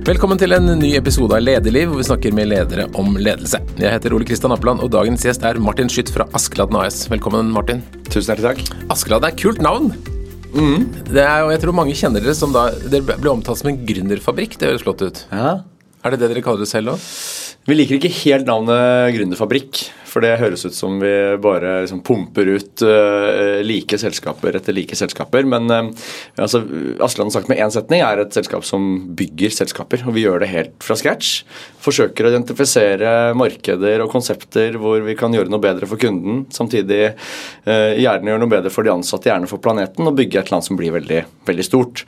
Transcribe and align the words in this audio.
Velkommen 0.00 0.38
til 0.40 0.54
en 0.56 0.64
ny 0.80 0.94
episode 0.96 1.36
av 1.36 1.42
Lederliv, 1.44 1.90
hvor 1.90 2.00
vi 2.00 2.04
snakker 2.06 2.32
med 2.32 2.48
ledere 2.48 2.86
om 2.98 3.18
ledelse. 3.20 3.58
Jeg 3.76 3.92
heter 3.92 4.14
Ole 4.16 4.24
Kristian 4.24 4.54
Appeland, 4.54 4.80
og 4.80 4.88
dagens 4.94 5.26
gjest 5.26 5.44
er 5.44 5.58
Martin 5.60 5.90
Skytt 5.92 6.08
fra 6.14 6.24
Askeladden 6.36 6.78
AS. 6.80 7.02
Velkommen, 7.12 7.50
Martin. 7.52 7.82
Tusen 8.08 8.30
hjertelig 8.32 8.46
takk. 8.64 8.86
Askeladden 8.94 9.28
er 9.28 9.34
et 9.34 9.42
kult 9.42 9.60
navn. 9.64 9.90
Det 11.10 11.20
er, 11.20 11.44
og 11.44 11.52
jeg 11.52 11.60
tror 11.62 11.76
mange 11.76 11.94
kjenner 12.00 12.24
dere 12.24 12.34
som 12.34 12.54
da 12.54 12.70
Dere 12.90 13.18
blir 13.20 13.30
omtalt 13.34 13.60
som 13.60 13.68
en 13.70 13.82
gründerfabrikk. 13.86 14.56
Det 14.58 14.70
høres 14.72 14.86
flott 14.86 15.04
ut. 15.04 15.20
Ja. 15.28 15.52
Er 16.00 16.14
det 16.16 16.22
det 16.24 16.32
dere 16.32 16.46
kaller 16.48 16.64
det 16.64 16.70
selv 16.72 16.94
òg? 16.94 17.04
Vi 17.68 17.76
liker 17.76 17.98
ikke 18.00 18.14
helt 18.22 18.48
navnet 18.48 19.12
Gründerfabrikk, 19.18 19.82
for 20.10 20.24
det 20.24 20.38
høres 20.40 20.64
ut 20.66 20.74
som 20.74 20.98
vi 21.00 21.12
bare 21.42 21.80
liksom 21.84 22.02
pumper 22.06 22.48
ut 22.50 22.82
uh, 22.84 23.60
like 23.64 23.98
selskaper 24.00 24.58
etter 24.58 24.74
like 24.76 24.96
selskaper. 24.98 25.46
Men 25.48 25.70
uh, 25.70 25.90
altså, 26.40 26.62
Askeladden 27.02 27.34
sagt 27.34 27.50
med 27.50 27.60
én 27.62 27.72
setning 27.72 28.02
er 28.04 28.24
et 28.24 28.34
selskap 28.34 28.66
som 28.66 28.88
bygger 29.16 29.54
selskaper, 29.54 30.04
og 30.06 30.16
vi 30.16 30.26
gjør 30.26 30.42
det 30.42 30.50
helt 30.52 30.74
fra 30.84 30.98
scratch. 30.98 31.44
Forsøker 31.80 32.26
å 32.26 32.32
identifisere 32.34 33.14
markeder 33.38 34.04
og 34.04 34.12
konsepter 34.12 34.76
hvor 34.80 35.04
vi 35.06 35.16
kan 35.18 35.34
gjøre 35.34 35.52
noe 35.52 35.62
bedre 35.62 35.88
for 35.90 36.00
kunden, 36.00 36.44
samtidig 36.54 37.02
uh, 37.14 37.92
gjerne 37.94 38.34
gjøre 38.34 38.44
noe 38.44 38.54
bedre 38.56 38.74
for 38.74 38.86
de 38.86 38.94
ansatte, 38.94 39.30
gjerne 39.30 39.50
for 39.50 39.62
planeten, 39.62 40.08
og 40.08 40.18
bygge 40.18 40.42
et 40.42 40.54
land 40.54 40.66
som 40.66 40.78
blir 40.80 40.94
veldig, 40.98 41.24
veldig 41.48 41.66
stort. 41.66 42.04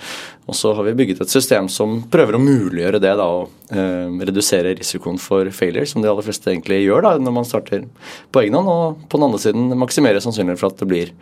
Og 0.51 0.59
så 0.59 0.73
har 0.75 0.89
vi 0.89 0.97
bygget 0.99 1.23
et 1.23 1.31
system 1.31 1.69
som 1.71 2.01
prøver 2.11 2.35
å 2.35 2.43
muliggjøre 2.43 2.99
det, 3.03 3.15
da, 3.21 3.29
og 3.31 3.61
redusere 4.27 4.75
risikoen 4.75 5.21
for 5.23 5.49
failure, 5.55 5.87
som 5.89 6.03
de 6.03 6.11
aller 6.11 6.27
fleste 6.27 6.51
egentlig 6.51 6.83
gjør 6.83 7.07
da, 7.07 7.13
når 7.23 7.37
man 7.37 7.47
starter 7.47 7.87
på 8.33 8.43
egen 8.43 8.55
hånd, 8.59 8.69
og 8.69 9.09
på 9.09 9.19
den 9.21 9.29
andre 9.29 9.39
siden 9.43 9.71
maksimere 9.79 10.21
sannsynligheten 10.25 10.59
for 10.61 10.73
at 10.73 10.79
det 10.83 10.89
blir 10.91 11.13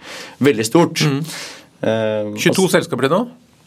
veldig 0.40 0.66
stort. 0.66 1.02
Eh, 1.82 2.34
22 2.36 2.68
selskaper 2.72 3.06
til 3.08 3.14
nå, 3.14 3.20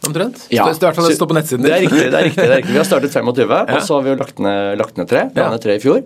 omtrent? 0.07 0.41
Ja. 0.53 0.65
Det, 0.67 0.83
er 0.83 0.97
det 0.97 1.15
står 1.17 1.29
på 1.31 1.37
nettsiden 1.37 1.63
Det 1.65 1.71
er 1.73 1.81
riktig. 1.85 2.01
det 2.11 2.17
er 2.19 2.25
riktig, 2.27 2.43
det 2.43 2.51
er 2.51 2.57
riktig. 2.61 2.73
Vi 2.75 2.81
har 2.81 2.89
startet 2.89 3.13
25, 3.17 3.53
og 3.73 3.81
så 3.87 3.95
har 3.97 4.03
vi 4.05 4.11
jo 4.13 4.17
lagt 4.19 4.39
ned, 4.43 4.77
lagt 4.81 4.97
ned 4.99 5.07
tre. 5.09 5.23
Vi 5.33 5.39
Ja. 5.41 5.47
la 5.47 5.55
ned 5.55 5.63
tre 5.63 5.75
i 5.77 5.79
fjor, 5.83 6.03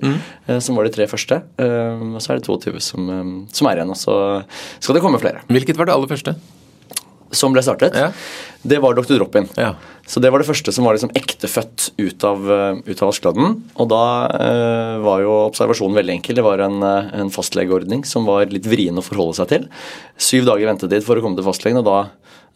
eh, 0.47 0.59
som 0.59 0.75
var 0.77 0.83
de 0.87 0.93
tre 0.95 1.07
første. 1.07 1.41
Eh, 1.57 2.05
Og 2.13 2.21
så 2.21 2.31
er 2.33 2.39
det 2.39 2.45
22 2.47 2.79
som, 2.79 3.09
eh, 3.09 3.33
som 3.51 3.67
er 3.67 3.81
igjen, 3.81 3.89
og 3.89 3.97
så 3.97 4.43
skal 4.79 4.95
det 4.95 5.01
komme 5.03 5.19
flere. 5.19 5.41
Hvilket 5.49 5.75
var 5.77 5.85
det 5.89 5.95
aller 5.97 6.07
første? 6.07 6.35
Som 7.35 7.51
ble 7.51 7.59
startet. 7.61 7.91
Ja. 7.93 8.11
Det 8.63 8.77
var 8.81 8.93
Dr. 8.95 9.17
Drop-In. 9.17 9.49
Ja. 9.57 9.73
Så 10.07 10.21
det 10.23 10.31
var 10.31 10.39
det 10.39 10.47
første 10.47 10.71
som 10.71 10.87
var 10.87 10.95
liksom 10.95 11.11
ektefødt 11.19 11.89
ut 11.99 12.25
av, 12.27 12.45
eh, 12.51 12.79
ut 12.87 13.01
av 13.03 13.11
Askeladden. 13.11 13.57
Og 13.75 13.89
da 13.91 14.03
eh, 14.39 14.93
var 15.03 15.23
jo 15.23 15.33
observasjonen 15.49 15.99
veldig 15.99 16.15
enkel. 16.15 16.39
Det 16.39 16.45
var 16.45 16.63
en, 16.63 16.79
eh, 16.83 17.11
en 17.19 17.33
fastlegeordning 17.33 18.05
som 18.07 18.27
var 18.27 18.47
litt 18.53 18.69
vrien 18.69 18.95
å 18.95 19.03
forholde 19.03 19.35
seg 19.41 19.51
til. 19.51 19.67
Syv 20.17 20.47
dager 20.47 20.71
ventetid 20.71 21.03
for 21.03 21.19
å 21.19 21.25
komme 21.25 21.39
til 21.39 21.47
fastlegen, 21.47 21.81
og 21.83 21.89
da 21.89 21.99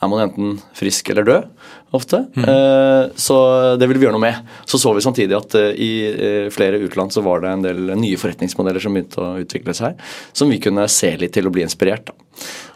er 0.02 0.10
man 0.10 0.24
enten 0.24 0.56
frisk 0.78 1.12
eller 1.14 1.28
død 1.28 1.68
ofte. 1.94 2.24
Eh, 2.42 3.12
så 3.20 3.38
det 3.78 3.88
ville 3.90 4.02
vi 4.02 4.08
gjøre 4.08 4.18
noe 4.18 4.24
med. 4.24 4.50
Så 4.66 4.80
så 4.82 4.96
vi 4.96 5.04
samtidig 5.06 5.38
at 5.38 5.56
eh, 5.60 5.76
i 5.78 5.92
eh, 6.10 6.50
flere 6.54 6.82
utland 6.82 7.14
så 7.14 7.24
var 7.26 7.44
det 7.44 7.52
en 7.52 7.66
del 7.68 7.94
nye 8.00 8.18
forretningsmodeller 8.18 8.82
som 8.82 8.98
begynte 8.98 9.22
å 9.22 9.38
utvikle 9.44 9.76
seg, 9.78 10.02
som 10.34 10.50
vi 10.50 10.62
kunne 10.64 10.88
se 10.90 11.14
litt 11.22 11.36
til 11.38 11.50
å 11.50 11.54
bli 11.54 11.66
inspirert 11.68 12.10
Da. 12.10 12.16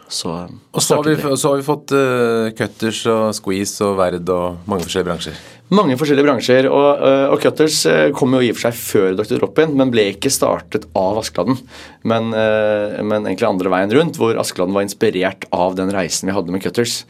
Så, 0.06 0.30
Og 0.70 0.82
så 0.84 1.00
har, 1.00 1.08
vi, 1.08 1.16
så 1.34 1.50
har 1.50 1.56
vi 1.58 1.64
fått 1.66 1.90
uh, 1.96 2.52
Cutters 2.54 3.00
og 3.10 3.24
Squeeze 3.34 3.82
og 3.82 3.96
Verd 3.98 4.28
og 4.30 4.65
mange 4.66 4.86
forskjellige 4.86 5.08
bransjer. 5.10 5.44
Mange 5.74 5.96
forskjellige 5.98 6.26
bransjer, 6.28 6.66
og, 6.70 7.00
øh, 7.02 7.32
og 7.34 7.40
Cutters 7.42 7.80
øh, 7.90 8.12
kom 8.14 8.34
jo 8.36 8.42
i 8.44 8.52
og 8.52 8.58
for 8.58 8.68
seg 8.68 8.76
før 8.78 9.16
Dr. 9.18 9.40
Drop-In, 9.40 9.72
men 9.74 9.90
ble 9.90 10.04
ikke 10.12 10.30
startet 10.30 10.84
av 10.94 11.18
Askeladden, 11.18 11.58
men, 12.06 12.28
øh, 12.30 12.94
men 13.02 13.26
egentlig 13.26 13.48
andre 13.48 13.72
veien 13.74 13.94
rundt, 13.96 14.20
hvor 14.20 14.38
Askeladden 14.38 14.76
var 14.76 14.86
inspirert 14.86 15.48
av 15.50 15.74
den 15.74 15.90
reisen 15.90 16.30
vi 16.30 16.36
hadde 16.36 16.54
med 16.54 16.62
Cutters. 16.62 17.00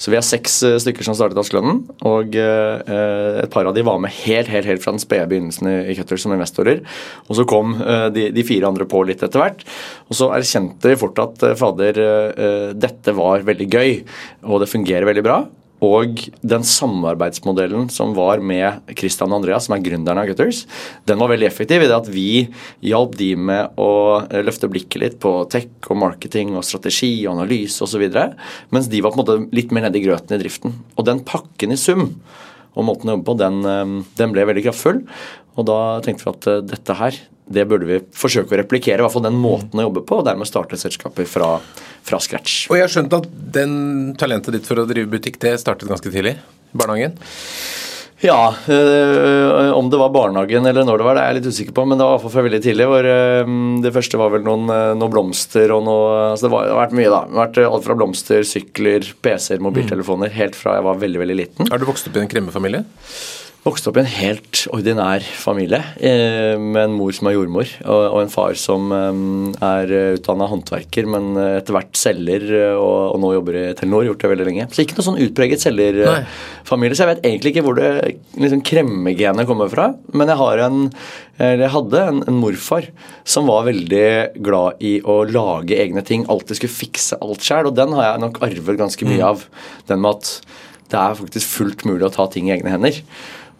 Så 0.00 0.08
vi 0.08 0.16
er 0.16 0.24
seks 0.24 0.56
stykker 0.84 1.04
som 1.04 1.18
startet 1.18 1.40
Askeladden, 1.42 1.82
og 2.06 2.36
et 2.38 3.50
par 3.50 3.66
av 3.66 3.74
de 3.74 3.82
var 3.82 3.98
med 3.98 4.14
helt, 4.22 4.46
helt, 4.46 4.68
helt 4.70 4.84
fra 4.84 4.94
den 4.94 5.02
spede 5.02 5.26
begynnelsen 5.26 5.68
i, 5.90 5.96
Cutters 5.98 6.22
som 6.22 6.32
investorer. 6.36 6.84
Og 7.26 7.34
så 7.34 7.44
kom 7.50 7.74
de, 8.14 8.28
de 8.30 8.46
fire 8.46 8.70
andre 8.70 8.86
på 8.88 9.02
litt 9.08 9.24
etter 9.26 9.42
hvert, 9.42 9.66
og 10.06 10.16
så 10.16 10.30
erkjente 10.38 10.94
vi 10.94 11.00
fort 11.02 11.18
at 11.24 11.48
fader, 11.58 11.98
dette 12.78 13.16
var 13.18 13.42
veldig 13.50 13.68
gøy, 13.74 13.96
og 14.46 14.62
det 14.62 14.70
fungerer 14.70 15.10
veldig 15.10 15.26
bra. 15.26 15.42
Og 15.84 16.24
den 16.42 16.64
samarbeidsmodellen 16.66 17.86
som 17.94 18.14
var 18.16 18.42
med 18.42 18.90
Christian 18.98 19.30
og 19.30 19.40
Andreas, 19.40 19.68
som 19.68 19.76
er 19.76 19.84
gründerne 19.84 20.24
av 20.24 20.30
Gutters, 20.30 20.64
den 21.06 21.20
var 21.22 21.30
veldig 21.30 21.46
effektiv 21.46 21.84
i 21.84 21.88
det 21.90 21.94
at 21.94 22.10
vi 22.10 22.28
hjalp 22.88 23.14
de 23.20 23.30
med 23.38 23.78
å 23.78 23.92
eh, 24.24 24.42
løfte 24.42 24.70
blikket 24.70 25.02
litt 25.04 25.16
på 25.22 25.32
tech 25.52 25.70
og 25.86 26.00
marketing 26.02 26.56
og 26.58 26.66
strategi 26.66 27.12
og 27.26 27.36
analyse 27.36 27.84
osv., 27.86 28.08
mens 28.74 28.90
de 28.90 29.02
var 29.04 29.14
på 29.14 29.20
en 29.20 29.24
måte 29.24 29.40
litt 29.54 29.74
mer 29.74 29.86
nede 29.86 30.00
i 30.00 30.04
grøten 30.06 30.34
i 30.34 30.42
driften. 30.42 30.74
Og 30.98 31.06
den 31.06 31.22
pakken 31.26 31.74
i 31.74 31.78
sum 31.78 32.08
og 32.78 32.86
måten 32.86 33.10
å 33.10 33.16
jobbe 33.16 33.28
på, 33.30 33.38
den, 33.38 33.62
eh, 33.66 33.98
den 34.18 34.34
ble 34.34 34.46
veldig 34.50 34.66
kraftfull. 34.66 35.04
Og 35.58 35.66
da 35.70 35.80
tenkte 36.02 36.26
vi 36.26 36.34
at 36.34 36.50
eh, 36.50 36.64
dette 36.74 36.98
her, 36.98 37.22
det 37.48 37.64
burde 37.70 37.88
vi 37.88 38.00
forsøke 38.16 38.54
å 38.54 38.60
replikere, 38.60 39.00
i 39.00 39.06
hvert 39.06 39.14
fall 39.14 39.26
den 39.26 39.40
måten 39.40 39.80
å 39.80 39.88
jobbe 39.88 40.04
på, 40.08 40.20
og 40.20 40.28
dermed 40.28 40.48
starte 40.48 40.78
selskaper 40.80 41.28
fra, 41.28 41.54
fra 42.06 42.20
scratch. 42.22 42.66
Og 42.68 42.78
jeg 42.78 42.86
har 42.86 42.94
skjønt 42.94 43.18
at 43.18 43.28
den 43.58 43.74
talentet 44.20 44.58
ditt 44.58 44.68
for 44.68 44.80
å 44.80 44.86
drive 44.88 45.10
butikk, 45.12 45.40
det 45.42 45.56
startet 45.62 45.90
ganske 45.90 46.12
tidlig? 46.12 46.38
i 46.72 46.78
Barnehagen? 46.78 47.16
Ja, 48.18 48.54
øh, 48.68 49.72
om 49.78 49.90
det 49.90 49.98
var 50.00 50.10
barnehagen 50.10 50.66
eller 50.66 50.82
når 50.82 50.98
det 50.98 51.04
var, 51.06 51.14
det 51.14 51.22
er 51.22 51.28
jeg 51.30 51.36
litt 51.36 51.52
usikker 51.54 51.74
på, 51.76 51.84
men 51.86 52.00
det 52.00 52.02
var 52.02 52.16
iallfall 52.16 52.32
fra 52.32 52.42
veldig 52.48 52.60
tidlig. 52.64 52.88
Hvor, 52.90 53.06
øh, 53.06 53.52
det 53.84 53.92
første 53.94 54.18
var 54.18 54.32
vel 54.32 54.42
noen, 54.42 54.64
øh, 54.74 54.94
noen 54.98 55.12
blomster 55.12 55.70
og 55.70 55.84
noe 55.86 56.08
altså 56.32 56.48
Det, 56.48 56.52
var, 56.56 56.66
det 56.66 56.74
har 56.74 56.82
vært 56.82 56.96
mye, 56.98 57.12
da. 57.12 57.20
Det 57.28 57.38
har 57.38 57.44
vært 57.44 57.60
alt 57.68 57.86
fra 57.86 57.98
blomster, 58.00 58.42
sykler, 58.42 59.06
PC-er, 59.22 59.62
mobiltelefoner. 59.62 60.34
Helt 60.34 60.58
fra 60.58 60.74
jeg 60.80 60.88
var 60.88 60.98
veldig, 61.04 61.22
veldig 61.22 61.38
liten. 61.44 61.70
Har 61.70 61.78
du 61.78 61.86
vokst 61.86 62.10
opp 62.10 62.18
i 62.18 62.24
en 62.24 62.32
kremmefamilie? 62.32 62.82
Vokste 63.66 63.90
opp 63.90 63.96
i 63.98 64.02
en 64.04 64.10
helt 64.12 64.60
ordinær 64.70 65.24
familie 65.34 65.80
eh, 65.98 66.54
med 66.60 66.78
en 66.84 66.92
mor 66.94 67.10
som 67.16 67.26
er 67.26 67.34
jordmor, 67.34 67.70
og, 67.90 68.18
en 68.20 68.30
far 68.30 68.54
som 68.56 68.92
eh, 68.94 69.22
er 69.66 69.92
utdanna 70.14 70.46
håndverker, 70.46 71.08
men 71.10 71.32
etter 71.42 71.74
hvert 71.74 71.98
selger 71.98 72.44
eh, 72.54 72.78
og, 72.78 73.16
nå 73.18 73.32
jobber 73.34 73.58
i 73.58 73.64
Telenor. 73.76 74.06
Gjort 74.06 74.22
det 74.22 74.30
veldig 74.30 74.46
lenge. 74.46 74.66
Så 74.70 74.84
ikke 74.84 74.94
noe 75.00 75.06
sånn 75.08 75.18
utpreget 75.24 75.64
selgerfamilie. 75.64 76.94
Så 76.94 77.02
jeg 77.02 77.10
vet 77.10 77.26
egentlig 77.26 77.52
ikke 77.52 77.64
hvor 77.66 77.80
det 77.80 77.90
liksom, 78.38 78.62
kremmegenet 78.68 79.50
kommer 79.50 79.72
fra, 79.72 79.88
men 80.14 80.30
jeg 80.30 80.40
har 80.44 80.64
en 80.68 80.84
jeg 81.38 81.70
hadde 81.70 82.00
en, 82.02 82.16
en 82.26 82.38
morfar 82.42 82.88
som 83.22 83.46
var 83.46 83.68
veldig 83.68 84.40
glad 84.42 84.80
i 84.82 84.96
å 85.06 85.20
lage 85.30 85.76
egne 85.78 86.02
ting. 86.02 86.24
Alltid 86.26 86.58
skulle 86.58 86.74
fikse 86.74 87.18
alt 87.22 87.46
sjæl, 87.46 87.68
og 87.70 87.76
den 87.78 87.94
har 87.94 88.08
jeg 88.08 88.24
nok 88.24 88.40
arvet 88.42 88.80
ganske 88.80 89.06
mye 89.06 89.22
av. 89.22 89.44
Den 89.86 90.02
med 90.02 90.16
at 90.16 90.32
det 90.90 90.98
er 90.98 91.18
faktisk 91.20 91.52
fullt 91.52 91.84
mulig 91.86 92.08
å 92.08 92.14
ta 92.14 92.26
ting 92.32 92.48
i 92.48 92.56
egne 92.56 92.72
hender. 92.74 92.98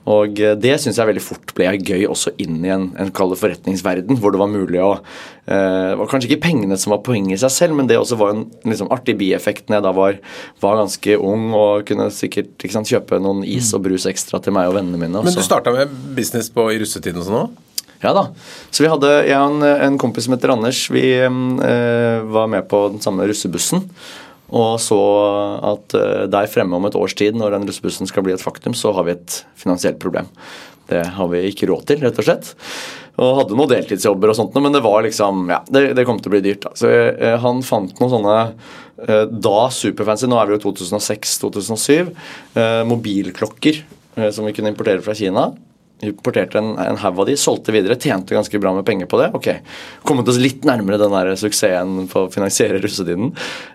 Og 0.08 0.40
eh, 0.40 0.54
det 0.58 0.76
syns 0.80 0.98
jeg 0.98 1.10
veldig 1.10 1.22
fort 1.24 1.52
ble 1.56 1.70
gøy 1.76 2.06
også 2.08 2.32
inn 2.40 2.62
i 2.64 2.72
en, 2.72 2.88
en 3.00 3.12
forretningsverden, 3.12 4.18
hvor 4.20 4.32
det 4.34 4.40
var 4.40 4.50
mulig 4.52 4.80
å 4.80 4.94
eh, 4.96 5.90
Det 5.92 5.98
var 6.00 6.10
kanskje 6.10 6.30
ikke 6.30 6.46
pengene 6.46 6.78
som 6.80 6.94
var 6.94 7.02
poenget 7.06 7.36
i 7.36 7.42
seg 7.44 7.54
selv, 7.54 7.78
men 7.78 7.90
det 7.90 7.98
også 8.00 8.18
var 8.20 8.34
en 8.34 8.46
liksom, 8.64 8.90
artig 8.94 9.18
bieffekt 9.20 9.68
når 9.68 9.80
jeg 9.80 9.86
da 9.88 9.94
var, 9.96 10.20
var 10.64 10.80
ganske 10.80 11.18
ung 11.18 11.50
og 11.52 11.86
kunne 11.88 12.10
sikkert 12.14 12.54
ikke 12.56 12.76
sant, 12.78 12.90
kjøpe 12.90 13.20
noen 13.22 13.44
is 13.46 13.72
og 13.76 13.84
brus 13.86 14.08
ekstra 14.08 14.40
til 14.44 14.56
meg 14.56 14.70
og 14.70 14.78
vennene 14.78 15.00
mine. 15.00 15.20
Også. 15.20 15.32
Men 15.32 15.40
du 15.40 15.46
starta 15.46 15.74
med 15.74 15.98
business 16.16 16.52
på, 16.52 16.70
i 16.72 16.80
russetiden 16.80 17.20
og 17.20 17.28
sånn 17.28 17.42
òg? 17.46 17.64
ja 17.98 18.12
da. 18.14 18.28
Så 18.70 18.84
vi 18.84 18.90
hadde, 18.92 19.08
jeg 19.26 19.34
og 19.34 19.56
en, 19.58 19.64
en 19.88 19.98
kompis 19.98 20.28
som 20.28 20.36
heter 20.36 20.52
Anders, 20.54 20.84
vi 20.94 21.02
eh, 21.18 22.28
var 22.30 22.46
med 22.50 22.68
på 22.70 22.84
den 22.92 23.02
samme 23.02 23.26
russebussen. 23.26 23.82
Og 24.48 24.78
så 24.80 24.98
at 25.74 25.96
eh, 25.98 26.24
der 26.32 26.48
fremme 26.50 26.78
om 26.78 26.88
et 26.88 26.96
års 26.96 27.16
tid, 27.18 27.36
når 27.36 27.56
den 27.56 27.68
russebussen 27.68 28.08
skal 28.08 28.24
bli 28.24 28.34
et 28.36 28.44
faktum, 28.44 28.76
så 28.76 28.94
har 28.96 29.08
vi 29.08 29.16
et 29.16 29.42
finansielt 29.58 30.00
problem. 30.00 30.30
Det 30.88 31.02
har 31.18 31.28
vi 31.28 31.44
ikke 31.50 31.68
råd 31.68 31.84
til, 31.90 32.00
rett 32.04 32.18
og 32.20 32.24
slett. 32.24 32.54
Og 33.18 33.40
hadde 33.40 33.56
noen 33.58 33.70
deltidsjobber 33.72 34.32
og 34.32 34.38
sånt, 34.38 34.56
men 34.62 34.72
det 34.72 34.84
var 34.84 35.02
liksom, 35.04 35.48
ja, 35.52 35.60
det, 35.74 35.90
det 35.98 36.06
kom 36.08 36.20
til 36.22 36.30
å 36.30 36.36
bli 36.36 36.44
dyrt. 36.46 36.64
da. 36.64 36.74
Så 36.78 36.88
eh, 36.88 37.36
han 37.42 37.60
fant 37.66 38.00
noen 38.00 38.14
sånne 38.14 38.36
eh, 38.46 39.24
da 39.28 39.58
superfancy, 39.74 40.30
nå 40.30 40.38
er 40.40 40.48
vi 40.48 40.56
jo 40.56 40.64
2006-2007, 40.70 42.12
eh, 42.56 42.82
mobilklokker 42.88 43.82
eh, 43.82 44.30
som 44.32 44.48
vi 44.48 44.54
kunne 44.56 44.72
importere 44.72 45.04
fra 45.04 45.16
Kina 45.18 45.50
importerte 46.06 46.60
en, 46.60 46.74
en 46.78 47.00
haug 47.02 47.22
av 47.22 47.28
de, 47.28 47.36
solgte 47.40 47.74
videre, 47.74 47.98
tjente 47.98 48.36
ganske 48.36 48.60
bra 48.62 48.72
med 48.76 48.86
penger 48.86 49.10
på 49.10 49.20
det. 49.22 49.30
Ok, 49.38 49.48
Kommet 50.06 50.28
oss 50.30 50.40
litt 50.40 50.66
nærmere 50.68 51.00
den 51.00 51.14
der 51.14 51.34
suksessen 51.38 52.06
på 52.10 52.26
å 52.26 52.32
finansiere 52.32 52.80
russetiden. 52.82 53.32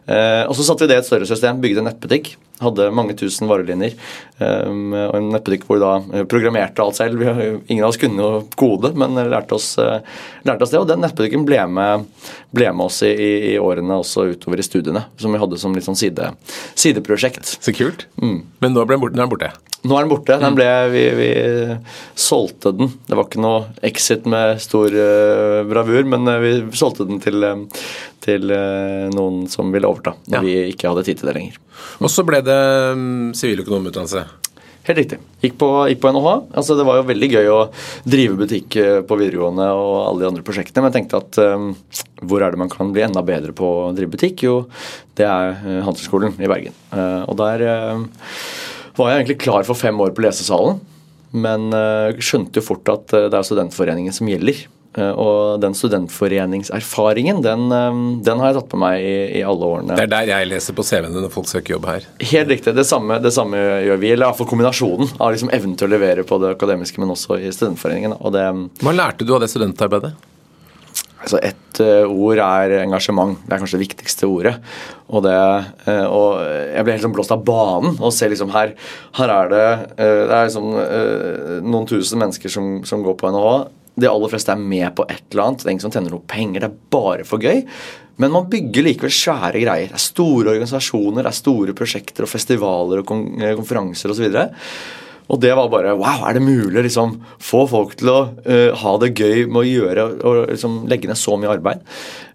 Eh, 0.08 0.44
og 0.48 0.56
så 0.58 0.66
satte 0.68 0.86
vi 0.86 0.94
det 0.94 1.00
i 1.00 1.04
et 1.04 1.10
større 1.10 1.30
system, 1.30 1.62
bygde 1.64 1.84
en 1.84 1.90
nettbutikk. 1.92 2.36
Hadde 2.61 2.91
mange 2.94 3.15
tusen 3.17 3.50
varelinjer. 3.50 3.95
Um, 4.38 4.94
og 4.94 5.15
en 5.17 5.31
nettbutikk 5.33 5.65
hvor 5.67 5.79
vi 5.79 5.83
da 5.83 6.19
eh, 6.19 6.25
programmerte 6.29 6.83
alt 6.83 7.00
selv. 7.00 7.21
Vi, 7.21 7.50
ingen 7.73 7.83
av 7.85 7.94
oss 7.94 8.00
kunne 8.01 8.21
jo 8.21 8.44
kode, 8.59 8.94
men 9.00 9.17
lærte 9.31 9.57
oss, 9.57 9.73
eh, 9.81 10.05
lærte 10.47 10.67
oss 10.67 10.73
det. 10.73 10.81
Og 10.83 10.88
den 10.89 11.03
nettbutikken 11.03 11.47
ble 11.47 11.63
med, 11.71 12.07
ble 12.53 12.71
med 12.71 12.85
oss 12.88 13.01
i, 13.07 13.13
i 13.53 13.57
årene 13.61 14.00
også 14.03 14.29
utover 14.35 14.61
i 14.61 14.67
studiene, 14.67 15.05
som 15.17 15.33
vi 15.33 15.41
hadde 15.41 15.59
som 15.61 15.75
litt 15.75 15.88
sånn 15.88 16.00
side, 16.00 16.33
sideprosjekt. 16.77 17.57
Så 17.57 17.75
kult. 17.75 18.07
Mm. 18.21 18.41
Men 18.63 18.75
nå 18.77 18.88
ble 18.88 19.00
den 19.00 19.05
borte. 19.05 19.17
Den 19.17 19.25
er 19.25 19.33
borte. 19.33 19.53
Nå 19.83 19.97
er 19.97 20.05
den 20.05 20.11
borte. 20.13 20.35
Den 20.39 20.55
ble, 20.55 20.67
vi, 20.94 21.01
vi 21.17 21.29
solgte 22.15 22.71
den. 22.71 22.94
Det 23.03 23.17
var 23.19 23.27
ikke 23.27 23.41
noe 23.44 23.65
exit 23.83 24.27
med 24.29 24.61
stor 24.63 24.95
uh, 24.95 25.59
bravur, 25.67 26.07
men 26.07 26.29
eh, 26.31 26.39
vi 26.39 26.51
solgte 26.79 27.07
den 27.09 27.19
til, 27.23 27.44
eh, 27.44 27.83
til 28.24 28.54
eh, 28.56 29.10
noen 29.14 29.44
som 29.52 29.74
ville 29.74 29.90
overta 29.90 30.16
når 30.28 30.40
Ja. 30.40 30.44
vi 30.46 30.56
ikke 30.74 30.92
hadde 30.92 31.04
tid 31.08 31.20
til 31.20 31.30
det 31.30 31.36
lenger. 31.38 31.60
Og 32.00 32.10
så 32.12 32.24
ble 32.28 32.40
det 32.46 32.62
mm, 32.96 33.34
siviløkonomutdannelse. 33.40 34.24
Helt 34.84 35.00
riktig. 35.00 35.18
Gikk 35.40 35.54
på, 35.62 35.68
gikk 35.88 36.02
på 36.04 36.10
NHH. 36.12 36.31
Altså, 36.60 36.75
det 36.75 36.84
var 36.84 36.98
jo 36.98 37.06
veldig 37.08 37.30
gøy 37.31 37.46
å 37.54 37.60
drive 38.04 38.36
butikk 38.42 38.75
eh, 38.81 38.98
på 39.08 39.16
videregående 39.20 39.70
og 39.80 39.94
alle 40.10 40.25
de 40.25 40.28
andre 40.28 40.44
prosjektene, 40.44 40.84
men 40.84 40.92
jeg 40.92 40.98
tenkte 40.98 41.22
at 41.22 41.40
um, 41.56 41.70
hvor 42.28 42.44
er 42.44 42.52
det 42.52 42.60
man 42.60 42.72
kan 42.72 42.92
bli 42.92 43.06
enda 43.06 43.24
bedre 43.24 43.56
på 43.56 43.64
å 43.64 43.94
drive 43.96 44.12
butikk? 44.18 44.44
Jo, 44.44 44.58
det 45.16 45.24
er 45.30 45.56
uh, 45.56 45.80
Handelshøyskolen 45.88 46.36
i 46.36 46.52
Bergen. 46.52 46.75
Uh, 46.92 47.24
og 47.31 47.40
der 47.40 47.64
uh, 47.64 48.28
var 49.00 49.14
jeg 49.14 49.22
egentlig 49.22 49.40
klar 49.46 49.64
for 49.70 49.80
fem 49.80 50.04
år 50.04 50.12
på 50.18 50.25
lesesalen, 50.25 50.84
men 51.34 51.72
skjønte 52.22 52.60
jo 52.60 52.66
fort 52.68 52.90
at 52.94 53.08
det 53.10 53.34
er 53.34 53.46
studentforeningen 53.48 54.14
som 54.14 54.28
gjelder. 54.30 54.60
Eh, 54.94 55.13
og 55.18 55.62
den 55.62 55.74
studentforeningserfaringen, 55.74 57.42
den, 57.42 57.66
eh, 57.74 58.01
den, 58.25 58.42
har 58.42 58.51
jeg 58.51 58.60
tatt 58.60 58.69
på 58.74 58.81
meg 58.81 59.01
i, 59.01 59.16
i, 59.40 59.45
alle 59.45 59.69
årene. 59.69 59.95
Det 59.98 60.06
er 60.06 60.12
der 60.12 60.34
jeg 60.36 60.50
leser 60.51 60.78
på 60.78 60.86
CV-ene 60.86 61.24
når 61.24 61.34
folk 61.34 61.50
søker 61.50 61.75
jobb 61.75 61.88
her. 61.90 62.06
Helt 62.34 62.54
riktig. 62.54 62.75
Det 62.78 62.86
samme, 62.88 63.18
det 63.24 63.34
samme 63.34 63.57
gjør 63.88 64.04
vi. 64.04 64.12
Eller 64.13 64.30
iallfall 64.30 64.51
kombinasjonen 64.51 65.16
av 65.18 65.34
liksom 65.34 65.50
evnen 65.56 65.80
til 65.80 65.90
å 65.90 65.95
levere 65.95 66.28
på 66.28 66.38
det 66.44 66.54
akademiske, 66.54 67.01
men 67.01 67.16
også 67.16 67.42
i 67.42 67.50
studentforeningen. 67.56 68.19
Det, 68.38 68.45
Hva 68.86 68.94
lærte 68.94 69.25
du 69.25 69.34
av 69.34 69.42
det 69.44 69.50
studentarbeidet? 69.54 70.13
Altså 71.24 71.39
Ett 71.39 71.80
uh, 71.80 72.04
ord 72.12 72.38
er 72.44 72.74
engasjement. 72.81 73.38
Det 73.48 73.56
er 73.56 73.62
kanskje 73.62 73.78
det 73.80 73.86
viktigste 73.88 74.28
ordet. 74.28 74.57
Og, 75.07 75.24
det, 75.24 75.36
og 76.12 76.42
jeg 76.44 76.84
ble 76.84 76.94
helt 76.98 77.06
sånn 77.06 77.13
blåst 77.16 77.31
av 77.34 77.46
banen 77.48 77.96
og 78.01 78.12
ser 78.16 78.31
liksom 78.34 78.50
her 78.54 78.72
Her 79.13 79.30
er 79.30 79.50
det 79.51 79.66
Det 80.00 80.07
er 80.34 80.48
liksom 80.48 80.72
noen 81.69 81.86
tusen 81.89 82.22
mennesker 82.24 82.50
som, 82.50 82.69
som 82.88 83.04
går 83.06 83.18
på 83.19 83.30
NHH 83.30 83.51
de 84.00 84.10
aller 84.10 84.31
fleste 84.31 84.54
er 84.54 84.62
med 84.62 84.90
på 84.98 85.06
et 85.10 85.25
eller 85.31 85.44
annet. 85.44 85.62
Det 85.62 85.69
er 85.69 85.75
ingen 85.75 85.86
som 85.86 85.94
tjener 85.94 86.16
noe 86.16 86.25
penger. 86.30 86.63
Det 86.63 86.69
er 86.69 86.95
bare 86.95 87.28
for 87.28 87.44
gøy. 87.44 87.62
Men 88.22 88.34
man 88.34 88.50
bygger 88.50 88.86
likevel 88.86 89.13
svære 89.13 89.62
greier. 89.62 89.90
Det 89.90 89.98
er 89.98 90.04
store 90.04 90.54
organisasjoner, 90.54 91.24
det 91.24 91.31
er 91.31 91.40
store 91.40 91.78
prosjekter 91.78 92.25
og 92.25 92.31
festivaler 92.31 93.01
og 93.01 93.13
eh, 93.42 93.56
konferanser 93.57 94.13
osv. 94.13 94.28
Og 95.31 95.40
det 95.42 95.54
var 95.56 95.72
bare 95.72 95.95
Wow, 95.98 96.25
er 96.28 96.38
det 96.38 96.44
mulig 96.45 96.78
å 96.78 96.84
liksom, 96.86 97.16
få 97.42 97.63
folk 97.72 97.95
til 98.00 98.12
å 98.12 98.19
uh, 98.44 98.75
ha 98.81 98.94
det 99.01 99.13
gøy 99.16 99.48
med 99.48 99.62
å 99.62 99.66
gjøre 99.66 100.06
og 100.19 100.39
liksom, 100.51 100.84
legge 100.92 101.10
ned 101.10 101.18
så 101.18 101.38
mye 101.39 101.54
arbeid? 101.56 101.81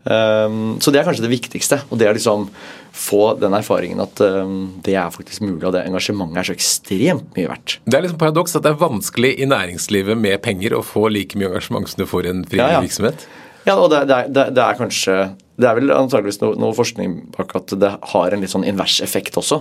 Um, 0.09 0.79
så 0.81 0.91
det 0.91 1.03
er 1.03 1.07
kanskje 1.07 1.27
det 1.27 1.35
viktigste. 1.35 1.83
Og 1.93 2.01
det 2.01 2.09
er 2.09 2.17
liksom 2.17 2.49
få 2.99 3.23
den 3.39 3.55
erfaringen 3.57 4.03
at 4.03 4.21
um, 4.25 4.81
det 4.85 4.97
er 4.99 5.11
faktisk 5.15 5.45
mulig, 5.45 5.63
og 5.69 5.75
det 5.77 5.85
engasjementet 5.87 6.41
er 6.41 6.49
så 6.49 6.57
ekstremt 6.57 7.37
mye 7.37 7.51
verdt. 7.51 7.79
Det 7.87 7.99
er 7.99 8.07
liksom 8.07 8.21
paradoks 8.21 8.57
at 8.59 8.65
det 8.67 8.73
er 8.75 8.81
vanskelig 8.81 9.35
i 9.39 9.49
næringslivet 9.49 10.19
med 10.19 10.41
penger 10.45 10.75
å 10.77 10.85
få 10.87 11.07
like 11.15 11.39
mye 11.39 11.53
engasjement 11.53 11.89
som 11.91 12.03
du 12.03 12.09
får 12.11 12.27
i 12.27 12.33
en 12.35 12.47
frivillig 12.49 12.75
ja, 12.75 12.81
ja. 12.81 12.87
virksomhet? 12.87 13.29
Ja, 13.69 13.77
og 13.77 13.91
det, 13.93 14.05
det, 14.09 14.19
det, 14.33 14.45
det, 14.57 14.65
er 14.65 14.79
kanskje 14.79 15.15
Det 15.61 15.67
er 15.69 15.77
vel 15.77 15.93
antageligvis 15.93 16.39
noe, 16.41 16.57
noe, 16.57 16.77
forskning 16.77 17.17
bak 17.35 17.53
at 17.59 17.75
det 17.83 17.91
har 18.13 18.33
en 18.33 18.45
litt 18.45 18.53
sånn 18.53 18.65
invers 18.69 19.01
effekt 19.05 19.37
også. 19.37 19.61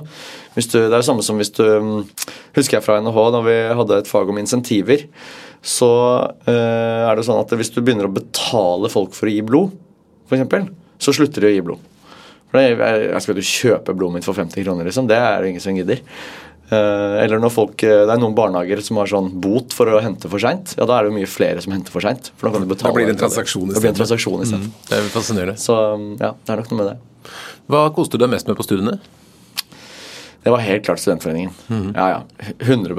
Du, 0.55 0.61
det 0.61 0.85
er 0.85 0.95
det 0.95 1.07
samme 1.07 1.25
som 1.25 1.41
hvis 1.41 1.51
du 1.57 1.65
Husker 2.55 2.77
jeg 2.77 2.85
fra 2.85 3.01
NHH, 3.01 3.19
da 3.35 3.43
vi 3.45 3.57
hadde 3.81 3.99
et 4.01 4.09
fag 4.09 4.31
om 4.31 4.39
insentiver, 4.39 5.03
så 5.61 5.91
øh, 6.47 7.03
er 7.09 7.17
det 7.17 7.25
sånn 7.27 7.41
at 7.41 7.51
hvis 7.59 7.73
du 7.73 7.81
begynner 7.81 8.07
å 8.07 8.13
betale 8.13 8.89
folk 8.93 9.13
for 9.17 9.29
å 9.29 9.33
gi 9.33 9.43
blod, 9.45 9.75
f.eks., 10.29 10.71
så 11.03 11.13
slutter 11.13 11.43
de 11.43 11.51
å 11.51 11.53
gi 11.53 11.65
blod. 11.65 11.83
For 12.51 12.63
jeg, 12.63 12.77
jeg 12.79 13.23
skal 13.23 13.39
ikke 13.39 13.53
kjøpe 13.53 13.95
blodet 13.97 14.19
mitt 14.19 14.27
for 14.27 14.37
50 14.37 14.63
kroner, 14.63 14.87
liksom. 14.87 15.07
Det 15.09 15.17
er 15.19 15.41
det 15.43 15.51
ingen 15.51 15.63
som 15.63 15.75
gidder. 15.75 16.03
Uh, 16.67 17.15
eller 17.23 17.39
når 17.39 17.51
folk, 17.55 17.79
eh, 17.87 18.01
Det 18.03 18.11
er 18.11 18.19
noen 18.19 18.33
barnehager 18.35 18.81
som 18.83 18.97
har 18.99 19.07
sånn 19.07 19.29
bot 19.39 19.71
for 19.71 19.87
å 19.87 20.01
hente 20.03 20.27
for 20.27 20.43
seint. 20.43 20.73
Ja, 20.75 20.83
da 20.83 20.97
er 20.97 21.05
det 21.05 21.13
jo 21.13 21.17
mye 21.21 21.29
flere 21.31 21.63
som 21.63 21.71
henter 21.71 21.93
for 21.93 22.03
seint. 22.03 22.31
Da 22.41 22.51
kan 22.51 22.63
du 22.63 22.67
betale. 22.67 22.91
Da 22.91 22.95
blir 22.97 23.07
det 23.07 23.15
en 23.15 23.21
transaksjon 23.21 23.71
i 23.71 23.77
stedet. 23.77 24.65
Mm, 24.67 24.73
det 24.89 24.97
er 24.97 25.07
fascinerende. 25.13 25.55
Så 25.63 25.77
ja, 26.19 26.33
det 26.35 26.51
er 26.51 26.59
nok 26.59 26.73
noe 26.73 26.81
med 26.81 26.89
det. 26.91 26.97
Hva 27.71 27.85
koste 27.95 28.19
du 28.19 28.25
deg 28.25 28.33
mest 28.35 28.51
med 28.51 28.59
på 28.59 28.67
studiene? 28.67 28.97
Det 30.43 30.51
var 30.51 30.63
helt 30.63 30.83
klart 30.87 30.99
Studentforeningen. 31.03 31.51
Mm. 31.67 31.87
Ja, 31.95 32.09
ja. 32.09 32.51
100 32.59 32.95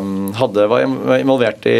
um, 0.00 0.32
hadde, 0.36 0.68
Var 0.72 0.84
involvert 1.18 1.66
i 1.68 1.78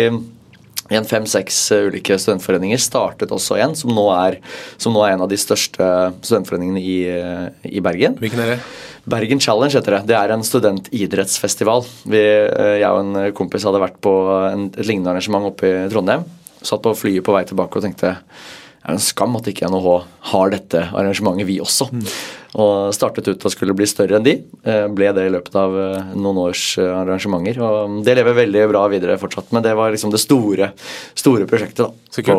en 0.91 1.07
fem-seks 1.07 1.59
eh, 1.73 1.89
ulike 1.91 2.17
studentforeninger. 2.19 2.81
Startet 2.81 3.33
også 3.35 3.59
en 3.63 3.75
som 3.79 3.93
nå 3.95 4.07
er, 4.15 4.39
som 4.83 4.95
nå 4.95 5.05
er 5.07 5.15
en 5.15 5.25
av 5.25 5.31
de 5.31 5.39
største 5.41 5.87
studentforeningene 6.23 6.83
i, 6.83 6.97
eh, 7.11 7.75
i 7.79 7.83
Bergen. 7.85 8.17
Hvilken 8.21 8.43
er 8.43 8.55
det? 8.55 8.59
Bergen 9.13 9.43
Challenge 9.43 9.75
heter 9.75 9.99
det. 9.99 10.03
Det 10.11 10.19
er 10.19 10.35
en 10.35 10.47
studentidrettsfestival. 10.47 11.87
Vi, 12.07 12.23
eh, 12.23 12.79
jeg 12.83 12.91
og 12.91 13.03
en 13.03 13.33
kompis 13.37 13.67
hadde 13.67 13.83
vært 13.83 14.01
på 14.03 14.15
en, 14.51 14.69
et 14.73 14.87
lignende 14.87 15.15
arrangement 15.15 15.51
oppe 15.53 15.71
i 15.71 15.89
Trondheim. 15.93 16.27
Satt 16.63 16.83
på 16.83 16.95
flyet 16.95 17.27
på 17.27 17.35
vei 17.35 17.45
tilbake 17.47 17.79
og 17.79 17.87
tenkte 17.87 18.17
er 18.83 18.97
en 18.97 19.03
skam 19.03 19.37
at 19.39 19.49
ikke 19.51 19.69
NHH 19.71 19.91
har 20.33 20.53
dette 20.55 20.81
arrangementet, 20.91 21.47
vi 21.47 21.61
også. 21.63 21.89
Mm. 21.93 22.07
Og 22.63 22.93
startet 22.93 23.31
ut 23.31 23.45
og 23.47 23.53
skulle 23.55 23.75
bli 23.77 23.87
større 23.89 24.19
enn 24.19 24.27
de. 24.27 24.35
Eh, 24.69 24.85
ble 24.93 25.09
det 25.17 25.25
i 25.29 25.33
løpet 25.33 25.55
av 25.57 25.77
eh, 25.79 26.11
noen 26.19 26.41
års 26.43 26.65
eh, 26.83 26.91
arrangementer. 26.91 27.61
Og 27.65 28.03
det 28.05 28.17
lever 28.19 28.37
veldig 28.43 28.67
bra 28.75 28.83
videre 28.93 29.17
fortsatt, 29.21 29.55
men 29.55 29.65
det 29.65 29.73
var 29.79 29.95
liksom 29.95 30.13
det 30.13 30.21
store, 30.21 30.73
store 31.17 31.47
prosjektet 31.49 31.87
da, 31.87 31.89
på, 32.27 32.37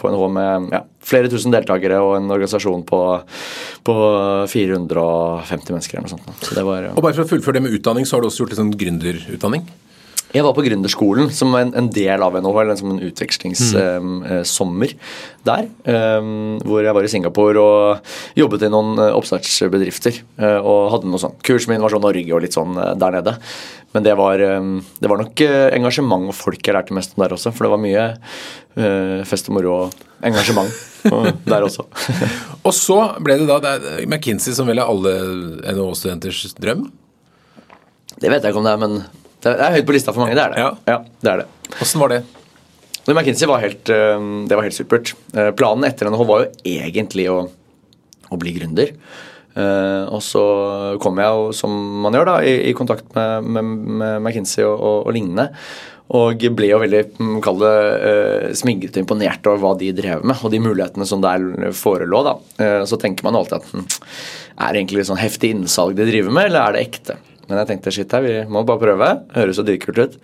på, 0.00 0.10
NHH 0.10 0.26
med 0.38 0.74
ja, 0.74 0.82
flere 1.04 1.30
tusen 1.30 1.54
deltakere 1.54 2.00
og 2.02 2.16
en 2.18 2.34
organisasjon 2.34 2.82
på, 2.88 3.00
på 3.86 3.96
450 4.50 5.76
mennesker 5.76 6.00
eller 6.00 6.08
noe 6.08 6.16
sånt. 6.16 6.48
Så 6.48 6.66
var, 6.66 6.88
ja. 6.88 6.96
Og 6.96 7.04
bare 7.04 7.14
for 7.14 7.28
å 7.28 7.32
fullføre 7.36 7.60
det 7.60 7.66
med 7.68 7.78
utdanning, 7.78 8.08
så 8.08 8.16
har 8.16 8.24
du 8.24 8.32
også 8.32 8.44
gjort 8.44 8.56
litt 8.56 8.62
sånn 8.64 8.74
gründerutdanning? 8.80 9.68
Jeg 10.34 10.42
var 10.42 10.54
på 10.56 10.64
gründerskolen 10.66 11.28
som 11.30 11.52
en, 11.54 11.68
en, 11.78 11.88
del 11.94 12.22
av 12.26 12.34
eller 12.34 12.74
som 12.78 12.90
en 12.90 13.02
utvekslingssommer 13.06 14.90
mm. 14.90 14.98
um, 14.98 15.44
der. 15.46 15.68
Um, 15.86 16.58
hvor 16.66 16.82
jeg 16.82 16.96
var 16.96 17.06
i 17.06 17.10
Singapore 17.12 17.62
og 17.62 18.10
jobbet 18.40 18.66
i 18.66 18.70
noen 18.72 18.98
uh, 18.98 19.12
oppstartsbedrifter. 19.14 20.18
Uh, 20.40 20.58
og 20.58 20.90
hadde 20.96 21.12
noe 21.12 21.22
sånn 21.22 21.38
kurs 21.46 21.68
med 21.70 21.78
Innovasjon 21.78 22.02
Norge 22.02 22.34
og 22.34 22.42
litt 22.42 22.58
sånn 22.58 22.74
uh, 22.74 22.96
der 22.98 23.20
nede. 23.20 23.36
Men 23.94 24.08
det 24.08 24.18
var, 24.18 24.42
um, 24.58 24.74
det 24.98 25.14
var 25.14 25.22
nok 25.22 25.46
engasjement 25.46 26.32
og 26.32 26.34
folk 26.34 26.66
jeg 26.66 26.74
lærte 26.74 26.98
mest 26.98 27.14
om 27.14 27.22
der 27.22 27.38
også. 27.38 27.54
For 27.54 27.68
det 27.68 27.74
var 27.76 27.84
mye 27.86 28.10
fest 29.30 29.46
og 29.46 29.54
moro 29.54 29.74
og 29.84 30.06
engasjement 30.26 30.72
der 31.52 31.62
også. 31.62 31.84
og 32.66 32.72
så 32.74 32.96
ble 33.22 33.36
det 33.38 33.46
da 33.46 33.60
det 33.62 34.00
McKinsey 34.08 34.56
som 34.56 34.66
vel 34.66 34.82
er 34.82 34.90
alle 34.90 35.12
NHO-studenters 35.76 36.56
drøm? 36.58 36.88
Det 38.18 38.32
vet 38.32 38.42
jeg 38.42 38.50
ikke 38.50 38.58
om 38.58 38.66
det 38.66 38.74
er, 38.74 38.82
men 38.82 39.04
det 39.44 39.66
er 39.66 39.76
høyt 39.76 39.86
på 39.88 39.96
lista 39.96 40.14
for 40.14 40.24
mange, 40.24 40.38
det 40.38 40.44
er 40.44 40.54
det. 40.54 40.62
Ja, 40.64 40.72
ja 40.88 40.98
det 41.20 41.32
er 41.32 41.42
det. 41.42 41.50
Hvordan 41.76 42.02
var 42.04 42.14
det? 42.14 42.22
Men 43.04 43.18
McKinsey 43.18 43.48
var 43.50 43.60
helt, 43.60 43.90
eh, 43.92 44.24
det 44.48 44.56
var 44.56 44.64
helt 44.64 44.76
supert. 44.76 45.12
Eh, 45.36 45.52
planen 45.56 45.84
etter 45.84 46.08
NHH 46.08 46.26
var 46.28 46.44
jo 46.44 46.50
egentlig 46.64 47.28
å, 47.28 47.38
å 48.32 48.40
bli 48.40 48.56
gründer. 48.56 48.94
Uh, 49.54 50.10
og 50.10 50.18
så 50.26 50.40
kom 50.98 51.20
jeg 51.22 51.30
jo, 51.30 51.50
som 51.54 51.74
man 52.02 52.16
gjør, 52.16 52.26
da, 52.26 52.38
i, 52.42 52.54
i 52.70 52.74
kontakt 52.74 53.06
med, 53.14 53.44
med, 53.54 53.68
med 54.00 54.16
McKinsey 54.24 54.64
og, 54.66 54.74
og, 54.74 54.96
og, 55.04 55.12
lignende. 55.14 55.44
Og 56.14 56.42
ble 56.58 56.68
jo 56.72 56.80
veldig 56.82 57.02
mm, 57.14 57.36
kall 57.44 57.60
det, 57.62 57.74
uh, 58.02 58.48
smigret 58.58 58.98
og 58.98 59.04
imponert 59.04 59.46
over 59.46 59.62
hva 59.62 59.70
de 59.78 59.92
drev 59.94 60.26
med, 60.26 60.42
og 60.42 60.50
de 60.50 60.60
mulighetene 60.64 61.06
som 61.06 61.22
der 61.22 61.70
forelå. 61.76 62.24
da. 62.26 62.34
Uh, 62.58 62.82
så 62.90 62.98
tenker 63.00 63.26
man 63.28 63.38
alltid 63.38 63.60
at 63.60 63.70
hm, 63.70 63.86
er 64.58 64.74
det 64.74 64.82
egentlig 64.82 65.06
sånn 65.06 65.22
heftig 65.22 65.54
innsalg 65.54 65.94
de 66.00 66.08
driver 66.10 66.34
med, 66.34 66.50
eller 66.50 66.64
er 66.64 66.74
det 66.74 66.84
ekte? 66.88 67.18
Men 67.48 67.60
jeg 67.60 67.72
tenkte 67.72 67.94
shit 67.94 68.12
her, 68.14 68.24
vi 68.24 68.36
må 68.50 68.64
bare 68.66 68.82
prøve. 68.82 69.10
Høres 69.36 69.58
så 69.60 69.66
dritkult 69.66 70.00
ut. 70.00 70.20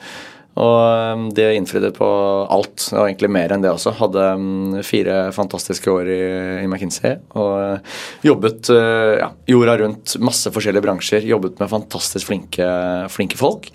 Og 0.60 1.28
de 1.30 1.38
det 1.38 1.56
innfridde 1.56 1.92
på 1.94 2.06
alt, 2.50 2.88
og 2.90 3.04
egentlig 3.04 3.30
mer 3.32 3.54
enn 3.54 3.62
det 3.62 3.70
også. 3.70 3.94
Hadde 4.00 4.24
um, 4.36 4.78
fire 4.84 5.30
fantastiske 5.34 5.92
år 5.92 6.10
i, 6.10 6.20
i 6.64 6.68
McKinsey 6.68 7.20
og 7.38 7.52
uh, 7.54 7.98
jobbet 8.26 8.72
uh, 8.74 9.14
ja, 9.20 9.30
jorda 9.48 9.78
rundt, 9.84 10.16
masse 10.20 10.50
forskjellige 10.52 10.84
bransjer. 10.84 11.28
Jobbet 11.30 11.62
med 11.62 11.70
fantastisk 11.70 12.32
flinke, 12.32 12.66
flinke 13.14 13.38
folk. 13.40 13.70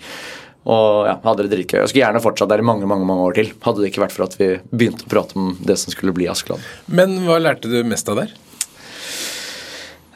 Og 0.66 1.06
ja, 1.06 1.14
hadde 1.22 1.46
det 1.46 1.54
dritgøy. 1.54 1.80
Jeg 1.80 1.90
skulle 1.90 2.04
gjerne 2.04 2.22
fortsatt 2.22 2.50
der 2.50 2.62
i 2.62 2.66
mange 2.66 2.88
mange, 2.90 3.06
mange 3.08 3.24
år 3.28 3.38
til. 3.38 3.52
Hadde 3.62 3.82
det 3.82 3.92
ikke 3.92 4.02
vært 4.02 4.16
for 4.16 4.26
at 4.26 4.34
vi 4.38 4.50
begynte 4.70 5.06
å 5.06 5.12
prate 5.12 5.38
om 5.38 5.54
det 5.62 5.78
som 5.80 5.94
skulle 5.94 6.14
bli 6.14 6.26
Askeland. 6.30 6.64
Men 6.90 7.20
hva 7.24 7.38
lærte 7.40 7.70
du 7.70 7.78
mest 7.86 8.10
av 8.10 8.20
der? 8.20 8.34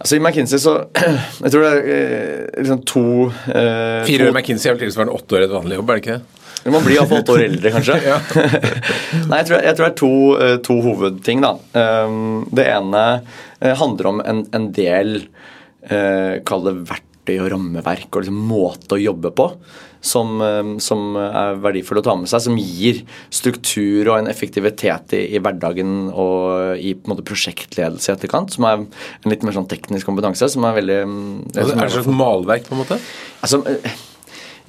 Altså 0.00 0.16
I 0.16 0.20
McKinsey 0.22 0.60
så 0.60 0.76
Jeg 1.44 1.52
tror 1.52 1.64
det 1.64 1.70
er 1.70 1.88
eh, 1.94 2.44
liksom 2.62 2.84
to 2.88 3.06
eh, 3.28 4.02
Fire 4.08 4.28
år 4.28 4.32
i 4.32 4.36
McKinsey 4.38 4.70
er 4.70 4.76
vel 4.76 4.86
tilsvarende 4.86 5.16
åtte 5.16 5.36
år 5.36 5.44
i 5.44 5.48
et 5.48 5.56
vanlig 5.56 5.80
jobb, 5.80 5.90
er 5.90 5.98
det 5.98 6.04
ikke 6.04 6.16
det? 6.18 6.36
Man 6.68 6.84
blir 6.84 6.98
iallfall 6.98 7.22
åtte 7.22 7.32
år 7.32 7.42
eldre, 7.46 7.70
kanskje. 7.72 7.94
Nei, 9.30 9.38
jeg 9.38 9.46
tror, 9.48 9.62
jeg 9.64 9.76
tror, 9.76 9.84
det 9.84 9.86
er 9.86 9.98
to, 10.00 10.14
eh, 10.36 10.56
to 10.66 10.76
hovedting. 10.84 11.44
da. 11.44 11.54
Um, 11.72 12.42
det 12.52 12.66
ene 12.68 13.04
uh, 13.24 13.70
handler 13.80 14.10
om 14.10 14.20
en, 14.20 14.42
en 14.56 14.66
del 14.76 15.14
uh, 15.88 16.36
Kall 16.44 16.66
det 16.66 16.74
verktøy 16.90 17.38
og 17.38 17.48
rammeverk 17.54 18.10
og 18.10 18.26
liksom 18.26 18.44
måte 18.50 18.98
å 18.98 19.00
jobbe 19.00 19.32
på 19.36 19.48
som, 20.00 20.36
eh, 20.44 20.74
som, 20.82 21.16
er 21.20 21.60
verdifull 21.62 22.00
å 22.00 22.04
ta 22.04 22.16
med 22.18 22.30
seg, 22.30 22.44
som 22.46 22.58
gir 22.58 23.02
struktur 23.32 24.10
og 24.10 24.16
en 24.18 24.30
effektivitet 24.32 25.16
i, 25.16 25.24
i 25.36 25.42
hverdagen 25.42 26.10
og 26.10 26.80
i 26.80 26.94
måte 27.08 27.24
prosjektledelse 27.26 28.10
i 28.10 28.14
etterkant, 28.16 28.54
som 28.56 28.68
er 28.68 28.84
en 28.84 29.32
litt 29.32 29.44
mer 29.46 29.56
sånn 29.56 29.68
teknisk 29.70 30.08
kompetanse. 30.08 30.48
som 30.52 30.66
er 30.68 30.78
veldig... 30.80 31.00
Mm, 31.06 31.34
altså, 31.54 31.72
er 31.72 31.82
det 31.82 31.90
et 31.90 31.98
slags 31.98 32.14
malverk, 32.22 32.68
på 32.68 32.76
en 32.76 32.82
måte? 32.84 33.00
Altså, 33.40 33.62
eh, 33.68 33.98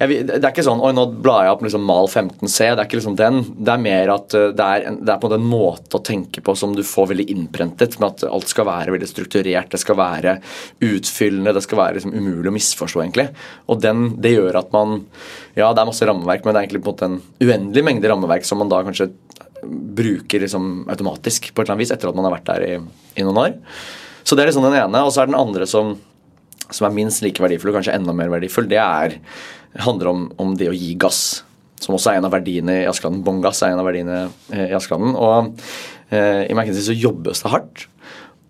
jeg, 0.00 0.24
Det 0.28 0.38
er 0.40 0.50
ikke 0.50 0.64
sånn 0.66 0.82
Oi, 0.82 0.92
nå 0.96 1.04
blar 1.24 1.46
jeg 1.46 1.54
opp 1.54 1.64
liksom 1.66 1.84
mal 1.86 2.08
15C. 2.08 2.56
Det 2.70 2.70
er 2.72 2.86
ikke 2.86 2.98
liksom 2.98 3.18
den. 3.18 3.40
Det 3.56 3.74
er 3.74 3.82
mer 3.82 4.12
at 4.14 4.36
uh, 4.38 4.48
det 4.56 4.66
er, 4.66 4.86
en, 4.90 4.98
det 5.02 5.14
er 5.14 5.20
på 5.22 5.30
en 5.32 5.46
måte 5.46 5.98
å 5.98 6.04
tenke 6.04 6.44
på 6.44 6.54
som 6.58 6.76
du 6.76 6.82
får 6.86 7.10
veldig 7.12 7.28
innprentet. 7.34 7.98
Med 8.02 8.08
at 8.10 8.26
alt 8.30 8.52
skal 8.52 8.68
være 8.68 8.94
veldig 8.96 9.10
strukturert, 9.10 9.70
det 9.72 9.82
skal 9.82 9.98
være 10.00 10.36
utfyllende, 10.88 11.54
det 11.56 11.64
skal 11.66 11.82
være 11.82 11.98
liksom 11.98 12.16
umulig 12.16 12.52
å 12.52 12.56
misforstå, 12.56 13.04
egentlig. 13.04 13.28
Og 13.72 13.82
den, 13.84 14.08
det 14.22 14.36
gjør 14.36 14.62
at 14.62 14.72
man 14.74 15.02
Ja, 15.52 15.68
det 15.74 15.82
er 15.82 15.88
masse 15.88 16.06
rammeverk, 16.08 16.46
men 16.46 16.54
det 16.54 16.60
er 16.60 16.66
egentlig 16.66 16.84
på 16.84 16.92
en 16.92 16.94
måte 16.94 17.08
en 17.10 17.48
uendelig 17.48 17.84
mengde 17.84 18.08
rammeverk 18.08 18.46
som 18.48 18.62
man 18.62 18.70
da 18.72 18.80
kanskje 18.86 19.10
bruker 19.62 20.42
liksom 20.42 20.88
automatisk 20.90 21.52
på 21.52 21.62
et 21.62 21.66
eller 21.66 21.76
annet 21.76 21.84
vis 21.84 21.92
etter 21.94 22.10
at 22.10 22.16
man 22.18 22.26
har 22.26 22.34
vært 22.34 22.48
der 22.48 22.64
i, 22.66 22.72
i 23.20 23.26
noen 23.26 23.40
år. 23.44 23.58
Så 24.22 24.36
det 24.36 24.44
er 24.44 24.50
liksom 24.50 24.66
den 24.66 24.78
ene. 24.78 25.02
Og 25.04 25.12
så 25.14 25.22
er 25.22 25.30
den 25.30 25.38
andre 25.38 25.66
som, 25.68 25.94
som 26.68 26.88
er 26.88 26.96
minst 26.96 27.22
like 27.24 27.42
verdifull, 27.42 27.72
og 27.72 27.80
kanskje 27.80 27.94
enda 27.96 28.14
mer 28.16 28.32
verdifull, 28.32 28.68
det 28.70 28.80
er, 28.82 29.18
handler 29.80 30.12
om, 30.12 30.26
om 30.42 30.52
det 30.58 30.68
å 30.70 30.76
gi 30.76 30.92
gass. 31.00 31.42
Som 31.82 31.96
også 31.96 32.12
er 32.12 32.20
en 32.20 32.28
av 32.28 32.34
verdiene 32.34 32.82
i 32.82 32.88
Askeladden. 32.90 33.22
Bongass 33.26 33.62
er 33.64 33.74
en 33.74 33.80
av 33.82 33.88
verdiene 33.88 34.18
eh, 34.52 34.68
i 34.68 34.76
Askeladden. 34.76 35.16
Og 35.18 35.64
eh, 36.12 36.44
i 36.46 36.54
McKinsey 36.54 36.84
så 36.90 36.96
jobbes 36.96 37.42
det 37.42 37.52
hardt. 37.54 37.86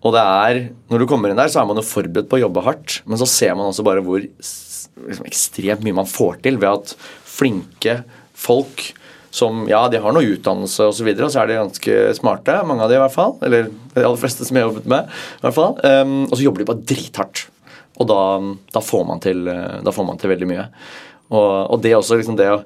Og 0.03 0.11
det 0.15 0.23
er, 0.23 0.59
når 0.91 1.03
du 1.03 1.07
kommer 1.09 1.31
inn 1.31 1.39
der, 1.39 1.51
så 1.51 1.61
er 1.61 1.69
man 1.69 1.79
jo 1.79 1.85
forberedt 1.87 2.27
på 2.31 2.35
å 2.35 2.43
jobbe 2.43 2.65
hardt, 2.65 2.97
men 3.07 3.19
så 3.21 3.27
ser 3.29 3.53
man 3.55 3.69
også 3.69 3.85
bare 3.87 4.03
hvor 4.03 4.19
liksom, 4.19 5.29
ekstremt 5.29 5.85
mye 5.85 5.95
man 5.95 6.09
får 6.09 6.41
til 6.43 6.59
ved 6.59 6.67
at 6.81 6.91
flinke 7.33 8.01
folk 8.35 8.89
som 9.33 9.63
ja, 9.65 9.79
de 9.89 10.01
har 10.03 10.13
noe 10.13 10.27
utdannelse 10.35 10.89
osv., 10.91 10.99
så, 10.99 11.05
videre, 11.07 11.29
så 11.31 11.41
er 11.41 11.49
de 11.49 11.57
ganske 11.57 11.95
smarte. 12.19 12.59
Mange 12.69 12.85
av 12.85 12.91
de 12.91 12.99
i 12.99 13.01
hvert 13.01 13.15
fall. 13.15 13.33
Eller 13.41 13.71
de 13.71 14.03
aller 14.03 14.19
fleste 14.21 14.45
som 14.45 14.59
jeg 14.59 14.61
har 14.61 14.69
jobbet 14.69 14.91
med. 14.93 15.09
i 15.09 15.45
hvert 15.47 15.57
fall. 15.57 15.79
Um, 15.81 16.19
og 16.27 16.35
så 16.35 16.45
jobber 16.45 16.61
de 16.61 16.67
bare 16.69 16.85
drithardt. 16.91 17.47
Og 17.97 18.09
da, 18.09 18.19
da, 18.75 18.83
får 18.85 19.09
til, 19.23 19.41
da, 19.47 19.93
får 19.93 20.05
man 20.05 20.21
til, 20.21 20.29
veldig 20.35 20.49
mye. 20.51 20.67
Og, 21.33 21.51
og 21.73 21.83
det, 21.83 21.95
også, 21.97 22.19
liksom 22.19 22.37
det, 22.39 22.49
å, 22.53 22.59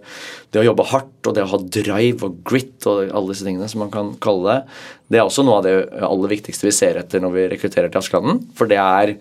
det, 0.51 0.61
å, 0.61 0.65
jobbe 0.67 0.87
hardt 0.91 1.29
og 1.29 1.35
det 1.37 1.45
å 1.45 1.51
ha 1.53 1.59
drive 1.77 2.27
og 2.27 2.39
grit 2.47 2.87
og 2.89 3.05
alle 3.07 3.31
disse 3.31 3.47
tingene 3.47 3.69
som 3.71 3.85
man 3.85 3.93
kan 3.93 4.13
kalle 4.23 4.47
det, 4.47 4.79
det 5.13 5.21
er 5.21 5.27
også 5.27 5.45
noe 5.47 5.61
av 5.61 5.67
det 5.67 5.75
aller 6.07 6.33
viktigste 6.35 6.67
vi 6.67 6.75
ser 6.75 6.99
etter 6.99 7.23
når 7.23 7.37
vi 7.37 7.45
rekrutterer 7.53 7.93
til 7.93 8.01
Askeladden. 8.01 8.41
For 8.57 8.69
det 8.69 8.81
er, 8.81 9.13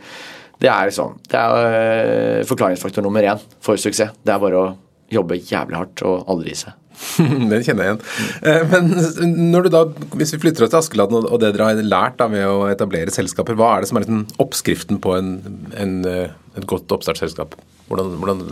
det 0.62 0.73
er, 0.73 0.91
liksom, 0.91 1.21
det 1.31 1.43
er 1.43 1.69
eh, 1.69 2.49
forklaringsfaktor 2.49 3.07
nummer 3.07 3.26
én 3.26 3.47
for 3.62 3.79
suksess. 3.79 4.17
Det 4.26 4.35
er 4.35 4.43
bare 4.43 4.65
å 4.65 4.75
jobbe 5.12 5.38
jævlig 5.38 5.79
hardt 5.79 6.03
og 6.07 6.26
aldri 6.33 6.55
gi 6.55 6.65
seg. 6.65 6.83
Den 7.50 7.62
kjenner 7.65 7.85
jeg 7.85 7.93
igjen. 7.93 8.00
Eh, 8.49 8.62
men 8.73 9.50
når 9.53 9.67
du 9.67 9.73
da, 9.75 9.83
hvis 10.17 10.33
vi 10.35 10.41
flytter 10.43 10.67
oss 10.67 10.73
til 10.73 10.81
Askeladden 10.81 11.29
og 11.29 11.38
det 11.43 11.53
dere 11.55 11.71
har 11.71 11.83
lært 11.85 12.19
da 12.21 12.29
med 12.33 12.47
å 12.49 12.67
etablere 12.71 13.15
selskaper, 13.15 13.59
hva 13.59 13.75
er 13.75 13.85
det 13.85 13.91
som 13.91 14.00
er 14.00 14.07
liksom 14.07 14.25
oppskriften 14.43 15.00
på 15.05 15.15
en, 15.19 15.33
en, 15.76 15.97
eh, 16.09 16.35
et 16.57 16.67
godt 16.69 16.93
oppstartsselskap? 16.97 17.55
Hvordan, 17.91 18.17
hvordan, 18.21 18.43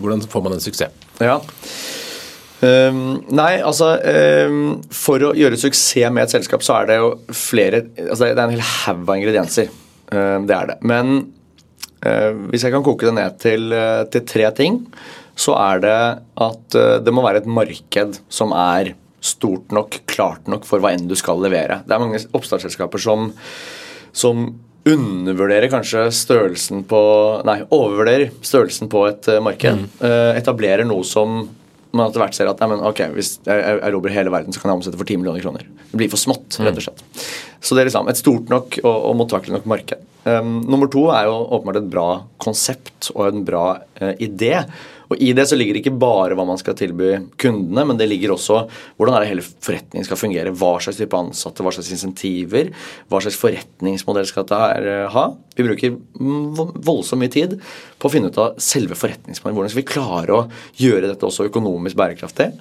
hvordan, 0.00 0.22
får 0.28 0.44
man 0.44 0.56
en 0.56 0.62
suksess? 0.62 1.08
Ja. 1.22 1.38
Um, 2.58 3.20
nei, 3.30 3.60
altså 3.62 3.92
um, 4.02 4.80
For 4.90 5.22
å 5.22 5.28
gjøre 5.38 5.60
suksess 5.60 6.10
med 6.10 6.24
et 6.24 6.32
selskap, 6.34 6.64
så 6.66 6.80
er 6.80 6.88
det 6.88 6.96
jo 6.98 7.12
flere 7.30 7.84
altså 8.02 8.26
Det 8.26 8.32
er 8.34 8.40
en 8.42 8.54
hel 8.56 8.64
haug 8.66 9.04
av 9.04 9.14
ingredienser. 9.14 9.70
Um, 10.10 10.48
det 10.48 10.56
er 10.56 10.72
det. 10.72 10.78
Men 10.82 11.14
uh, 12.02 12.32
hvis 12.50 12.66
jeg 12.66 12.74
kan 12.74 12.86
koke 12.86 13.06
det 13.06 13.14
ned 13.14 13.38
til, 13.42 13.70
uh, 13.70 14.02
til 14.10 14.26
tre 14.26 14.50
ting, 14.58 14.82
så 15.38 15.54
er 15.54 15.84
det 15.84 15.98
at 16.48 16.78
uh, 16.78 16.96
det 17.04 17.14
må 17.14 17.22
være 17.22 17.44
et 17.44 17.50
marked 17.50 18.18
som 18.26 18.54
er 18.56 18.96
stort 19.22 19.70
nok, 19.74 20.00
klart 20.10 20.50
nok 20.50 20.66
for 20.66 20.82
hva 20.82 20.92
enn 20.94 21.08
du 21.10 21.14
skal 21.18 21.40
levere. 21.42 21.82
Det 21.86 21.94
er 21.94 22.02
mange 22.02 22.20
oppstartsselskaper 22.34 23.02
som, 23.02 23.30
som 24.14 24.48
undervurderer 24.88 25.70
kanskje 25.72 26.06
størrelsen 26.14 26.84
på 26.88 27.00
Nei, 27.48 27.60
overvurderer 27.74 28.30
størrelsen 28.46 28.90
på 28.92 29.04
et 29.10 29.28
eh, 29.30 29.40
marked. 29.44 29.82
Mm. 29.82 29.88
Uh, 30.00 30.32
etablerer 30.38 30.86
noe 30.88 31.06
som 31.06 31.42
man 31.96 32.10
etter 32.10 32.20
hvert 32.20 32.36
ser 32.36 32.50
at 32.50 32.60
nei, 32.60 32.68
men, 32.74 32.82
ok, 32.84 33.00
hvis 33.16 33.38
jeg 33.46 33.78
erobrer 33.80 34.12
hele 34.12 34.32
verden, 34.32 34.52
så 34.52 34.60
kan 34.60 34.70
jeg 34.70 34.80
omsette 34.80 34.98
for 35.00 35.08
10 35.08 35.22
millioner 35.22 35.40
kroner. 35.40 35.64
Det 35.88 35.96
blir 35.96 36.10
for 36.12 36.20
smått, 36.20 36.58
rett 36.60 36.76
og 36.76 36.84
slett. 36.84 37.00
Så 37.64 37.74
det 37.74 37.82
er 37.82 37.88
liksom 37.88 38.10
et 38.12 38.20
stort 38.20 38.52
nok 38.52 38.76
og, 38.82 38.92
og 38.92 39.16
mottakelig 39.18 39.56
nok 39.56 39.68
marked. 39.72 40.04
Um, 40.28 40.58
nummer 40.68 40.90
to 40.92 41.06
er 41.14 41.30
jo 41.30 41.38
åpenbart 41.56 41.80
et 41.80 41.88
bra 41.88 42.06
konsept 42.42 43.08
og 43.14 43.30
en 43.30 43.46
bra 43.48 43.64
uh, 44.02 44.12
idé. 44.20 44.60
Og 45.08 45.22
I 45.24 45.30
det 45.36 45.46
så 45.48 45.56
ligger 45.56 45.78
ikke 45.80 45.94
bare 45.96 46.36
hva 46.36 46.44
man 46.48 46.60
skal 46.60 46.76
tilby 46.78 47.14
kundene, 47.40 47.84
men 47.88 48.00
det 48.00 48.08
ligger 48.10 48.34
også 48.34 48.60
hvordan 48.98 49.16
er 49.16 49.24
det 49.24 49.30
hele 49.30 49.44
forretningen 49.44 50.06
skal 50.06 50.20
fungere. 50.20 50.52
Hva 50.52 50.74
slags 50.84 51.00
type 51.00 51.18
ansatte, 51.18 51.64
hva 51.64 51.72
slags 51.74 51.90
insentiver, 51.94 52.72
hva 53.08 53.22
slags 53.24 53.38
forretningsmodell 53.40 54.28
skal 54.28 54.48
det 54.48 54.60
her 54.64 54.90
eh, 54.92 55.06
ha. 55.14 55.24
Vi 55.56 55.66
bruker 55.66 55.96
voldsomt 56.18 57.22
mye 57.22 57.32
tid 57.32 57.56
på 57.98 58.08
å 58.08 58.12
finne 58.12 58.30
ut 58.30 58.38
av 58.40 58.60
selve 58.62 58.98
forretningsmodellen. 58.98 59.58
Hvordan 59.58 59.74
skal 59.74 59.82
vi 59.82 59.90
klare 59.94 60.36
å 60.36 60.46
gjøre 60.78 61.10
dette 61.10 61.28
også 61.28 61.48
økonomisk 61.48 61.98
bærekraftig? 61.98 62.52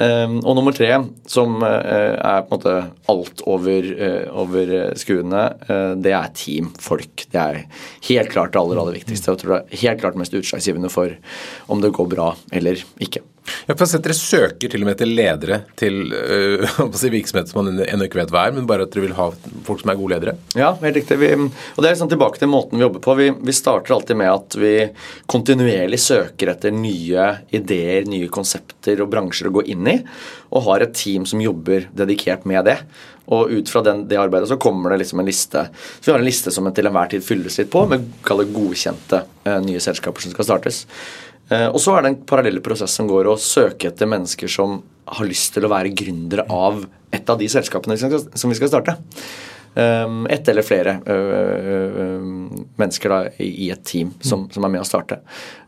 Ehm, 0.00 0.38
og 0.48 0.56
nummer 0.56 0.72
tre, 0.72 0.88
som 1.28 1.58
eh, 1.66 2.14
er 2.16 2.44
på 2.46 2.54
en 2.54 2.56
måte 2.56 2.76
alt 3.12 3.42
over, 3.50 3.88
eh, 4.06 4.28
over 4.32 4.72
skuene, 5.00 5.42
eh, 5.66 5.92
det 6.00 6.14
er 6.16 6.30
teamfolk. 6.36 7.26
Det 7.32 7.40
er 7.40 7.60
helt 8.08 8.32
klart 8.32 8.54
det 8.54 8.62
aller, 8.62 8.80
aller 8.80 8.96
viktigste. 8.96 9.34
Jeg 9.34 9.42
tror 9.42 9.58
det 9.58 9.60
er 9.60 9.82
helt 9.84 10.00
klart 10.04 10.16
mest 10.20 10.36
utslagsgivende 10.36 10.92
for 10.92 11.12
om 11.68 11.84
det 11.84 11.92
går 11.96 12.08
bra 12.14 12.32
eller 12.56 12.80
ikke. 13.02 13.24
Ja, 13.68 13.76
for 13.76 14.00
Dere 14.00 14.16
søker 14.16 14.72
til 14.72 14.84
og 14.84 14.90
med 14.90 14.98
til 15.00 15.12
ledere 15.16 15.60
til 15.80 16.12
øh, 16.12 16.64
virksomheter 17.16 17.50
som 17.50 17.64
man 17.64 17.82
ennå 17.84 18.06
ikke 18.06 18.20
vet 18.22 18.32
hva 18.34 18.46
er, 18.48 18.56
men 18.56 18.68
bare 18.70 18.86
at 18.86 18.94
dere 18.94 19.06
vil 19.08 19.16
ha 19.18 19.28
folk 19.66 19.82
som 19.82 19.92
er 19.92 19.98
gode 20.00 20.16
ledere? 20.16 20.36
Ja, 20.58 20.72
helt 20.82 21.00
riktig. 21.00 21.18
Vi, 21.20 21.30
og 21.36 21.80
Det 21.80 21.88
er 21.88 21.94
liksom 21.94 22.12
tilbake 22.12 22.40
til 22.40 22.52
måten 22.52 22.78
vi 22.78 22.86
jobber 22.86 23.04
på. 23.04 23.16
Vi, 23.20 23.30
vi, 23.36 23.56
starter 23.56 23.96
alltid 23.96 24.20
med 24.20 24.32
at 24.32 24.58
vi 24.60 24.74
kontinuerlig 25.30 26.00
søker 26.02 26.54
etter 26.54 26.74
nye 26.74 27.30
ideer, 27.56 28.08
nye 28.10 28.30
konsepter 28.32 29.02
og 29.04 29.12
bransjer 29.12 29.50
å 29.50 29.56
gå 29.60 29.66
inn 29.74 29.88
i, 29.90 29.96
og 30.50 30.66
har 30.66 30.84
et 30.84 30.96
team 30.96 31.26
som 31.28 31.42
jobber 31.42 31.88
dedikert 31.96 32.46
med 32.48 32.66
det. 32.70 32.80
Og 33.30 33.50
ut 33.50 33.70
fra 33.70 33.82
den, 33.86 34.04
det 34.10 34.18
arbeidet 34.18 34.50
så 34.50 34.58
kommer 34.58 34.90
det 34.90 35.04
liksom 35.04 35.22
en 35.22 35.28
liste. 35.28 35.66
Så 36.00 36.08
vi 36.08 36.12
har 36.12 36.22
en 36.22 36.26
liste 36.26 36.50
som 36.54 36.66
til 36.74 36.90
enhver 36.90 37.12
tid 37.12 37.22
fylles 37.22 37.60
litt 37.60 37.70
på 37.70 37.84
med 37.90 38.08
godkjente 38.26 39.22
uh, 39.46 39.58
nye 39.62 39.82
selskaper 39.82 40.24
som 40.24 40.34
skal 40.34 40.48
startes. 40.48 40.80
Eh, 41.50 41.66
og 41.68 41.80
så 41.82 41.96
er 41.96 42.04
det 42.04 42.12
en 42.12 42.22
parallell 42.30 42.62
prosess 42.64 42.94
som 42.96 43.10
går 43.10 43.28
å 43.30 43.38
søke 43.40 43.90
etter 43.90 44.10
mennesker 44.10 44.50
som 44.50 44.80
har 45.10 45.26
lyst 45.26 45.56
til 45.56 45.66
å 45.66 45.72
være 45.72 45.92
gründere 45.96 46.46
av 46.46 46.84
et 47.10 47.30
av 47.30 47.38
de 47.40 47.48
selskapene 47.50 47.96
som 47.98 48.52
vi 48.52 48.58
skal 48.58 48.70
starte. 48.70 48.98
Um, 49.70 50.24
ett 50.26 50.48
eller 50.50 50.66
flere 50.66 50.96
uh, 51.06 52.18
mennesker 52.74 53.12
da, 53.12 53.18
i 53.38 53.68
et 53.70 53.84
team 53.86 54.08
som, 54.18 54.48
som, 54.50 54.64
er 54.66 54.72
med 54.74 54.82
å 54.82 54.86
starte. 54.86 55.20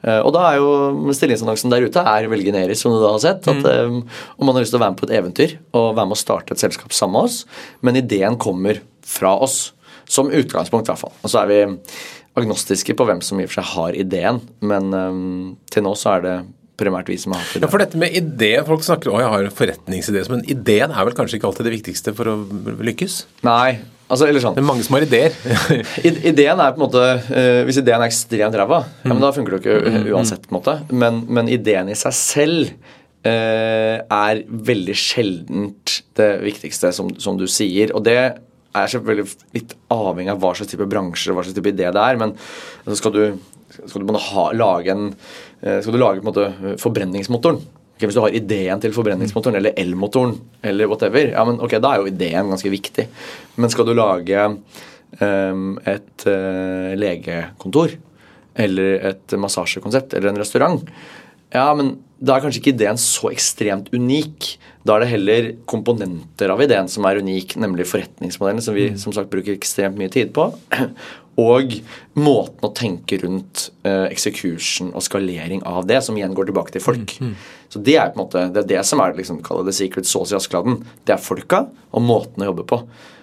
Og 0.03 0.33
da 0.35 0.43
er 0.49 0.57
jo 0.59 1.13
stillingsannonsen 1.15 1.71
der 1.71 1.87
ute 1.87 2.03
er 2.03 2.27
veldig 2.31 2.49
generisk, 2.49 2.83
som 2.83 2.97
du 2.97 2.99
da 2.99 3.13
har 3.15 3.23
sett. 3.23 3.47
at 3.47 3.63
mm. 3.63 4.01
Om 4.03 4.49
man 4.49 4.59
har 4.59 4.65
lyst 4.65 4.75
til 4.75 4.81
å 4.81 4.83
være 4.83 4.95
med 4.95 5.03
på 5.03 5.07
et 5.07 5.15
eventyr 5.21 5.55
og 5.71 5.93
være 5.95 6.11
med 6.11 6.19
å 6.19 6.23
starte 6.23 6.57
et 6.57 6.65
selskap 6.65 6.95
sammen 6.95 7.21
med 7.21 7.31
oss, 7.31 7.39
men 7.87 8.01
ideen 8.03 8.39
kommer 8.43 8.83
fra 9.07 9.37
oss. 9.47 9.71
Som 10.13 10.33
utgangspunkt, 10.35 10.89
i 10.89 10.91
hvert 10.91 11.01
fall. 11.01 11.15
Og 11.23 11.31
så 11.31 11.39
er 11.45 11.47
vi 11.49 11.61
agnostiske 12.39 12.97
på 12.97 13.07
hvem 13.09 13.21
som 13.25 13.41
i 13.41 13.47
og 13.47 13.53
for 13.53 13.61
seg 13.61 13.71
har 13.75 13.97
ideen, 13.99 14.41
men 14.65 14.93
um, 14.93 15.55
til 15.73 15.85
nå 15.85 15.95
så 15.99 16.17
er 16.17 16.27
det 16.27 16.37
primært 16.81 17.11
vi 17.13 17.19
som 17.21 17.35
har 17.35 17.43
hatt 17.43 17.55
ideen. 17.55 17.67
Ja, 17.67 17.73
for 17.73 17.83
dette 17.83 18.01
med 18.01 18.15
idé, 18.17 18.53
Folk 18.67 18.85
snakker 18.87 19.13
om 19.13 19.21
jeg 19.21 19.33
har 19.35 19.47
en 19.47 19.57
forretningsidé, 19.57 20.23
men 20.33 20.45
ideen 20.51 20.95
er 20.95 21.09
vel 21.09 21.17
kanskje 21.17 21.39
ikke 21.39 21.51
alltid 21.51 21.69
det 21.69 21.75
viktigste 21.77 22.15
for 22.17 22.31
å 22.33 22.37
lykkes? 22.89 23.19
Nei, 23.47 23.83
altså 24.09 24.29
eller 24.29 24.45
sånn. 24.45 24.57
Det 24.57 24.65
er 24.65 24.71
mange 24.71 24.87
som 24.87 24.97
har 24.97 25.07
ideer. 25.07 25.37
ideen 26.33 26.65
er 26.65 26.73
på 26.73 26.81
en 26.81 26.87
måte, 26.87 27.05
uh, 27.29 27.61
Hvis 27.69 27.83
ideen 27.83 28.01
er 28.01 28.09
ekstremt 28.09 28.57
ræva, 28.59 28.83
mm. 28.89 29.05
ja, 29.05 29.13
men 29.13 29.23
da 29.27 29.35
funker 29.37 29.57
det 29.57 29.63
ikke 29.63 29.79
mm. 29.85 30.11
uansett. 30.17 30.49
på 30.49 30.55
en 30.55 30.61
måte. 30.61 30.79
Men, 31.05 31.23
men 31.29 31.53
ideen 31.53 31.93
i 31.93 31.99
seg 31.99 32.17
selv 32.17 32.73
uh, 32.73 33.99
er 34.01 34.43
veldig 34.73 34.97
sjeldent 34.97 36.01
det 36.17 36.33
viktigste, 36.49 36.95
som, 36.97 37.13
som 37.21 37.37
du 37.37 37.45
sier. 37.51 37.93
og 37.93 38.09
det 38.09 38.19
er 38.73 38.91
selvfølgelig 38.91 39.53
litt 39.57 39.75
avhengig 39.93 40.33
av 40.33 40.41
hva 40.43 40.53
slags 40.57 40.73
type 40.73 40.89
bransjer 40.91 41.33
og 41.33 41.39
hva 41.39 41.47
slags 41.47 41.59
type 41.59 41.73
idé 41.73 41.89
det 41.93 42.03
er. 42.03 42.21
Men 42.21 42.35
altså 42.85 42.99
skal 43.01 43.15
du, 43.17 43.23
skal 43.79 44.05
du 44.05 44.13
ha, 44.29 44.47
lage 44.57 44.95
en 44.95 45.09
eh, 45.13 45.81
skal 45.83 45.95
du 45.95 46.01
lage 46.01 46.25
måte 46.27 46.49
forbrenningsmotoren 46.83 47.61
okay, 47.63 48.07
Hvis 48.07 48.19
du 48.19 48.23
har 48.25 48.37
ideen 48.37 48.83
til 48.83 48.95
forbrenningsmotoren 48.97 49.59
eller 49.61 49.77
elmotoren 49.79 50.37
eller 50.63 50.91
whatever, 50.91 51.33
ja, 51.35 51.45
men 51.49 51.61
ok, 51.63 51.77
da 51.79 51.93
er 51.93 52.03
jo 52.03 52.13
ideen 52.13 52.53
ganske 52.53 52.73
viktig. 52.73 53.09
Men 53.57 53.73
skal 53.73 53.89
du 53.89 53.95
lage 53.95 54.47
um, 55.21 55.67
et 55.87 56.27
uh, 56.27 56.95
legekontor 56.99 57.95
eller 58.53 59.07
et 59.13 59.35
massasjekonsept 59.41 60.17
eller 60.19 60.33
en 60.33 60.41
restaurant, 60.43 60.83
ja, 61.53 61.71
men 61.77 61.95
da 62.23 62.37
er 62.37 62.45
kanskje 62.45 62.61
ikke 62.63 62.75
ideen 62.77 63.01
så 63.01 63.33
ekstremt 63.33 63.89
unik. 63.95 64.53
Da 64.87 64.95
er 64.95 65.03
det 65.03 65.11
heller 65.11 65.49
komponenter 65.71 66.53
av 66.55 66.63
ideen 66.63 66.91
som 66.91 67.07
er 67.09 67.19
unik, 67.23 67.57
nemlig 67.63 67.89
forretningsmodellen, 67.91 68.63
som 68.63 68.77
vi 68.79 68.93
mm. 68.93 69.01
som 69.03 69.15
sagt 69.15 69.31
bruker 69.33 69.57
ekstremt 69.57 69.99
mye 69.99 70.13
tid 70.13 70.31
på. 70.37 70.47
Og 71.43 71.75
måten 72.21 72.67
å 72.69 72.71
tenke 72.77 73.17
rundt 73.23 73.71
uh, 73.87 74.05
execution 74.13 74.91
og 74.93 75.03
skalering 75.03 75.63
av 75.67 75.87
det, 75.89 76.03
som 76.05 76.19
igjen 76.19 76.35
går 76.37 76.51
tilbake 76.51 76.75
til 76.75 76.85
folk. 76.85 77.15
Mm. 77.19 77.33
Mm. 77.33 77.65
Så 77.73 77.83
Det 77.89 77.97
er 77.97 78.13
på 78.13 78.19
en 78.19 78.23
måte, 78.27 78.45
det 78.53 78.63
er 78.63 78.71
det 78.75 78.85
som 78.87 79.01
er 79.01 79.17
liksom, 79.17 79.41
det 79.41 79.75
secret 79.75 80.07
sauce 80.07 80.35
i 80.35 80.39
Askeladden. 80.39 80.83
Det 81.09 81.17
er 81.17 81.25
folka 81.25 81.65
og 81.91 82.05
måten 82.05 82.45
å 82.45 82.51
jobbe 82.53 82.69
på. 82.69 82.83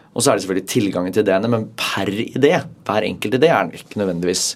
Og 0.09 0.25
så 0.25 0.31
er 0.31 0.39
det 0.39 0.43
selvfølgelig 0.43 0.71
tilgangen 0.73 1.13
til 1.13 1.23
ideene, 1.23 1.51
men 1.53 1.67
per 1.77 2.09
idé, 2.09 2.55
hver 2.87 3.05
enkelt 3.07 3.37
idé, 3.37 3.51
er 3.53 3.67
den 3.69 3.77
ikke 3.77 4.01
nødvendigvis, 4.01 4.47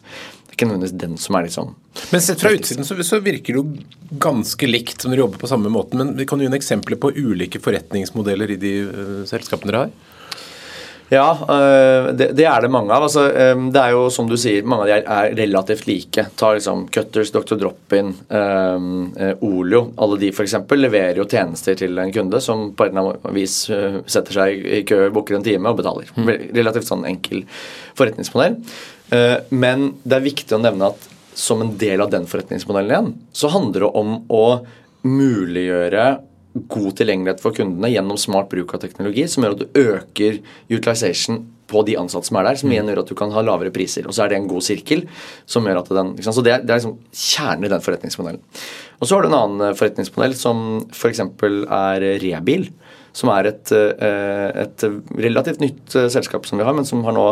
ikke 0.54 0.70
nødvendigvis 0.70 0.96
den 1.02 1.18
som 1.22 1.38
er 1.38 1.48
liksom 1.48 1.74
Men 2.14 2.24
sett 2.24 2.42
fra 2.42 2.54
utsiden 2.54 2.88
så, 2.88 2.98
så 3.06 3.20
virker 3.24 3.56
det 3.56 3.60
jo 3.60 4.18
ganske 4.24 4.70
likt 4.70 5.02
som 5.02 5.12
dere 5.12 5.26
jobber 5.26 5.42
på 5.42 5.50
samme 5.50 5.72
måten. 5.74 6.02
Men 6.02 6.16
vi 6.18 6.28
kan 6.30 6.40
jo 6.40 6.48
gi 6.48 6.52
en 6.52 6.58
eksempler 6.58 7.00
på 7.02 7.14
ulike 7.18 7.62
forretningsmodeller 7.64 8.54
i 8.54 8.60
de 8.62 8.74
uh, 8.88 9.22
selskapene 9.30 9.74
dere 9.74 9.86
har? 9.86 9.94
Ja, 11.14 11.30
øh, 11.50 12.14
det, 12.18 12.32
det, 12.38 12.46
er 12.48 12.64
det 12.64 12.72
mange 12.72 12.94
av. 12.94 13.06
Altså, 13.06 13.26
øh, 13.30 13.66
det 13.74 13.82
er 13.82 13.94
jo 13.94 14.06
som 14.14 14.30
du 14.30 14.36
sier, 14.40 14.66
mange 14.66 14.86
av 14.86 14.90
de 14.90 15.16
er 15.16 15.36
relativt 15.38 15.86
like. 15.90 16.26
Ta 16.40 16.54
liksom 16.56 16.88
Cutters, 16.94 17.32
Dr. 17.34 17.58
Drop-In, 17.60 18.14
øh, 18.34 19.34
Olio. 19.46 19.84
Alle 20.02 20.20
de 20.22 20.32
f.eks. 20.34 20.56
leverer 20.72 21.20
jo 21.22 21.28
tjenester 21.30 21.78
til 21.80 22.00
en 22.02 22.14
kunde 22.16 22.42
som 22.42 22.72
på 22.74 22.88
et 22.88 22.96
eller 22.96 23.14
annet 23.14 23.36
vis 23.36 23.60
setter 23.68 24.40
seg 24.40 24.66
i 24.80 24.82
kø, 24.88 25.06
booker 25.14 25.38
en 25.38 25.46
time 25.46 25.70
og 25.70 25.82
betaler. 25.82 26.10
Mm. 26.18 26.34
Relativt 26.56 26.90
sånn 26.90 27.06
enkel 27.10 27.46
forretningsmodell. 28.00 28.58
Men 29.54 29.90
det 30.02 30.16
er 30.18 30.24
viktig 30.26 30.56
å 30.56 30.62
nevne 30.64 30.88
at 30.90 31.10
som 31.38 31.62
en 31.62 31.74
del 31.78 32.02
av 32.02 32.12
den 32.14 32.26
forretningsmodellen 32.30 32.92
igjen, 32.92 33.12
så 33.34 33.52
handler 33.54 33.86
det 33.86 33.90
om 34.00 34.16
å 34.34 34.46
muliggjøre 35.06 36.06
god 36.54 36.92
tilgjengelighet 37.00 37.42
for 37.42 37.56
kundene 37.58 37.90
gjennom 37.90 38.20
smart 38.22 38.52
bruk 38.52 38.76
av 38.76 38.84
teknologi, 38.84 39.26
som 39.30 39.46
gjør 39.46 39.56
at 39.56 39.64
du 39.64 39.80
øker 39.82 40.40
utilization 40.70 41.42
på 41.74 41.82
de 41.88 41.96
ansatte 41.98 42.30
som 42.30 42.38
er 42.38 42.46
der, 42.46 42.60
som 42.60 42.72
igjen 42.74 42.92
gjør 42.92 43.02
at 43.02 43.10
du 43.10 43.16
kan 43.18 43.34
ha 43.34 43.42
lavere 43.42 43.74
priser. 43.74 44.06
Og 44.06 44.14
så 44.14 44.26
er 44.26 44.34
det 44.34 44.38
en 44.38 44.50
god 44.52 44.66
sirkel 44.66 45.06
som 45.50 45.66
gjør 45.66 45.82
at 45.82 45.92
den 45.98 46.14
Så 46.22 46.44
det 46.46 46.54
er, 46.54 46.62
det 46.62 46.76
er 46.76 46.82
liksom 46.82 47.00
kjernen 47.10 47.66
i 47.66 47.72
den 47.74 47.86
forretningsmodellen. 47.86 48.44
Og 49.00 49.08
så 49.08 49.16
har 49.16 49.24
du 49.24 49.32
en 49.32 49.40
annen 49.40 49.70
eh, 49.70 49.78
forretningsmodell 49.80 50.36
som 50.38 50.84
f.eks. 50.94 51.24
er 51.24 52.06
Rebil. 52.22 52.70
Som 53.14 53.30
er 53.34 53.52
et, 53.52 53.72
eh, 53.76 54.64
et, 54.64 54.86
relativt 55.22 55.62
nytt 55.62 55.96
eh, 56.00 56.10
selskap 56.14 56.48
som 56.50 56.58
vi 56.58 56.66
har, 56.66 56.74
men 56.74 56.88
som 56.90 57.04
har 57.06 57.14
nå 57.14 57.28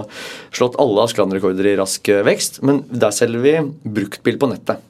slått 0.53 0.77
alle 0.81 1.07
Askeland-rekorder 1.07 1.71
i 1.71 1.77
rask 1.79 2.11
vekst. 2.27 2.61
Men 2.67 2.83
der 2.91 3.15
selger 3.15 3.41
vi 3.41 3.55
bruktbil 3.97 4.37
på 4.41 4.51
nettet. 4.51 4.83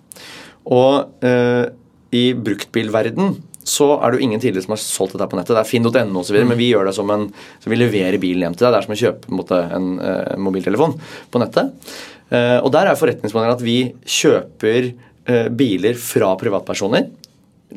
Og 0.68 1.24
eh, 1.26 1.72
i 2.12 2.26
bruktbilverden 2.36 3.38
så 3.68 3.94
er 4.02 4.12
det 4.12 4.20
jo 4.20 4.26
ingen 4.26 4.42
tidligere 4.42 4.66
som 4.66 4.74
har 4.74 4.82
solgt 4.84 5.16
dette 5.16 5.30
på 5.32 5.38
nettet. 5.38 5.54
Det 5.56 5.62
er 5.62 5.70
finn.no 5.70 6.24
osv., 6.24 6.38
mm. 6.42 6.50
men 6.50 6.60
vi 6.60 6.72
gjør 6.72 6.90
det 6.90 6.96
som 6.98 7.12
en 7.14 7.28
så 7.32 7.72
vi 7.72 7.78
leverer 7.78 8.18
bilen 8.22 8.48
hjem 8.48 8.58
til 8.58 8.68
deg. 8.68 8.74
Det 8.74 8.80
er 8.80 8.88
som 8.88 8.96
å 8.96 9.02
kjøpe 9.02 9.32
en, 9.32 9.68
en 9.78 9.92
uh, 10.02 10.40
mobiltelefon 10.42 10.98
på 11.32 11.42
nettet. 11.44 11.94
Eh, 12.32 12.58
og 12.64 12.72
der 12.72 12.88
er 12.88 13.00
forretningsmodellen 13.00 13.58
at 13.58 13.64
vi 13.64 13.78
kjøper 14.08 14.92
eh, 14.92 15.48
biler 15.52 15.98
fra 16.00 16.32
privatpersoner. 16.40 17.10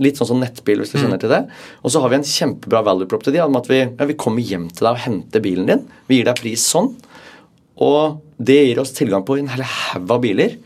Litt 0.02 0.18
sånn 0.18 0.30
som 0.32 0.40
nettbil, 0.42 0.80
hvis 0.82 0.94
du 0.94 0.98
kjenner 0.98 1.18
mm. 1.18 1.22
til 1.22 1.34
det. 1.34 1.42
Og 1.82 1.94
så 1.94 2.02
har 2.02 2.10
vi 2.10 2.18
en 2.18 2.26
kjempebra 2.26 2.82
value 2.86 3.10
prop 3.10 3.22
til 3.26 3.36
de, 3.36 3.42
om 3.44 3.60
at 3.60 3.68
vi, 3.70 3.82
ja, 3.86 4.08
vi 4.08 4.18
kommer 4.18 4.42
hjem 4.42 4.68
til 4.72 4.88
deg 4.88 4.96
og 4.96 5.04
henter 5.04 5.44
bilen 5.44 5.70
din. 5.70 5.84
Vi 6.10 6.18
gir 6.18 6.28
deg 6.30 6.40
pris 6.40 6.64
sånn. 6.66 6.90
Og 7.84 8.18
det 8.42 8.60
gir 8.60 8.80
oss 8.82 8.94
tilgang 8.96 9.24
på 9.26 9.38
en 9.38 9.50
hel 9.52 9.62
haug 9.66 10.10
av 10.14 10.22
biler 10.22 10.58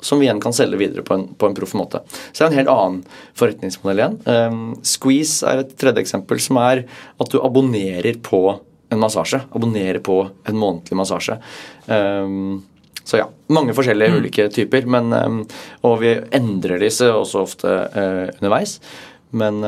som 0.00 0.20
vi 0.20 0.26
igjen 0.26 0.40
kan 0.40 0.54
selge 0.56 0.78
videre 0.80 1.04
på 1.04 1.14
en, 1.16 1.26
på 1.36 1.48
en 1.48 1.54
proff 1.56 1.74
måte. 1.76 2.00
Så 2.32 2.40
det 2.40 2.46
er 2.46 2.50
en 2.50 2.58
helt 2.60 2.72
annen 2.72 3.00
forretningsmodell 3.36 4.00
igjen. 4.00 4.16
Um, 4.24 4.62
Squeeze 4.86 5.46
er 5.46 5.62
et 5.62 5.74
tredje 5.80 6.04
eksempel, 6.04 6.40
som 6.42 6.56
er 6.62 6.86
at 7.20 7.32
du 7.32 7.36
abonnerer 7.44 8.16
på 8.24 8.42
en 8.90 9.02
massasje. 9.02 9.42
Abonnerer 9.54 10.00
på 10.04 10.22
en 10.24 10.58
månedlig 10.58 10.98
massasje. 10.98 11.36
Um, 11.86 12.62
så 13.10 13.18
ja, 13.18 13.28
mange 13.50 13.74
forskjellige 13.74 14.12
mm. 14.12 14.18
ulike 14.22 14.48
typer. 14.54 14.86
Men, 14.90 15.10
um, 15.12 15.40
og 15.86 15.98
vi 16.04 16.14
endrer 16.36 16.82
disse 16.82 17.08
også 17.10 17.42
ofte 17.42 17.72
uh, 17.90 18.26
underveis. 18.38 18.78
Men 19.30 19.60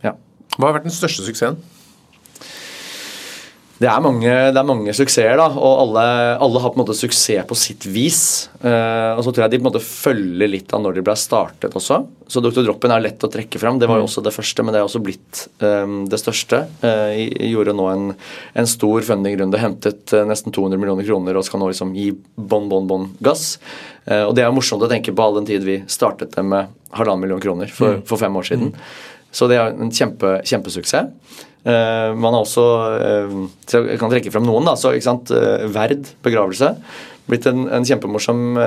ja. 0.00 0.14
Hva 0.54 0.68
har 0.70 0.78
vært 0.78 0.86
den 0.86 0.94
største 0.94 1.24
suksessen? 1.26 1.58
Det 3.74 3.88
er, 3.90 3.98
mange, 3.98 4.30
det 4.54 4.58
er 4.60 4.66
mange, 4.66 4.92
suksesser, 4.94 5.34
da, 5.34 5.48
og 5.50 5.80
alle, 5.82 6.02
alle, 6.44 6.60
har 6.62 6.70
på 6.70 6.78
en 6.78 6.82
måte 6.84 6.94
suksess 6.94 7.42
på 7.48 7.56
sitt 7.58 7.86
vis. 7.90 8.20
Uh, 8.62 9.16
og 9.16 9.24
så 9.26 9.32
tror 9.32 9.44
jeg 9.44 9.54
de 9.54 9.58
på 9.58 9.64
en 9.64 9.68
måte 9.72 9.82
følger 9.82 10.50
litt 10.50 10.70
av 10.76 10.84
når 10.84 10.94
de 10.94 11.02
ble 11.08 11.16
startet 11.18 11.74
også. 11.74 11.98
Så 12.30 12.42
Dr. 12.44 12.60
Droppen 12.62 12.94
er 12.94 13.02
lett 13.02 13.24
å 13.26 13.30
trekke 13.32 13.58
fram. 13.58 13.80
Det 13.82 13.88
var 13.90 13.98
jo 13.98 14.04
mm. 14.04 14.10
også 14.12 14.22
det 14.22 14.34
første, 14.36 14.62
men 14.62 14.76
det 14.76 14.78
er 14.78 14.86
også 14.86 15.02
blitt 15.02 15.40
um, 15.58 15.96
det 16.10 16.20
største. 16.22 16.60
Uh, 16.84 17.18
gjorde 17.50 17.74
nå 17.74 17.88
en, 17.90 18.12
en 18.62 18.70
stor 18.70 19.08
fundingrunde, 19.08 19.58
hentet 19.58 20.14
uh, 20.14 20.22
nesten 20.28 20.54
200 20.54 20.78
millioner 20.78 21.08
kroner 21.08 21.40
og 21.40 21.46
skal 21.48 21.62
nå 21.64 21.72
liksom 21.72 21.96
gi 21.98 22.12
bånn, 22.14 22.70
bånn, 22.70 22.86
bånn 22.90 23.08
gass. 23.24 23.56
og 24.04 24.34
det 24.36 24.44
er 24.44 24.52
morsomt 24.52 24.84
å 24.84 24.88
tenke 24.90 25.14
på 25.16 25.24
all 25.24 25.38
den 25.38 25.46
tid 25.48 25.64
vi 25.64 25.78
startet 25.90 26.34
det 26.36 26.42
med 26.44 26.70
halvannen 26.94 27.24
million 27.24 27.42
kroner 27.42 27.70
for, 27.72 27.98
mm. 27.98 28.06
for 28.06 28.20
fem 28.20 28.36
år 28.38 28.46
siden. 28.52 28.70
Mm. 28.70 29.34
Så 29.34 29.48
det 29.50 29.58
er 29.58 29.74
en 29.74 29.90
kjempe, 29.90 30.36
kjempesuksess. 30.46 31.42
Uh, 31.64 32.12
man 32.12 32.34
har 32.36 32.42
også 32.44 32.62
uh, 33.00 33.36
Jeg 33.72 33.96
kan 33.96 34.10
trekke 34.12 34.32
frem 34.32 34.44
noen. 34.44 34.66
da, 34.68 34.76
så 34.76 34.92
ikke 34.92 35.08
sant, 35.08 35.32
uh, 35.32 35.64
Verd 35.72 36.10
begravelse. 36.24 36.74
Blitt 37.24 37.48
en, 37.48 37.64
en 37.72 37.86
kjempemorsom 37.88 38.58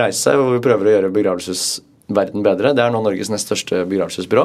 reise 0.00 0.32
hvor 0.34 0.50
vi 0.50 0.62
prøver 0.64 0.88
å 0.88 0.94
gjøre 0.96 1.12
begravelses 1.14 1.78
verden 2.16 2.44
bedre. 2.44 2.72
Det 2.76 2.82
er 2.84 2.92
nå 2.92 3.00
Norges 3.04 3.30
nest 3.32 3.48
største 3.48 3.82
begravelsesbyrå. 3.90 4.44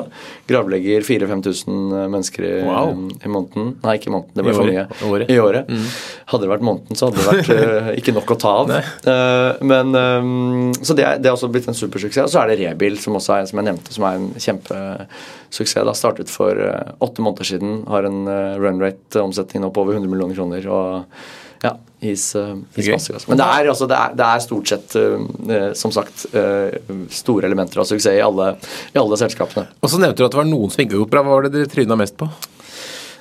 Gravlegger 0.49 1.05
4000-5000 1.05 1.93
mennesker 2.13 2.47
i, 2.47 2.53
wow. 2.67 2.91
i, 3.17 3.31
måneden. 3.31 3.75
Nei, 3.83 3.95
ikke 3.99 4.11
i 4.11 4.15
måneden, 4.15 4.33
det 4.37 4.45
ble 4.45 4.55
for 4.57 4.69
mye. 4.69 4.85
Året. 5.09 5.31
I 5.31 5.39
året. 5.41 5.69
Mm. 5.71 5.85
Hadde 6.31 6.45
det 6.45 6.51
vært 6.51 6.65
måneden, 6.69 6.99
så 6.99 7.09
hadde 7.09 7.21
det 7.21 7.27
vært 7.29 7.53
uh, 7.53 7.91
ikke 7.99 8.15
nok 8.17 8.35
å 8.35 8.39
ta 8.41 8.55
av. 8.63 8.75
Uh, 9.05 9.63
men, 9.65 9.95
um, 9.95 10.75
så 10.81 10.97
det 10.97 11.07
er, 11.07 11.21
det 11.21 11.31
er, 11.31 11.37
også 11.37 11.51
blitt 11.53 11.69
en 11.71 11.77
supersuksess. 11.77 12.27
Og 12.27 12.35
så 12.35 12.43
er 12.43 12.53
det 12.53 12.59
Rebil, 12.63 12.99
som 13.01 13.17
også 13.19 13.39
er, 13.39 13.49
som 13.49 13.61
jeg 13.61 13.69
nevnte, 13.69 13.95
som 13.95 14.07
er 14.09 14.19
en 14.19 14.29
kjempesuksess. 14.47 15.85
Da 15.85 15.95
startet 15.97 16.33
for 16.33 16.59
uh, 16.59 16.93
åtte 17.05 17.25
måneder 17.25 17.51
siden. 17.53 17.81
Har 17.91 18.07
en 18.09 18.23
run 18.61 18.83
rate-omsetning 18.83 19.65
nå 19.65 19.73
på 19.73 19.85
over 19.85 19.99
100 19.99 20.11
millioner 20.11 20.37
kroner. 20.37 20.69
og 20.69 21.43
ja, 21.65 21.73
is, 22.05 22.35
uh, 22.35 22.55
is 22.75 22.89
okay. 22.89 23.19
Men 23.27 23.39
det 23.39 23.45
er, 23.45 23.69
altså, 23.71 23.87
det, 23.89 23.97
er, 23.97 24.17
det 24.17 24.25
er, 24.25 24.43
stort 24.43 24.71
sett, 24.71 24.95
uh, 24.99 25.71
som 25.77 25.93
sagt, 25.95 26.27
uh, 26.35 26.97
store 27.13 27.49
elementer 27.49 27.81
av 27.81 27.89
suksess 27.89 28.19
i 28.19 28.23
alle, 28.23 28.51
i 28.93 28.99
alle 29.01 29.19
selskapene. 29.19 29.67
Og 29.81 29.91
så 29.91 30.01
nevnte 30.01 30.21
du 30.21 30.27
at 30.27 30.35
det 30.35 30.41
var 30.41 30.49
noen 30.49 30.73
som 30.73 30.83
ikke 30.83 30.99
gikk 30.99 31.15
bra. 31.15 31.25
Hva 31.25 31.37
var 31.37 31.47
det 31.47 31.55
dere 31.55 31.71
tryna 31.71 31.97
mest 31.99 32.17
på? 32.19 32.29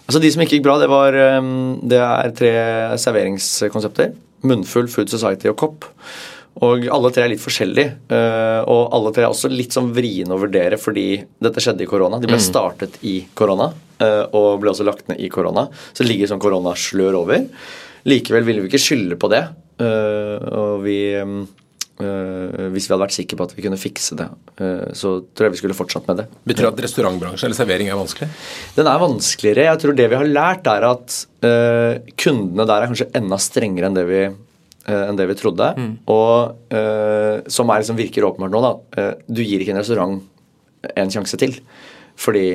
Altså 0.05 0.21
De 0.21 0.31
som 0.33 0.45
ikke 0.45 0.59
gikk 0.59 0.67
bra, 0.67 0.77
det, 0.83 0.91
var, 0.93 1.17
um, 1.39 1.81
det 1.81 2.01
er 2.03 2.37
tre 2.37 2.55
serveringskonsepter. 3.01 4.15
Munnfull, 4.45 4.91
Food 4.93 5.13
Society 5.13 5.49
og 5.53 5.59
Kopp. 5.61 5.89
Og 6.65 6.85
alle 6.93 7.11
tre 7.11 7.25
er 7.25 7.33
litt 7.33 7.43
forskjellige. 7.43 8.13
Og 8.71 8.83
alle 8.95 9.11
tre 9.11 9.25
er 9.25 9.33
også 9.33 9.49
litt 9.51 9.75
sånn 9.75 9.89
vriene 9.97 10.37
å 10.37 10.39
vurdere 10.39 10.77
fordi 10.79 11.17
dette 11.43 11.65
skjedde 11.65 11.83
i 11.83 11.89
korona. 11.91 12.21
De 12.23 12.29
ble 12.29 12.39
mm. 12.39 12.45
startet 12.45 13.01
i 13.11 13.17
korona 13.35 13.73
og 14.39 14.61
ble 14.63 14.71
også 14.71 14.87
lagt 14.87 15.11
ned 15.11 15.19
i 15.19 15.33
korona. 15.35 15.65
Så 15.91 16.05
det 16.05 16.13
ligger 16.13 16.31
sånn 16.31 16.45
koronaslør 16.45 17.19
over. 17.25 17.49
Likevel 18.11 18.47
ville 18.47 18.65
vi 18.65 18.71
ikke 18.73 18.83
skylde 18.83 19.19
på 19.21 19.31
det. 19.33 19.45
Uh, 19.81 20.39
og 20.55 20.85
vi 20.85 20.99
uh, 21.19 21.41
Hvis 22.71 22.87
vi 22.87 22.93
hadde 22.93 23.01
vært 23.01 23.17
sikre 23.17 23.39
på 23.41 23.47
at 23.49 23.55
vi 23.57 23.65
kunne 23.65 23.81
fikse 23.81 24.15
det, 24.19 24.29
uh, 24.61 24.91
så 24.95 25.17
tror 25.35 25.49
jeg 25.49 25.57
vi 25.57 25.61
skulle 25.63 25.79
fortsatt 25.79 26.07
med 26.11 26.23
det. 26.23 26.27
Betyr 26.47 26.69
det 26.69 26.73
at 26.73 26.83
restaurantbransjen 26.87 27.49
eller 27.49 27.59
servering 27.59 27.91
er 27.91 27.99
vanskelig? 27.99 28.29
Den 28.77 28.91
er 28.91 29.03
vanskeligere. 29.03 29.69
Jeg 29.71 29.83
tror 29.83 29.99
det 29.99 30.09
vi 30.13 30.21
har 30.21 30.31
lært, 30.31 30.71
er 30.71 30.89
at 30.93 31.21
kundene 32.17 32.65
der 32.65 32.81
er 32.81 32.89
kanskje 32.89 33.11
enda 33.19 33.37
strengere 33.43 33.91
enn 33.91 33.97
det 33.99 34.05
vi 34.09 34.23
enn 34.85 35.17
det 35.17 35.27
vi 35.31 35.37
trodde. 35.39 35.71
Mm. 35.81 35.91
Og 36.13 36.75
uh, 36.75 37.41
som 37.49 37.71
er, 37.73 37.83
liksom 37.83 37.99
virker 37.99 38.27
åpenbart 38.29 38.53
nå, 38.53 38.63
da. 38.65 38.73
Uh, 38.99 39.27
du 39.33 39.43
gir 39.45 39.63
ikke 39.63 39.75
en 39.75 39.81
restaurant 39.81 40.19
en 40.93 41.13
sjanse 41.13 41.39
til. 41.41 41.57
Fordi 42.21 42.47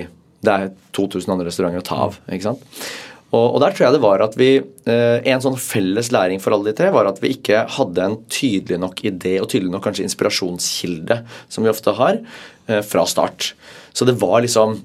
det 0.46 0.56
er 0.56 0.74
2000 0.96 1.34
andre 1.34 1.50
restauranter 1.50 1.82
å 1.82 1.88
ta 1.88 2.02
av. 2.08 2.20
ikke 2.30 2.52
sant? 2.52 2.84
Og, 3.30 3.46
og, 3.46 3.60
der 3.62 3.76
tror 3.76 3.86
jeg 3.86 3.96
det 3.96 4.02
var 4.02 4.24
at 4.26 4.36
vi 4.40 4.50
eh, 4.58 5.28
En 5.30 5.44
sånn 5.44 5.58
felles 5.62 6.10
læring 6.14 6.42
for 6.42 6.56
alle 6.56 6.72
de 6.72 6.78
tre 6.80 6.90
var 6.94 7.10
at 7.10 7.22
vi 7.22 7.36
ikke 7.36 7.62
hadde 7.78 8.06
en 8.06 8.18
tydelig 8.32 8.80
nok 8.82 9.04
idé 9.06 9.36
og 9.42 9.52
tydelig 9.52 9.74
nok 9.74 9.86
kanskje 9.86 10.08
inspirasjonskilde, 10.08 11.22
som 11.52 11.66
vi 11.66 11.72
ofte 11.72 11.94
har, 12.00 12.22
eh, 12.68 12.82
fra 12.86 13.06
start. 13.10 13.54
Så 13.94 14.08
det 14.10 14.18
var 14.22 14.42
liksom 14.46 14.82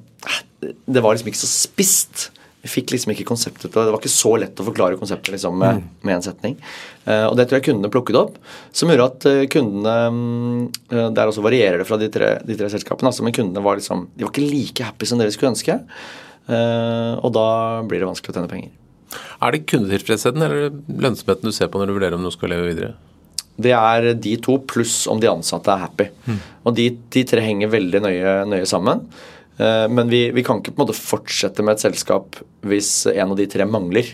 Det 0.88 1.00
var 1.04 1.12
liksom 1.12 1.28
ikke 1.28 1.44
så 1.44 1.48
spist. 1.68 2.30
Vi 2.64 2.70
fikk 2.72 2.94
liksom 2.94 3.12
ikke 3.12 3.26
konseptet 3.28 3.68
på 3.68 3.76
det. 3.76 3.84
Det 3.84 3.92
var 3.92 4.00
ikke 4.00 4.08
så 4.08 4.30
lett 4.40 4.60
å 4.60 4.64
forklare 4.64 4.96
konseptet 4.96 5.34
liksom 5.34 5.58
med, 5.60 5.82
mm. 5.82 5.90
med 6.08 6.14
en 6.14 6.24
setning. 6.24 6.54
Uh, 7.04 7.26
og 7.26 7.34
det 7.36 7.44
tror 7.44 7.58
jeg 7.58 7.66
kundene 7.66 7.92
plukket 7.92 8.16
opp, 8.16 8.38
som 8.72 8.88
gjorde 8.88 9.08
at 9.10 9.26
uh, 9.28 9.42
kundene 9.52 10.70
uh, 10.88 11.10
Der 11.12 11.28
også 11.28 11.44
varierer 11.44 11.82
det 11.82 11.84
fra 11.84 11.98
de 12.00 12.08
tre, 12.08 12.30
de 12.40 12.56
tre 12.56 12.70
selskapene, 12.72 13.12
altså, 13.12 13.26
men 13.26 13.36
kundene 13.36 13.60
var 13.60 13.76
liksom 13.76 14.06
De 14.16 14.24
var 14.24 14.32
ikke 14.32 14.48
like 14.48 14.88
happy 14.88 15.10
som 15.10 15.20
dere 15.20 15.34
skulle 15.34 15.52
ønske. 15.52 15.76
Eh, 16.44 17.12
og 17.24 17.32
da 17.32 17.48
blir 17.88 18.02
det 18.02 18.08
vanskelig 18.08 18.34
å 18.34 18.38
tjene 18.38 18.50
penger. 18.50 18.72
Er 19.44 19.54
det 19.54 19.64
kundetilfredsheten 19.70 20.44
eller 20.44 20.72
lønnsomheten 20.88 21.48
du 21.48 21.54
ser 21.54 21.70
på 21.70 21.80
når 21.80 21.90
du 21.90 21.96
vurderer 21.96 22.16
om 22.18 22.24
noe 22.24 22.34
skal 22.34 22.52
leve 22.52 22.70
videre? 22.70 22.94
Det 23.54 23.74
er 23.76 24.10
de 24.18 24.32
to 24.42 24.58
pluss 24.66 25.04
om 25.10 25.20
de 25.22 25.30
ansatte 25.30 25.70
er 25.70 25.84
happy. 25.84 26.08
Mm. 26.26 26.40
Og 26.66 26.74
de, 26.76 26.88
de, 27.14 27.22
tre 27.28 27.44
henger 27.44 27.70
veldig 27.70 28.00
nøye, 28.02 28.32
nøye 28.50 28.66
sammen. 28.68 29.04
Eh, 29.56 29.84
men 29.90 30.10
vi, 30.10 30.26
vi, 30.34 30.44
kan 30.46 30.60
ikke 30.60 30.74
på 30.74 30.82
en 30.82 30.86
måte 30.88 30.98
fortsette 30.98 31.64
med 31.64 31.76
et 31.76 31.84
selskap 31.86 32.40
hvis 32.66 33.06
en 33.14 33.30
av 33.30 33.38
de 33.38 33.46
tre 33.50 33.68
mangler. 33.68 34.10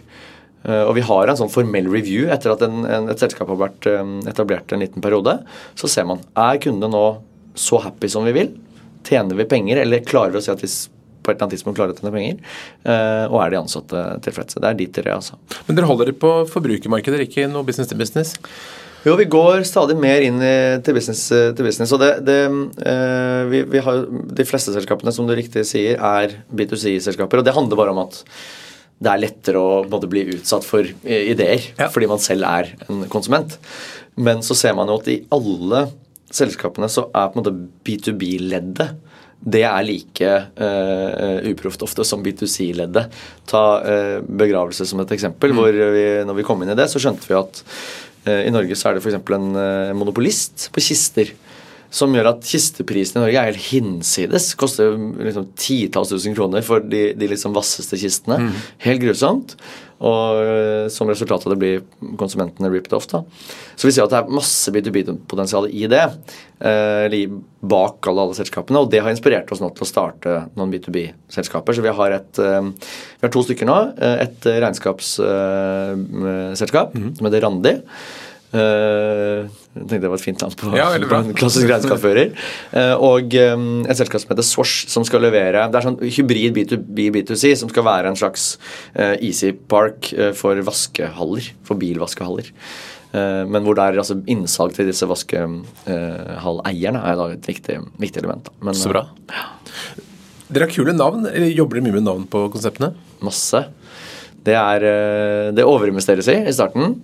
Eh, 0.69 0.85
og 0.85 0.93
vi 0.99 1.07
har 1.09 1.33
en 1.33 1.41
sånn 1.41 1.53
formell 1.53 1.89
review 1.91 2.29
etter 2.31 2.53
at 2.53 2.67
en, 2.67 2.85
en, 2.85 3.11
et 3.11 3.23
selskap 3.25 3.49
har 3.51 3.63
vært 3.65 3.91
etablert 4.31 4.77
en 4.77 4.85
liten 4.85 5.03
periode. 5.03 5.41
Så 5.75 5.91
ser 5.91 6.07
man 6.11 6.23
er 6.37 6.61
kundene 6.63 6.93
nå 6.93 7.05
så 7.59 7.81
happy 7.83 8.13
som 8.13 8.29
vi 8.29 8.37
vil. 8.37 8.55
Tjener 9.09 9.39
vi 9.41 9.49
penger, 9.49 9.81
eller 9.81 10.05
klarer 10.05 10.37
vi 10.37 10.43
å 10.43 10.45
si 10.45 10.53
at 10.53 10.61
hvis 10.61 10.83
på 11.31 11.35
et 11.35 11.39
eller 11.39 11.47
annet 11.47 11.57
tidspunkt 11.57 11.79
klare 11.79 11.95
å 11.95 11.99
tjene 11.99 12.13
penger. 12.15 12.53
Eh, 12.85 13.25
og 13.31 13.39
er 13.45 13.55
de 13.55 13.61
ansatte 13.63 14.05
tilfredse. 14.27 14.61
Det 14.61 14.71
er 14.71 14.79
de 14.79 14.91
tre, 15.01 15.15
altså. 15.15 15.39
Men 15.67 15.79
dere 15.79 15.89
holder 15.91 16.11
dere 16.11 16.21
på 16.27 16.35
forbrukermarkeder, 16.51 17.25
ikke 17.27 17.49
noe 17.51 17.67
business 17.67 17.91
til 17.91 18.01
business? 18.01 18.37
Jo, 19.07 19.15
vi 19.17 19.25
går 19.33 19.63
stadig 19.65 19.95
mer 19.97 20.21
inn 20.27 20.43
i, 20.45 20.57
til 20.85 20.97
business. 20.99 21.23
Til 21.31 21.65
business 21.65 21.95
og 21.97 22.03
det, 22.03 22.11
det 22.27 22.41
eh, 22.45 23.43
vi, 23.49 23.63
vi 23.73 23.85
har, 23.85 24.03
De 24.11 24.45
fleste 24.49 24.75
selskapene, 24.75 25.15
som 25.15 25.29
du 25.29 25.33
riktig 25.37 25.65
sier, 25.69 25.97
er 25.97 26.43
B2C-selskaper. 26.53 27.41
Og 27.41 27.47
det 27.47 27.57
handler 27.57 27.81
bare 27.81 27.95
om 27.95 28.03
at 28.05 28.21
det 29.01 29.09
er 29.09 29.23
lettere 29.23 29.61
å 29.61 29.81
både 29.89 30.11
bli 30.13 30.27
utsatt 30.35 30.67
for 30.67 30.85
eh, 30.85 31.31
ideer 31.33 31.71
ja. 31.79 31.89
fordi 31.89 32.11
man 32.11 32.21
selv 32.21 32.45
er 32.49 32.75
en 32.89 33.07
konsument. 33.13 33.57
Men 34.21 34.45
så 34.45 34.57
ser 34.59 34.77
man 34.77 34.91
jo 34.91 34.99
at 35.01 35.09
i 35.09 35.23
alle 35.33 35.87
selskapene 36.31 36.89
så 36.93 37.07
er 37.09 37.31
på 37.31 37.39
en 37.39 37.41
måte 37.41 37.55
B2B-leddet 37.87 38.93
det 39.41 39.63
er 39.65 39.85
like 39.87 40.31
uh, 40.61 41.39
uproft 41.49 41.83
ofte 41.87 42.05
som 42.05 42.21
B2C-leddet. 42.25 43.15
Ta 43.49 43.65
uh, 43.81 44.17
begravelse 44.25 44.85
som 44.89 45.01
et 45.01 45.15
eksempel. 45.17 45.55
Mm. 45.55 45.61
hvor 45.61 45.81
vi, 45.97 46.07
når 46.29 46.41
vi 46.41 46.47
kom 46.47 46.61
inn 46.65 46.73
i 46.75 46.79
det, 46.79 46.91
så 46.93 47.01
skjønte 47.01 47.29
vi 47.29 47.39
at 47.39 47.63
uh, 48.29 48.43
i 48.45 48.53
Norge 48.53 48.77
så 48.77 48.91
er 48.91 48.99
det 48.99 49.05
f.eks. 49.05 49.17
en 49.17 49.49
monopolist 49.97 50.69
på 50.75 50.85
kister 50.91 51.33
som 51.91 52.13
gjør 52.15 52.29
at 52.31 52.47
kisteprisen 52.47 53.19
i 53.19 53.25
Norge 53.25 53.41
er 53.41 53.51
helt 53.51 53.65
hinsides. 53.73 54.53
Koster 54.59 54.95
liksom 54.95 55.49
titalls 55.59 56.13
tusen 56.13 56.37
kroner 56.37 56.63
for 56.63 56.85
de, 56.85 57.09
de 57.19 57.31
liksom 57.33 57.57
vasseste 57.57 57.99
kistene. 57.99 58.39
Mm. 58.45 58.53
Helt 58.87 59.03
grusomt. 59.03 59.57
Og 60.01 60.41
uh, 60.41 60.87
som 60.93 61.11
resultat 61.11 61.45
av 61.45 61.55
det 61.55 61.61
blir 61.61 62.15
konsumentene 62.21 62.73
ripped 62.73 62.95
off. 62.97 63.09
da. 63.11 63.25
Så 63.77 63.89
vi 63.89 63.97
ser 63.97 64.07
at 64.07 64.15
det 64.15 64.23
er 64.23 64.39
masse 64.41 64.73
B2B-potensial 64.73 65.69
i 65.69 65.85
det, 65.91 66.07
Eh, 66.61 67.29
bak 67.61 68.07
alle, 68.09 68.21
alle 68.21 68.35
selskapene. 68.37 68.79
Og 68.83 68.91
det 68.93 69.01
har 69.01 69.11
inspirert 69.13 69.53
oss 69.53 69.61
nå 69.63 69.69
til 69.73 69.83
å 69.87 69.89
starte 69.89 70.31
noen 70.59 70.73
B2B-selskaper. 70.75 71.73
Så 71.77 71.83
vi 71.85 71.97
har, 71.97 72.11
et, 72.19 72.33
eh, 72.39 72.61
vi 72.61 73.25
har 73.25 73.33
to 73.33 73.43
stykker 73.47 73.67
nå. 73.69 73.79
Et 74.27 74.41
regnskapsselskap 74.45 76.89
mm. 76.93 77.11
som 77.17 77.27
heter 77.29 77.45
Randi. 77.47 77.75
Uh, 78.51 79.41
jeg 79.71 79.85
tenkte 79.87 80.03
det 80.03 80.11
var 80.11 80.19
et 80.19 80.25
fint 80.25 80.41
navn 80.43 80.55
på, 80.59 80.71
ja, 80.75 80.87
på 80.99 81.15
en 81.15 81.29
klassisk 81.39 81.69
regnskapsfører. 81.71 82.33
Uh, 82.75 82.95
og 83.07 83.37
um, 83.55 83.67
et 83.85 83.99
selskap 84.01 84.23
som 84.23 84.33
heter 84.33 84.47
Swash, 84.47 84.89
som 84.91 85.05
skal 85.07 85.23
levere 85.23 85.63
Det 85.71 85.79
er 85.79 85.87
sånn 85.87 85.99
hybrid 86.03 86.57
B2B, 86.57 87.05
B2C, 87.15 87.53
som 87.61 87.71
skal 87.71 87.87
være 87.87 88.11
en 88.11 88.19
slags 88.19 88.57
uh, 88.99 89.15
Easy 89.23 89.53
Park 89.55 90.11
for 90.39 90.59
vaskehaller. 90.67 91.53
For 91.67 91.79
bilvaskehaller. 91.79 92.51
men 93.13 93.65
hvor 93.67 93.75
det 93.75 93.85
er 93.85 93.97
altså 93.99 94.17
innsalg 94.31 94.75
til 94.75 94.87
disse 94.87 95.07
vaskehalleierne 95.11 97.01
er 97.03 97.17
da 97.19 97.25
et 97.35 97.47
viktig, 97.47 97.79
viktig 97.99 98.23
element. 98.23 98.51
Men, 98.63 98.75
Så 98.75 98.91
bra. 98.93 99.05
Dere 100.51 100.67
har 100.67 100.75
kule 100.75 100.95
navn. 100.95 101.27
Jobber 101.55 101.79
dere 101.79 101.87
mye 101.87 101.97
med 101.99 102.07
navn 102.07 102.27
på 102.31 102.45
konseptene? 102.55 102.93
Masse. 103.23 103.65
Det, 104.47 104.55
er, 104.55 104.87
det 105.55 105.67
overinvesteres 105.67 106.31
i 106.31 106.39
i 106.51 106.55
starten. 106.55 106.95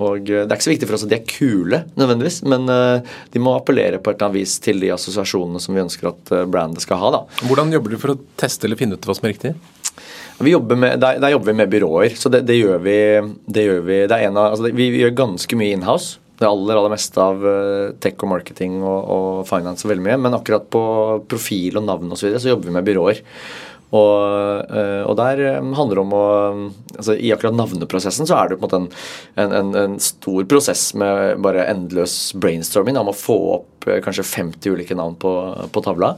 Og 0.00 0.30
eh, 0.30 0.44
Det 0.44 0.48
er 0.48 0.56
ikke 0.56 0.68
så 0.68 0.72
viktig 0.74 0.88
for 0.88 0.98
oss 0.98 1.06
at 1.06 1.12
de 1.12 1.18
er 1.18 1.26
kule, 1.28 1.82
nødvendigvis, 2.00 2.40
men 2.48 2.70
eh, 2.72 3.18
de 3.34 3.42
må 3.42 3.54
appellere 3.56 4.00
på 4.00 4.12
et 4.12 4.18
eller 4.18 4.30
annet 4.30 4.40
vis 4.40 4.56
til 4.64 4.80
de 4.82 4.92
assosiasjonene 4.94 5.60
som 5.62 5.76
vi 5.76 5.84
ønsker 5.84 6.12
at 6.12 6.32
eh, 6.36 6.46
brandet 6.50 6.84
skal 6.84 7.02
ha. 7.02 7.12
da. 7.18 7.22
Hvordan 7.44 7.74
jobber 7.76 7.94
du 7.94 8.00
for 8.00 8.14
å 8.14 8.18
teste 8.40 8.68
eller 8.68 8.80
finne 8.80 8.96
ut 8.96 9.08
hva 9.08 9.16
som 9.16 9.28
er 9.28 9.36
riktig? 9.36 9.54
Vi 10.40 10.54
med, 10.56 11.02
der, 11.02 11.18
der, 11.20 11.34
jobber 11.34 11.50
vi 11.50 11.58
med 11.58 11.68
byråer, 11.68 12.14
så 12.16 12.30
det, 12.32 12.46
det, 12.48 12.56
gjør 12.56 12.80
vi, 12.80 12.96
det 13.44 13.64
gjør 13.66 13.82
vi 13.84 13.96
det 14.08 14.16
er 14.16 14.30
en 14.30 14.38
av, 14.40 14.54
altså 14.54 14.70
vi, 14.70 14.86
vi 14.94 15.02
gjør 15.02 15.18
ganske 15.18 15.58
mye 15.60 15.76
inhouse. 15.76 16.16
Det 16.40 16.48
aller 16.48 16.78
aller 16.80 16.94
meste 16.94 17.20
av 17.20 17.42
tech 18.00 18.22
og 18.24 18.30
marketing 18.30 18.78
og, 18.80 19.00
og 19.12 19.26
finance 19.44 19.84
og 19.84 19.90
veldig 19.90 20.06
mye. 20.06 20.16
Men 20.24 20.36
akkurat 20.38 20.64
på 20.72 20.80
profil 21.28 21.76
og 21.76 21.84
navn 21.84 22.08
og 22.08 22.16
så, 22.16 22.30
videre, 22.30 22.40
så 22.40 22.54
jobber 22.54 22.70
vi 22.70 22.76
med 22.78 22.86
byråer. 22.86 23.20
Og, 23.90 24.70
eh, 24.70 25.02
og, 25.02 25.16
der 25.18 25.40
eh, 25.42 25.72
handler 25.74 25.98
det 25.98 26.04
om 26.04 26.14
å 26.14 26.26
altså 26.94 27.16
I 27.16 27.32
akkurat 27.34 27.56
navneprosessen 27.58 28.28
så 28.28 28.36
er 28.38 28.50
det 28.50 28.60
på 28.60 28.68
en 28.68 28.86
måte 28.86 29.40
en, 29.42 29.54
en, 29.56 29.72
en 29.80 29.96
stor 30.02 30.46
prosess 30.50 30.92
med 30.98 31.40
bare 31.42 31.66
endeløs 31.72 32.36
brainstorming 32.38 33.00
om 33.00 33.10
å 33.10 33.16
få 33.16 33.38
opp 33.56 33.88
eh, 33.90 33.98
kanskje 34.04 34.28
50 34.30 34.76
ulike 34.76 34.98
navn 34.98 35.18
på, 35.18 35.34
på 35.74 35.82
tavla 35.82 36.14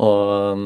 og, 0.00 0.62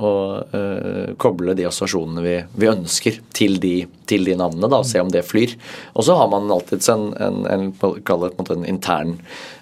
og 0.00 0.54
uh, 0.54 1.12
koble 1.20 1.52
de 1.56 1.66
assosiasjonene 1.68 2.24
vi, 2.24 2.34
vi 2.56 2.70
ønsker 2.70 3.18
til 3.36 3.58
de, 3.60 3.74
til 4.08 4.24
de, 4.24 4.36
navnene, 4.38 4.70
da, 4.70 4.80
og 4.80 4.88
se 4.88 5.02
om 5.02 5.10
det 5.12 5.26
flyr. 5.28 5.52
Og 5.92 6.06
så 6.06 6.16
har 6.16 6.30
man 6.32 6.48
alltids 6.54 6.88
en, 6.92 7.10
en, 7.20 7.42
en, 7.52 7.68
en, 7.76 8.50
en 8.54 8.66
intern 8.70 9.14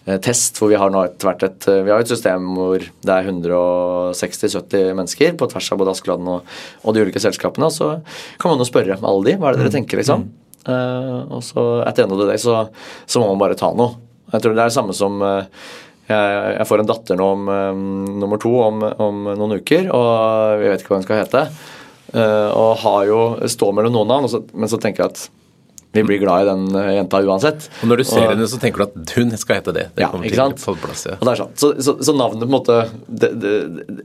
uh, 0.06 0.16
test, 0.22 0.60
hvor 0.60 0.70
vi 0.70 0.78
har 0.78 0.94
nå 0.94 1.02
etter 1.08 1.30
hvert 1.30 1.46
et, 1.48 1.68
vi 1.88 1.92
har 1.92 2.04
et 2.04 2.12
system 2.12 2.52
hvor 2.54 2.82
det 2.86 3.16
er 3.16 3.30
160-70 3.32 4.94
mennesker 4.94 5.34
på 5.40 5.50
tvers 5.50 5.72
av 5.74 5.82
både 5.82 5.96
Askeladden 5.96 6.34
og, 6.36 6.58
og, 6.84 6.90
de 6.94 7.06
ulike 7.06 7.22
selskapene, 7.22 7.66
og 7.66 7.74
så 7.74 7.92
kan 8.38 8.52
man 8.52 8.62
jo 8.62 8.68
spørre 8.68 9.00
alle 9.00 9.26
de 9.26 9.38
hva 9.40 9.50
er 9.50 9.58
det 9.58 9.64
dere 9.64 9.74
mm. 9.74 9.78
tenker, 9.80 10.02
liksom. 10.04 10.28
Uh, 10.66 11.26
og 11.34 11.42
så 11.46 11.66
etter 11.86 12.06
en 12.06 12.14
av 12.14 12.26
det 12.26 12.38
så, 12.42 12.60
så 13.06 13.22
må 13.22 13.32
man 13.32 13.42
bare 13.42 13.58
ta 13.58 13.74
noe. 13.74 13.98
Jeg 14.32 14.42
tror 14.42 14.54
det 14.56 14.62
er 14.64 14.70
det 14.70 14.74
samme 14.74 14.94
som 14.98 15.20
uh, 15.22 15.46
jeg, 16.07 16.66
får 16.69 16.83
en 16.83 16.90
datter 16.90 17.19
nå 17.19 17.31
om 17.35 17.49
um, 17.51 17.87
nummer 18.23 18.40
to 18.42 18.53
om, 18.62 18.85
om, 18.85 19.25
noen 19.33 19.57
uker, 19.59 19.88
og 19.90 20.62
jeg 20.62 20.71
vet 20.73 20.85
ikke 20.85 20.95
hva 20.95 21.01
hun 21.01 21.09
skal 21.09 21.23
hete. 21.25 21.47
Uh, 22.14 22.51
og 22.55 22.77
har 22.85 23.09
jo 23.09 23.21
står 23.51 23.75
mellom 23.75 23.97
noen 23.97 24.12
navn, 24.14 24.47
men 24.55 24.71
så 24.71 24.79
tenker 24.83 25.05
jeg 25.05 25.14
at 25.14 25.27
vi 25.97 26.05
blir 26.05 26.19
glad 26.21 26.42
i 26.42 26.49
den 26.51 26.77
eh, 26.77 26.90
jenta 26.99 27.21
uansett. 27.25 27.69
Og 27.83 27.90
Når 27.90 28.03
du 28.03 28.05
ser 28.05 28.25
og, 28.25 28.33
henne, 28.35 28.49
så 28.51 28.59
tenker 28.61 28.83
du 28.83 28.87
at 28.87 29.14
hun 29.16 29.33
skal 29.40 29.61
hete 29.61 29.73
det. 29.73 29.87
det 29.97 30.05
ja, 30.05 30.11
ikke 30.12 30.38
sant? 30.38 30.64
Plass, 30.83 31.07
ja. 31.09 31.16
Det 31.16 31.37
sant. 31.40 31.57
Så, 31.62 31.71
så, 31.81 31.97
så, 32.05 32.14
navnet 32.16 32.45
på 32.45 32.49
en 32.51 32.53
måte 32.53 32.79
det, 33.07 33.31
det, 33.40 33.55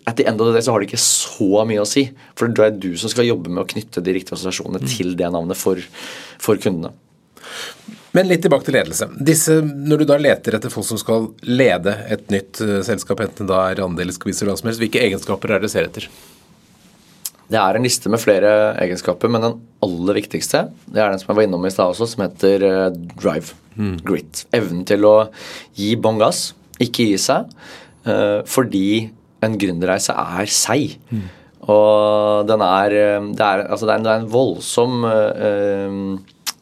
At 0.07 0.15
the 0.19 0.27
end 0.29 0.39
of 0.39 0.47
the 0.47 0.55
day 0.55 0.63
så 0.63 0.75
har 0.75 0.83
det 0.83 0.91
ikke 0.91 1.01
så 1.03 1.65
mye 1.67 1.83
å 1.83 1.89
si. 1.89 2.05
For 2.39 2.51
det 2.51 2.67
er 2.67 2.77
du 2.79 2.93
som 3.01 3.11
skal 3.11 3.27
jobbe 3.27 3.51
med 3.51 3.65
å 3.65 3.69
knytte 3.73 4.03
de 4.05 4.15
riktige 4.15 4.37
assosiasjonene 4.37 4.83
mm. 4.85 4.91
til 4.93 5.15
det 5.19 5.31
navnet 5.35 5.59
for, 5.59 5.83
for 6.41 6.61
kundene. 6.61 6.93
Men 8.11 8.27
litt 8.27 8.41
tilbake 8.43 8.67
til 8.67 8.75
ledelse. 8.75 9.07
Disse, 9.23 9.61
når 9.63 10.01
du 10.01 10.09
da 10.09 10.17
leter 10.19 10.57
etter 10.57 10.71
folk 10.73 10.87
som 10.89 10.99
skal 10.99 11.29
lede 11.47 11.93
et 12.11 12.27
nytt 12.33 12.59
uh, 12.63 12.79
selskap, 12.83 13.23
enten 13.23 13.47
da 13.47 13.63
er 13.69 13.83
andel 13.85 14.11
skal 14.15 14.31
vise 14.31 14.47
hva 14.47 14.57
som 14.59 14.67
helst, 14.67 14.81
hvilke 14.83 14.99
egenskaper 15.03 15.53
er 15.53 15.61
det 15.61 15.69
du 15.69 15.73
ser 15.73 15.87
etter? 15.87 16.07
Det 17.51 17.59
er 17.59 17.75
en 17.75 17.83
liste 17.83 18.11
med 18.11 18.19
flere 18.23 18.51
egenskaper, 18.83 19.31
men 19.31 19.43
den 19.43 19.57
aller 19.83 20.19
viktigste 20.21 20.65
det 20.87 21.01
er 21.03 21.11
den 21.11 21.19
som 21.19 21.31
jeg 21.31 21.39
var 21.39 21.47
innom 21.47 21.67
i 21.67 21.71
stad 21.71 21.91
også, 21.91 22.09
som 22.13 22.25
heter 22.25 22.67
uh, 22.67 22.87
drive. 23.15 23.55
Mm. 23.79 23.95
Grit. 24.07 24.43
Evnen 24.55 24.83
til 24.87 25.07
å 25.07 25.15
gi 25.79 25.93
bånn 25.95 26.19
gass, 26.19 26.49
ikke 26.83 27.07
gi 27.13 27.19
seg, 27.29 27.47
uh, 28.07 28.41
fordi 28.47 29.07
en 29.41 29.55
gründerreise 29.59 30.15
er 30.19 30.51
seig. 30.51 30.99
Mm. 31.15 31.29
Og 31.71 32.47
den 32.49 32.61
er 32.65 32.93
Det 33.37 33.45
er, 33.45 33.61
altså 33.69 33.85
det 33.85 33.93
er, 33.93 33.99
en, 33.99 34.05
det 34.05 34.11
er 34.11 34.21
en 34.23 34.31
voldsom 34.33 35.03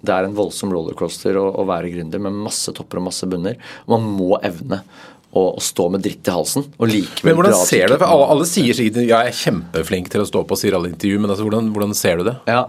det 0.06 0.16
er 0.16 0.26
en 0.26 0.36
voldsom 0.36 0.72
rollercoaster 0.74 1.38
å, 1.40 1.46
å 1.60 1.68
være 1.68 1.92
gründer 1.94 2.22
med 2.24 2.38
masse 2.48 2.72
topper 2.76 3.02
og 3.02 3.10
masse 3.10 3.28
bunner. 3.30 3.58
Man 3.92 4.06
må 4.08 4.38
evne 4.46 4.82
å, 5.30 5.44
å 5.52 5.62
stå 5.62 5.90
med 5.94 6.04
dritt 6.06 6.28
i 6.28 6.34
halsen. 6.34 6.66
og 6.78 6.90
likevel 6.90 7.32
Men 7.32 7.40
Hvordan 7.40 7.62
ser 7.68 7.88
du 7.88 7.96
det? 7.96 8.02
For 8.02 8.34
alle, 8.34 8.48
sier 8.50 8.78
sikkert 8.78 9.02
ja, 9.04 9.22
jeg 9.28 9.34
er 9.34 9.40
kjempeflink 9.44 10.12
til 10.14 10.24
å 10.24 10.28
stå 10.30 10.44
på 10.48 10.58
sier 10.60 10.78
alle 10.78 10.92
intervju, 10.94 11.22
men 11.22 11.34
altså, 11.34 11.48
hvordan, 11.48 11.72
hvordan, 11.76 11.96
ser 11.98 12.22
du 12.22 12.30
det? 12.32 12.38
Ja, 12.50 12.66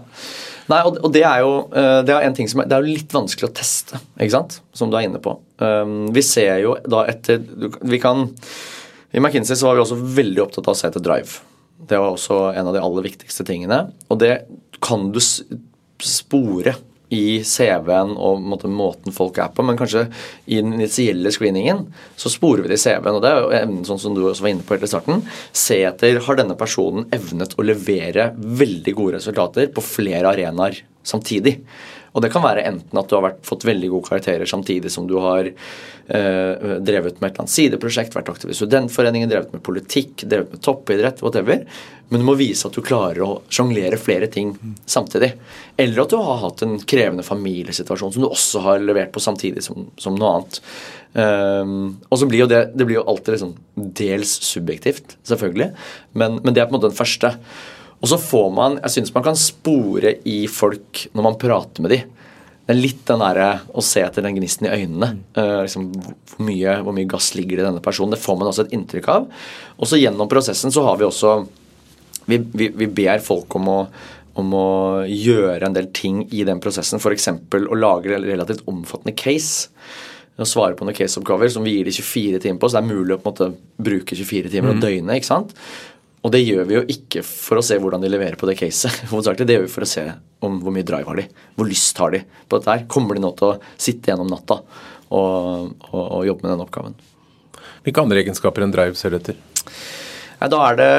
Nei, 0.69 0.77
og, 0.87 0.99
og 1.03 1.11
det 1.11 1.23
er 1.27 1.41
jo 1.41 1.55
eh, 1.75 1.97
det 2.07 2.13
er 2.13 2.23
en 2.23 2.35
ting 2.37 2.47
som 2.47 2.61
er, 2.61 2.67
det 2.69 2.75
er 2.77 2.85
jo 2.85 2.93
litt 2.93 3.11
vanskelig 3.11 3.49
å 3.49 3.55
teste, 3.57 3.97
ikke 4.21 4.35
sant? 4.35 4.59
som 4.77 4.91
du 4.91 4.95
er 4.95 5.07
inne 5.07 5.19
på. 5.19 5.33
Um, 5.59 6.05
vi 6.15 6.21
ser 6.23 6.61
jo 6.61 6.77
da 6.87 7.01
etter 7.11 7.41
Vi 7.89 7.99
kan 7.99 8.29
I 9.11 9.19
McKinsey 9.19 9.57
så 9.57 9.67
var 9.67 9.75
vi 9.75 9.83
også 9.83 9.97
veldig 9.99 10.45
opptatt 10.45 10.69
av 10.69 10.77
å 10.77 10.79
se 10.79 10.87
etter 10.87 11.03
drive. 11.03 11.41
Det 11.89 11.99
var 11.99 12.13
også 12.13 12.37
en 12.53 12.69
av 12.69 12.77
de 12.77 12.83
aller 12.85 13.07
viktigste 13.09 13.43
tingene. 13.49 13.81
Og 14.13 14.21
det 14.21 14.31
kan 14.85 15.09
du 15.11 15.19
spore 15.21 16.77
i 17.11 17.41
CV-en 17.43 18.13
og 18.15 18.41
måten 18.41 19.15
folk 19.15 19.39
er 19.43 19.51
på, 19.51 19.65
men 19.67 19.79
kanskje 19.79 20.05
i 20.47 20.61
den 20.61 20.75
initielle 20.77 21.31
screeningen 21.33 21.85
så 22.19 22.31
sporer 22.31 22.63
vi 22.63 22.71
det 22.71 22.79
i 22.79 22.83
CV-en. 22.85 23.17
og 23.17 23.23
Det 23.23 23.31
er 23.31 23.57
evnen 23.61 23.87
sånn 23.87 24.01
som 24.01 24.15
du 24.15 24.23
også 24.23 24.45
var 24.45 24.53
inne 24.53 24.65
på 24.67 24.75
helt 24.75 24.87
i 24.87 24.91
starten. 24.91 25.25
Se 25.51 25.81
etter 25.87 26.21
har 26.23 26.39
denne 26.39 26.57
personen 26.59 27.09
evnet 27.15 27.57
å 27.59 27.67
levere 27.67 28.31
veldig 28.37 28.95
gode 28.97 29.19
resultater 29.19 29.71
på 29.75 29.83
flere 29.83 30.31
arenaer 30.31 30.79
samtidig. 31.03 31.59
Og 32.11 32.23
det 32.23 32.31
kan 32.33 32.43
være 32.43 32.65
enten 32.67 32.99
at 32.99 33.07
du 33.07 33.15
har 33.15 33.23
vært, 33.29 33.41
fått 33.47 33.65
veldig 33.67 33.89
gode 33.93 34.09
karakterer 34.09 34.49
samtidig 34.49 34.91
som 34.91 35.07
du 35.07 35.15
har 35.23 35.47
eh, 35.47 36.75
drevet 36.83 37.21
med 37.21 37.29
et 37.29 37.33
eller 37.33 37.45
annet 37.45 37.53
sideprosjekt, 37.53 38.15
vært 38.17 38.31
aktiv 38.33 38.51
i 38.51 38.57
studentforeningen, 38.57 39.31
drevet 39.31 39.55
med 39.55 39.63
politikk, 39.63 40.25
drevet 40.25 40.51
med 40.51 40.63
toppidrett, 40.65 41.23
whatever. 41.23 41.63
Men 42.11 42.23
du 42.23 42.27
må 42.27 42.35
vise 42.35 42.67
at 42.67 42.75
du 42.75 42.83
klarer 42.83 43.23
å 43.23 43.37
sjonglere 43.47 43.99
flere 44.01 44.27
ting 44.31 44.51
samtidig. 44.83 45.31
Eller 45.79 46.03
at 46.03 46.11
du 46.11 46.17
har 46.19 46.41
hatt 46.43 46.65
en 46.65 46.75
krevende 46.83 47.23
familiesituasjon 47.23 48.11
som 48.11 48.25
du 48.25 48.27
også 48.27 48.65
har 48.65 48.83
levert 48.83 49.13
på 49.15 49.23
samtidig 49.23 49.63
som, 49.63 49.87
som 49.95 50.17
noe 50.19 50.33
annet. 50.35 50.59
Um, 51.11 52.01
og 52.07 52.19
så 52.19 52.27
blir 52.27 52.43
jo 52.43 52.49
det, 52.51 52.65
det 52.75 52.87
blir 52.87 52.99
jo 52.99 53.07
alltid 53.07 53.37
liksom 53.37 53.55
dels 53.95 54.31
subjektivt, 54.47 55.17
selvfølgelig, 55.27 55.73
men, 56.15 56.37
men 56.39 56.55
det 56.55 56.61
er 56.63 56.69
på 56.69 56.75
en 56.75 56.77
måte 56.79 56.91
den 56.91 56.99
første. 56.99 57.33
Og 58.01 58.09
så 58.09 58.17
får 58.17 58.49
man 58.55 58.79
Jeg 58.81 58.95
syns 58.95 59.13
man 59.13 59.25
kan 59.25 59.37
spore 59.37 60.15
i 60.27 60.43
folk 60.49 61.05
når 61.13 61.25
man 61.27 61.39
prater 61.41 61.85
med 61.85 61.93
dem. 61.93 62.17
Det 62.61 62.75
er 62.75 62.79
litt 62.79 63.01
den 63.09 63.19
derre 63.19 63.47
å 63.75 63.81
se 63.83 64.03
etter 64.05 64.23
den 64.23 64.37
gnisten 64.37 64.67
i 64.69 64.73
øynene. 64.83 65.09
Uh, 65.35 65.63
liksom, 65.65 65.89
hvor, 65.97 66.43
mye, 66.45 66.75
hvor, 66.85 66.95
mye, 66.95 67.09
gass 67.09 67.31
ligger 67.35 67.57
det 67.57 67.65
i 67.65 67.67
denne 67.67 67.83
personen? 67.83 68.13
Det 68.15 68.21
får 68.21 68.37
man 68.39 68.47
også 68.51 68.67
et 68.67 68.75
inntrykk 68.77 69.09
av. 69.11 69.25
Og 69.77 69.89
så 69.89 69.99
gjennom 69.99 70.29
prosessen 70.31 70.71
så 70.71 70.85
har 70.85 71.01
vi 71.01 71.07
også 71.09 71.41
Vi, 72.29 72.37
vi, 72.37 72.67
vi 72.69 72.85
ber 72.87 73.19
folk 73.25 73.55
om 73.57 73.67
å, 73.67 73.77
om 74.39 74.51
å 74.55 74.67
gjøre 75.09 75.65
en 75.65 75.73
del 75.75 75.87
ting 75.91 76.21
i 76.31 76.45
den 76.47 76.61
prosessen. 76.61 77.01
F.eks. 77.01 77.27
å 77.57 77.75
lage 77.75 78.13
relativt 78.13 78.61
omfattende 78.69 79.15
case. 79.17 79.71
Å 80.37 80.45
svare 80.47 80.77
på 80.77 80.85
noen 80.85 80.95
caseoppgaver 80.95 81.49
som 81.51 81.65
vi 81.65 81.73
gir 81.75 81.89
de 81.89 81.95
24 81.97 82.39
timer 82.45 82.61
på. 82.61 82.69
Så 82.69 82.77
det 82.77 82.83
er 82.85 82.93
mulig 82.93 83.17
å 83.17 83.19
på 83.19 83.33
en 83.33 83.33
måte 83.33 83.49
bruke 83.83 84.15
24 84.15 84.53
timer 84.53 84.75
og 84.75 84.77
Mm. 84.77 84.85
døgnet. 84.85 85.15
ikke 85.17 85.31
sant? 85.33 85.55
Og 86.21 86.33
det 86.33 86.43
gjør 86.43 86.67
vi 86.69 86.75
jo 86.75 86.81
ikke 86.93 87.23
for 87.25 87.57
å 87.57 87.63
se 87.65 87.77
hvordan 87.81 88.03
de 88.03 88.09
leverer 88.11 88.37
på 88.37 88.45
det 88.49 88.57
caset. 88.59 89.01
Det 89.41 89.55
gjør 89.55 89.65
vi 89.65 89.71
for 89.73 89.85
å 89.85 89.89
se 89.89 90.03
om 90.45 90.59
hvor 90.61 90.73
mye 90.73 90.85
drive 90.85 91.09
har 91.09 91.21
de, 91.21 91.25
hvor 91.57 91.69
lyst 91.69 91.97
har 92.01 92.13
de 92.13 92.21
på 92.21 92.59
dette 92.59 92.75
her. 92.75 92.85
Kommer 92.91 93.17
de 93.17 93.23
nå 93.23 93.31
til 93.37 93.53
å 93.53 93.57
sitte 93.73 94.11
gjennom 94.11 94.29
natta 94.29 94.59
og, 94.61 95.73
og, 95.89 96.03
og 96.03 96.27
jobbe 96.29 96.45
med 96.45 96.53
den 96.53 96.65
oppgaven? 96.67 96.99
Hvilke 97.81 98.05
andre 98.05 98.21
egenskaper 98.21 98.65
enn 98.65 98.73
drive 98.73 98.99
ser 98.99 99.13
du 99.13 99.17
etter? 99.17 99.39
Ja, 100.41 100.47
da 100.49 100.59
er 100.71 100.77
det 100.79 100.93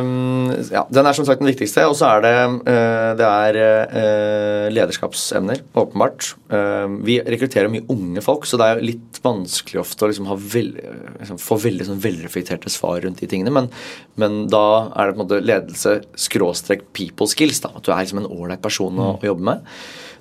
um, 0.00 0.46
Ja, 0.72 0.86
den 0.88 1.04
er 1.04 1.16
som 1.16 1.26
sagt 1.28 1.42
den 1.42 1.50
viktigste. 1.50 1.84
Og 1.90 1.98
så 1.98 2.08
er 2.14 2.22
det 2.24 2.34
uh, 2.64 3.10
Det 3.18 3.26
er 3.28 3.58
uh, 3.92 4.68
lederskapsevner, 4.72 5.60
åpenbart. 5.76 6.30
Uh, 6.48 6.88
vi 7.04 7.18
rekrutterer 7.20 7.68
mye 7.72 7.84
unge 7.92 8.24
folk, 8.24 8.48
så 8.48 8.56
det 8.60 8.70
er 8.70 8.84
litt 8.84 9.20
vanskelig 9.24 9.82
ofte 9.82 10.06
å 10.06 10.10
liksom 10.10 10.30
veld, 10.48 10.80
liksom 11.20 11.42
få 11.42 11.60
veldig 11.66 11.90
sånn 11.90 12.00
velreflekterte 12.02 12.72
svar 12.72 13.02
rundt 13.04 13.20
de 13.20 13.28
tingene. 13.28 13.52
Men, 13.52 13.68
men 14.20 14.46
da 14.52 14.64
er 14.88 15.10
det 15.10 15.16
på 15.16 15.20
en 15.20 15.24
måte 15.26 15.44
ledelse 15.44 15.98
skråstrek 16.26 16.88
people 16.96 17.28
skills. 17.28 17.60
da, 17.66 17.74
At 17.76 17.84
du 17.84 17.92
er 17.92 18.00
liksom 18.00 18.24
en 18.24 18.32
ålreit 18.32 18.64
person 18.64 18.96
å, 18.96 19.12
å 19.20 19.28
jobbe 19.28 19.50
med. 19.52 19.76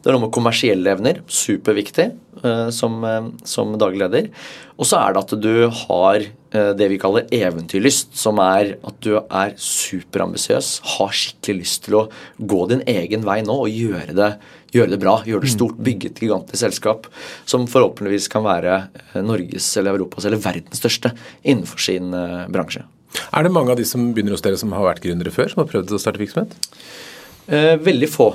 Det 0.06 0.12
er 0.12 0.14
noe 0.20 0.28
med 0.28 0.36
kommersielle 0.36 0.92
evner, 0.94 1.20
superviktig 1.26 2.04
eh, 2.46 2.68
som, 2.70 3.00
eh, 3.10 3.30
som 3.42 3.72
daglig 3.82 4.04
leder. 4.04 4.28
Og 4.78 4.86
så 4.86 5.00
er 5.02 5.16
det 5.16 5.24
at 5.24 5.34
du 5.42 5.54
har 5.80 6.20
eh, 6.22 6.70
det 6.78 6.90
vi 6.92 7.00
kaller 7.02 7.26
eventyrlyst, 7.34 8.14
som 8.22 8.38
er 8.44 8.76
at 8.86 9.00
du 9.02 9.16
er 9.18 9.56
superambisiøs, 9.58 10.70
har 10.94 11.18
skikkelig 11.18 11.64
lyst 11.64 11.84
til 11.88 11.98
å 11.98 12.06
gå 12.38 12.62
din 12.70 12.86
egen 12.86 13.26
vei 13.26 13.40
nå 13.48 13.58
og 13.66 13.74
gjøre 13.74 14.14
det, 14.14 14.30
gjøre 14.78 14.94
det 14.94 15.02
bra, 15.02 15.18
gjøre 15.26 15.48
det 15.48 15.54
stort, 15.56 15.82
bygge 15.82 16.14
et 16.14 16.22
gigantisk 16.22 16.62
selskap 16.62 17.10
som 17.50 17.66
forhåpentligvis 17.66 18.30
kan 18.30 18.46
være 18.46 18.84
Norges 19.26 19.74
eller 19.82 19.98
Europas 19.98 20.30
eller 20.30 20.44
verdens 20.44 20.84
største 20.84 21.16
innenfor 21.42 21.82
sin 21.82 22.14
bransje. 22.54 22.86
Er 23.34 23.46
det 23.46 23.54
mange 23.56 23.74
av 23.74 23.80
de 23.80 23.86
som 23.90 24.12
begynner 24.14 24.36
hos 24.36 24.46
dere 24.46 24.60
som 24.60 24.74
har 24.76 24.86
vært 24.86 25.02
gründere 25.06 25.34
før, 25.34 25.50
som 25.50 25.64
har 25.64 25.72
prøvd 25.72 25.96
å 25.96 26.02
starte 26.02 26.22
virksomhet? 26.22 26.54
Eh, 27.48 27.76
veldig 27.82 28.10
få. 28.12 28.34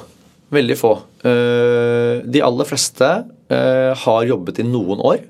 Veldig 0.51 0.77
få. 0.79 0.95
Eh, 1.23 2.23
de 2.27 2.43
aller 2.43 2.67
fleste 2.67 3.11
eh, 3.49 3.91
har 4.05 4.25
jobbet 4.27 4.59
i 4.59 4.67
noen 4.67 5.03
år 5.03 5.21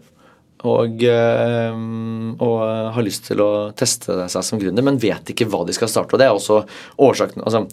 og, 0.68 1.02
eh, 1.04 1.80
og 2.40 2.56
har 2.96 3.04
lyst 3.04 3.28
til 3.28 3.42
å 3.44 3.50
teste 3.76 4.16
seg 4.33 4.46
som 4.46 4.61
gründer, 4.61 4.85
men 4.85 5.00
vet 5.00 5.33
ikke 5.33 5.48
hva 5.48 5.62
de 5.68 5.76
skal 5.76 5.92
starte. 5.92 6.16
og 6.16 6.20
det 6.20 6.28
er 6.28 6.37
også 6.37 6.62
årsaken, 7.00 7.44
altså 7.44 7.66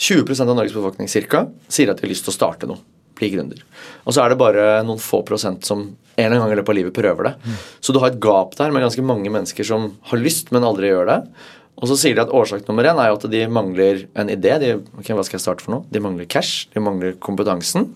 20% 0.00 0.48
av 0.48 0.56
Norges 0.56 0.74
befolkning 0.74 1.10
cirka, 1.10 1.46
sier 1.68 1.90
at 1.90 2.00
de 2.00 2.06
har 2.06 2.14
lyst 2.14 2.26
til 2.26 2.34
å 2.34 2.38
starte 2.38 2.70
noe. 2.70 2.82
Bli 3.20 3.30
gründer. 3.34 3.62
Og 4.06 4.16
så 4.16 4.24
er 4.24 4.32
det 4.32 4.40
bare 4.40 4.66
noen 4.86 5.00
få 5.02 5.22
prosent 5.28 5.68
som 5.68 5.84
en 5.84 6.26
eller 6.26 6.36
annen 6.36 6.48
gang 6.48 6.56
i 6.56 6.60
løpet 6.60 6.72
av 6.74 6.78
livet 6.80 6.96
prøver 6.96 7.28
det. 7.30 7.56
Så 7.80 7.94
du 7.94 8.00
har 8.02 8.12
et 8.12 8.20
gap 8.20 8.56
der 8.58 8.72
med 8.74 8.84
ganske 8.84 9.04
mange 9.06 9.32
mennesker 9.32 9.66
som 9.66 9.92
har 10.10 10.20
lyst, 10.20 10.52
men 10.52 10.66
aldri 10.66 10.90
gjør 10.90 11.08
det. 11.08 11.20
Og 11.80 11.88
så 11.88 11.96
sier 11.96 12.16
de 12.16 12.24
at 12.26 12.34
årsak 12.36 12.66
nummer 12.68 12.84
én 12.84 12.98
er 13.00 13.08
jo 13.08 13.16
at 13.16 13.30
de 13.32 13.40
mangler 13.48 14.04
en 14.18 14.28
idé. 14.32 14.56
De, 14.60 14.74
okay, 15.00 15.16
hva 15.16 15.24
skal 15.24 15.38
jeg 15.38 15.46
starte 15.46 15.64
for 15.64 15.76
noe? 15.76 15.86
De 15.92 16.02
mangler 16.04 16.28
cash, 16.28 16.68
de 16.74 16.82
mangler 16.84 17.16
kompetansen. 17.24 17.88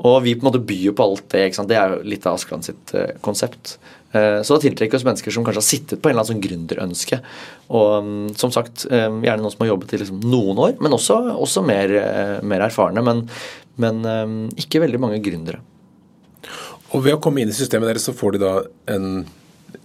Og 0.00 0.22
vi 0.24 0.32
på 0.32 0.46
en 0.46 0.48
måte 0.48 0.62
byr 0.64 0.94
på 0.96 1.04
alt 1.04 1.26
det. 1.34 1.50
Det 1.68 1.76
er 1.76 1.92
jo 1.92 2.04
litt 2.08 2.24
av 2.24 2.38
Askeland 2.38 2.64
sitt 2.64 2.94
eh, 2.96 3.12
konsept. 3.20 3.76
Eh, 4.16 4.40
så 4.42 4.56
da 4.56 4.62
tiltrekker 4.64 4.96
vi 4.96 4.98
oss 4.98 5.06
mennesker 5.06 5.34
som 5.34 5.44
kanskje 5.44 5.60
har 5.60 5.68
sittet 5.68 6.00
på 6.00 6.08
en 6.08 6.14
eller 6.14 6.24
annen 6.24 6.32
sånn 6.32 6.44
gründerønske. 6.46 7.20
Og 7.76 7.90
um, 8.00 8.14
som 8.40 8.54
sagt, 8.54 8.86
eh, 8.88 9.06
gjerne 9.06 9.44
noen 9.44 9.52
som 9.52 9.66
har 9.66 9.74
jobbet 9.74 9.92
i 9.94 10.00
liksom 10.00 10.24
noen 10.24 10.64
år, 10.64 10.78
men 10.80 10.96
også, 10.96 11.20
også 11.36 11.62
mer, 11.66 11.92
eh, 12.00 12.36
mer 12.40 12.64
erfarne. 12.66 13.04
Men, 13.06 13.26
men 13.80 14.04
eh, 14.06 14.38
ikke 14.64 14.84
veldig 14.84 15.02
mange 15.02 15.20
gründere. 15.24 15.62
Og 16.90 17.04
ved 17.04 17.16
å 17.16 17.20
komme 17.22 17.42
inn 17.42 17.52
i 17.52 17.56
systemet 17.56 17.90
deres, 17.90 18.06
så 18.08 18.16
får 18.16 18.36
de 18.36 18.42
da 18.42 18.54
en 18.90 19.22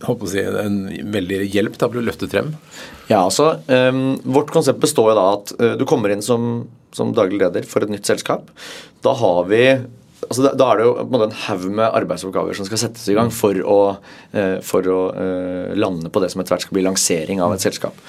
håper 0.06 0.28
å 0.28 0.30
si, 0.30 0.42
en 0.42 0.80
veldig 1.14 1.44
hjelp 1.54 1.78
til 1.78 1.88
å 1.88 1.92
bli 1.94 2.06
løftet 2.06 2.34
frem. 2.34 2.54
Ja, 3.10 3.22
altså, 3.22 3.56
um, 3.70 4.18
Vårt 4.26 4.52
konsept 4.54 4.82
består 4.84 5.12
jo 5.12 5.18
da 5.18 5.26
at 5.36 5.54
uh, 5.60 5.74
du 5.80 5.86
kommer 5.90 6.14
inn 6.14 6.26
som, 6.26 6.66
som 6.96 7.14
daglig 7.16 7.44
leder 7.44 7.68
for 7.70 7.86
et 7.86 7.94
nytt 7.94 8.10
selskap. 8.10 8.50
Da 9.06 9.14
har 9.20 9.46
vi 9.52 9.62
altså 10.26 10.48
da, 10.48 10.54
da 10.58 10.72
er 10.72 10.80
det 10.80 10.88
jo 10.88 10.96
en 11.04 11.26
en 11.28 11.36
haug 11.44 11.66
med 11.70 11.98
arbeidsoppgaver 12.00 12.58
som 12.58 12.66
skal 12.66 12.82
settes 12.82 13.06
i 13.12 13.18
gang 13.18 13.30
for 13.34 13.60
å, 13.62 13.80
uh, 14.34 14.58
for 14.66 14.90
å 14.90 15.02
uh, 15.14 15.76
lande 15.78 16.10
på 16.10 16.24
det 16.24 16.32
som 16.34 16.42
etter 16.42 16.56
hvert 16.56 16.66
skal 16.66 16.80
bli 16.80 16.88
lansering 16.88 17.44
av 17.46 17.54
et 17.56 17.66
selskap. 17.66 18.02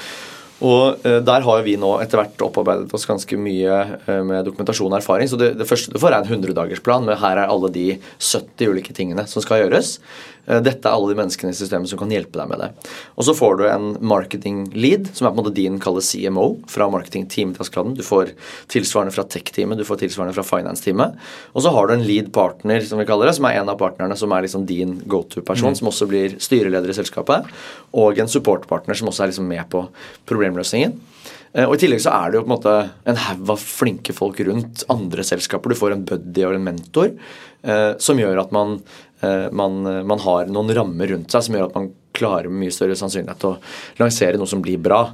Og 0.65 1.05
eh, 1.05 1.19
Der 1.25 1.45
har 1.45 1.65
vi 1.67 1.77
nå 1.81 1.91
etter 2.01 2.21
hvert 2.21 2.45
opparbeidet 2.47 2.93
oss 2.97 3.09
ganske 3.09 3.39
mye 3.41 3.81
eh, 4.07 4.23
med 4.25 4.47
dokumentasjon 4.49 4.93
og 4.93 5.01
erfaring. 5.01 5.29
så 5.29 5.37
Det, 5.41 5.53
det 5.59 5.69
første 5.69 5.93
du 5.93 6.01
får, 6.01 6.17
er 6.17 6.25
en 6.25 6.41
100-dagersplan 6.41 7.05
med 7.05 7.21
her 7.21 7.43
er 7.43 7.53
alle 7.53 7.71
de 7.75 7.89
70 8.17 8.73
ulike 8.73 8.97
tingene 8.97 9.27
som 9.29 9.45
skal 9.45 9.65
gjøres. 9.65 9.99
Eh, 10.47 10.61
Dette 10.65 10.87
er 10.87 10.95
alle 10.95 11.11
de 11.13 11.19
menneskene 11.19 11.53
i 11.53 11.59
systemet 11.59 11.91
som 11.91 12.01
kan 12.01 12.13
hjelpe 12.13 12.39
deg 12.39 12.51
med 12.51 12.63
det. 12.63 12.71
Og 13.17 13.27
så 13.27 13.35
får 13.37 13.59
du 13.59 13.65
en 13.69 13.89
marketing 14.01 14.65
lead, 14.77 15.11
som 15.15 15.27
er 15.27 15.35
på 15.35 15.39
en 15.39 15.43
måte 15.43 15.55
din 15.57 15.81
kalle 15.83 16.05
CMO 16.05 16.47
fra 16.71 16.89
marketingteamet 16.93 17.59
til 17.59 17.67
Askeladden. 17.67 17.97
Du 17.99 18.05
får 18.07 18.33
tilsvarende 18.73 19.15
fra 19.15 19.27
tech-teamet, 19.27 19.81
du 19.81 19.87
får 19.89 20.03
tilsvarende 20.05 20.37
fra 20.37 20.47
finance-teamet. 20.47 21.19
Og 21.55 21.67
så 21.67 21.75
har 21.75 21.89
du 21.89 21.97
en 21.97 22.07
lead 22.07 22.33
partner, 22.37 22.85
som 22.87 23.03
vi 23.03 23.09
kaller 23.09 23.31
det, 23.31 23.37
som 23.39 23.49
er 23.49 23.61
en 23.61 23.73
av 23.73 23.81
partnerne 23.81 24.19
som 24.19 24.33
er 24.33 24.47
liksom 24.47 24.67
din 24.69 24.99
go-to-person, 25.07 25.77
som 25.79 25.91
også 25.91 26.09
blir 26.11 26.39
styreleder 26.43 26.93
i 26.93 26.99
selskapet. 26.99 27.51
Og 27.97 28.19
en 28.23 28.31
support-partner 28.31 28.99
som 28.99 29.11
også 29.11 29.27
er 29.27 29.35
liksom 29.35 29.51
med 29.51 29.67
på 29.73 29.87
problemløsningen. 30.29 30.97
Eh, 31.55 31.65
Og 31.67 31.77
I 31.77 31.83
tillegg 31.85 32.03
så 32.05 32.15
er 32.17 32.31
det 32.33 32.41
jo 32.41 32.45
på 32.47 32.51
en 32.51 32.57
måte 32.57 32.77
en 33.07 33.21
haug 33.27 33.51
av 33.57 33.63
flinke 33.63 34.15
folk 34.17 34.41
rundt 34.49 34.87
andre 34.93 35.27
selskaper. 35.27 35.73
Du 35.73 35.79
får 35.79 35.97
en 35.97 36.07
buddy 36.09 36.47
og 36.47 36.57
en 36.59 36.67
mentor 36.67 37.13
eh, 37.63 37.93
som 38.03 38.19
gjør 38.21 38.43
at 38.45 38.55
man, 38.57 38.79
eh, 39.23 39.49
man, 39.53 39.83
man 40.07 40.25
har 40.27 40.51
noen 40.53 40.75
rammer 40.77 41.13
rundt 41.15 41.35
seg 41.35 41.47
som 41.47 41.59
gjør 41.59 41.69
at 41.71 41.79
man 41.79 41.91
klarer 42.17 42.49
med 42.49 42.65
mye 42.65 42.73
større 42.73 42.97
sannsynlighet 42.97 43.45
å 43.45 43.59
lansere 44.01 44.41
noe 44.41 44.49
som 44.49 44.63
blir 44.65 44.81
bra. 44.81 45.05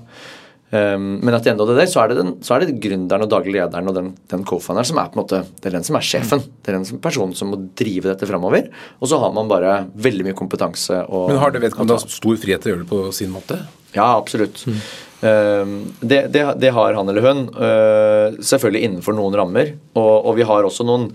Um, 0.72 1.18
men 1.20 1.34
at 1.36 1.44
i 1.44 1.50
enden 1.50 1.66
av 1.66 1.68
det 1.68 1.82
der, 1.82 1.88
så 1.92 2.00
er 2.00 2.08
det, 2.08 2.14
den, 2.16 2.30
så 2.40 2.54
er 2.54 2.62
det 2.64 2.78
gründeren 2.80 3.26
og 3.26 3.28
daglig 3.28 3.58
lederen 3.58 3.90
og 3.90 3.96
den, 3.98 4.06
den 4.32 4.44
co-founderen 4.48 4.88
som 4.88 5.00
er 5.02 5.10
på 5.12 5.18
en 5.18 5.20
måte, 5.20 5.40
det 5.60 5.68
er 5.68 5.74
den 5.76 5.84
som 5.84 5.98
er 5.98 6.06
sjefen. 6.08 6.40
Det 6.40 6.72
er 6.72 6.78
den 6.78 6.86
som, 6.88 7.00
personen 7.04 7.36
som 7.36 7.50
må 7.52 7.58
drive 7.76 8.08
dette 8.08 8.24
framover. 8.30 8.70
Og 8.96 9.10
så 9.10 9.18
har 9.20 9.34
man 9.36 9.50
bare 9.50 9.74
veldig 10.06 10.30
mye 10.30 10.38
kompetanse. 10.38 11.02
Og, 11.12 11.26
Men 11.28 11.42
har 11.42 11.52
det 11.52 11.60
vedkommende 11.66 12.14
stor 12.16 12.40
frihet 12.40 12.64
til 12.64 12.70
å 12.70 12.72
gjøre 12.72 12.84
det 12.86 12.88
på 12.94 13.02
sin 13.18 13.34
måte? 13.34 13.60
ja, 13.92 14.06
absolutt. 14.14 14.62
Um, 14.64 14.80
det, 15.22 16.20
det, 16.34 16.42
det 16.58 16.70
har 16.74 16.96
han 16.98 17.08
eller 17.08 17.22
hun. 17.22 17.42
Uh, 17.54 18.38
selvfølgelig 18.42 18.88
innenfor 18.88 19.14
noen 19.14 19.36
rammer. 19.38 19.74
Og, 19.94 20.14
og 20.26 20.38
vi 20.38 20.46
har 20.48 20.66
også 20.66 20.86
noen 20.88 21.10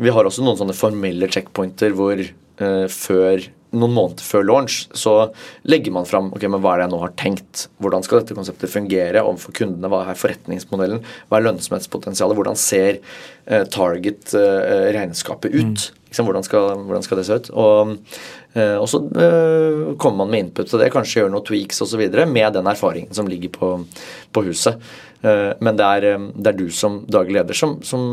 vi 0.00 0.12
har 0.14 0.24
også 0.24 0.44
noen 0.44 0.56
sånne 0.56 0.76
formelle 0.76 1.28
checkpointer 1.28 1.92
hvor 1.96 2.20
uh, 2.20 2.86
før 2.88 3.42
noen 3.70 3.92
måneder 3.94 4.26
før 4.26 4.46
launch 4.48 4.80
så 4.98 5.12
legger 5.70 5.94
man 5.94 6.08
fram 6.08 6.32
ok, 6.34 6.46
men 6.50 6.62
hva 6.62 6.72
er 6.72 6.80
det 6.80 6.86
jeg 6.88 6.92
nå 6.94 7.00
har 7.04 7.12
tenkt. 7.20 7.66
Hvordan 7.82 8.06
skal 8.06 8.22
dette 8.22 8.34
konseptet 8.38 8.72
fungere 8.72 9.22
overfor 9.22 9.54
kundene? 9.60 9.90
Hva 9.92 10.02
er 10.10 10.18
forretningsmodellen? 10.18 11.04
Hva 11.28 11.38
er 11.38 11.46
lønnsomhetspotensialet? 11.46 12.38
Hvordan 12.38 12.58
ser 12.58 12.98
uh, 13.02 13.62
target-regnskapet 13.70 15.54
ut? 15.54 15.90
Liksom, 16.10 16.26
hvordan, 16.26 16.46
skal, 16.46 16.72
hvordan 16.88 17.06
skal 17.06 17.20
det 17.20 17.26
se 17.28 17.38
ut? 17.38 17.52
Og, 17.54 17.94
og 18.58 18.88
så 18.90 18.98
uh, 18.98 19.92
kommer 20.00 20.24
man 20.24 20.32
med 20.32 20.44
input 20.44 20.70
til 20.70 20.80
det, 20.82 20.90
kanskje 20.90 21.22
gjøre 21.22 21.30
noen 21.30 21.46
tweaks 21.46 21.84
osv. 21.84 22.02
med 22.26 22.56
den 22.56 22.66
erfaringen 22.66 23.14
som 23.14 23.28
ligger 23.30 23.52
på, 23.54 23.72
på 24.34 24.44
huset. 24.48 24.80
Uh, 25.22 25.52
men 25.62 25.78
det 25.78 25.86
er, 25.86 26.06
det 26.34 26.50
er, 26.50 26.58
du 26.58 26.66
som 26.74 27.02
daglig 27.06 27.38
leder 27.38 27.56
som, 27.56 27.78
som, 27.86 28.10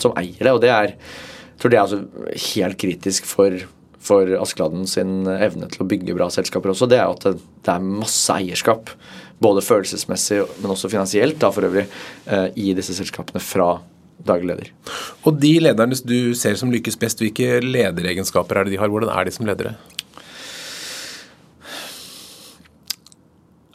som 0.00 0.16
eier 0.18 0.40
det, 0.42 0.54
og 0.54 0.62
det 0.64 0.72
er 0.74 0.94
jeg 0.94 1.62
tror 1.62 1.72
det 1.72 1.78
er 1.78 1.84
altså 1.88 2.42
helt 2.54 2.78
kritisk 2.78 3.24
for, 3.26 3.54
for 3.98 4.30
Askeladden 4.38 4.84
sin 4.86 5.26
evne 5.26 5.66
til 5.66 5.82
å 5.82 5.86
bygge 5.90 6.14
bra 6.14 6.28
selskaper 6.30 6.70
også. 6.70 6.86
Det 6.86 7.00
er 7.00 7.10
at 7.10 7.24
det, 7.26 7.32
det 7.66 7.72
er 7.72 7.82
masse 7.82 8.30
eierskap, 8.30 8.92
både 9.42 9.64
følelsesmessig, 9.66 10.44
men 10.62 10.70
også 10.70 10.90
finansielt, 10.92 11.40
da 11.42 11.50
for 11.50 11.66
øvrig, 11.66 11.88
i 12.54 12.68
disse 12.78 12.94
selskapene 12.94 13.42
fra 13.42 13.72
daglig 14.26 14.50
leder. 14.52 14.72
Og 15.26 15.38
de 15.40 15.52
lederne 15.62 15.98
du 16.06 16.34
ser 16.38 16.56
som 16.58 16.72
lykkes 16.72 16.98
best, 17.00 17.22
hvilke 17.22 17.60
lederegenskaper 17.64 18.60
er 18.60 18.66
det 18.66 18.74
de 18.74 18.80
har? 18.82 18.90
Hvordan 18.92 19.12
er 19.14 19.28
de 19.28 19.34
som 19.34 19.48
ledere? 19.48 19.76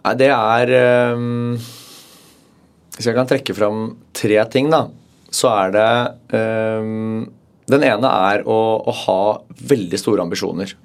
Nei, 0.03 0.15
det 0.19 0.29
er 0.35 0.73
um, 1.15 1.55
Hvis 2.97 3.07
jeg 3.07 3.15
kan 3.15 3.29
trekke 3.29 3.55
fram 3.55 3.85
tre 4.15 4.41
ting, 4.51 4.67
da, 4.73 4.85
så 5.33 5.51
er 5.53 5.73
det 5.77 5.91
um, 6.35 7.23
Den 7.71 7.85
ene 7.87 8.11
er 8.29 8.43
å, 8.43 8.59
å, 8.83 8.95
ha 9.05 9.21
veldig 9.71 9.99
store 10.01 10.25
ambisjoner. 10.25 10.75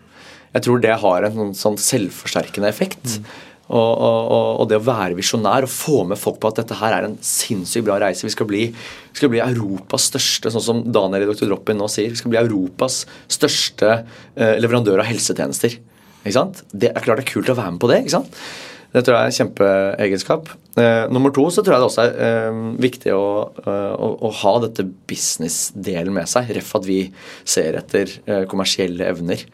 Jeg 0.55 0.65
tror 0.65 0.81
det 0.81 0.95
har 1.03 1.27
en 1.27 1.35
sånn, 1.35 1.51
sånn 1.59 1.81
selvforsterkende 1.83 2.71
effekt. 2.71 3.19
Mm. 3.19 3.27
Og, 3.69 3.91
og, 4.01 4.61
og, 4.63 4.65
det 4.71 4.79
å 4.79 4.85
være 4.87 5.17
visjonær 5.19 5.67
og 5.67 5.73
få 5.73 5.99
med 6.09 6.17
folk 6.17 6.39
på 6.41 6.49
at 6.49 6.63
dette 6.63 6.79
her 6.79 6.95
er 6.97 7.05
en 7.05 7.19
sinnssykt 7.25 7.85
bra 7.85 7.99
reise. 8.01 8.25
Vi 8.25 8.33
skal 8.33 8.49
bli, 8.49 8.63
vi 8.73 9.21
skal 9.21 9.33
bli 9.33 9.43
Europas 9.45 10.09
største, 10.09 10.53
sånn 10.55 10.65
som 10.65 10.81
Daniel 10.89 11.27
i 11.27 11.29
Dr. 11.29 11.51
Droppin 11.51 11.77
nå 11.81 11.91
sier, 11.93 12.09
vi 12.15 12.21
skal 12.21 12.33
bli 12.33 12.41
Europas 12.41 13.03
største 13.29 13.91
eh, 13.99 14.57
leverandør 14.63 15.05
av 15.05 15.11
helsetjenester. 15.11 15.77
Ikke 16.23 16.39
sant? 16.39 16.65
Det 16.73 16.95
er 16.95 17.05
klart 17.05 17.21
det 17.21 17.29
er 17.29 17.35
kult 17.35 17.53
å 17.53 17.59
være 17.59 17.77
med 17.77 17.83
på 17.85 17.93
det. 17.93 18.01
ikke 18.07 18.17
sant? 18.17 18.41
Det 18.89 19.03
tror 19.05 19.19
jeg 19.19 19.21
er 19.21 19.31
en 19.31 19.37
kjempeegenskap. 19.37 20.47
Eh, 20.81 21.03
nummer 21.13 21.33
to 21.35 21.45
så 21.53 21.61
tror 21.61 21.77
jeg 21.77 21.83
det 21.83 21.89
også 21.91 22.05
er 22.07 22.15
eh, 22.25 22.61
viktig 22.81 23.13
å, 23.13 23.27
eh, 23.61 23.91
å, 23.93 24.09
å, 24.25 24.31
ha 24.41 24.53
dette 24.65 24.87
business-delen 25.11 26.15
med 26.17 26.31
seg. 26.31 26.49
Ref 26.57 26.73
at 26.79 26.89
vi 26.89 27.03
ser 27.45 27.77
etter 27.83 28.15
eh, 28.25 28.47
kommersielle 28.49 29.11
evner. 29.13 29.45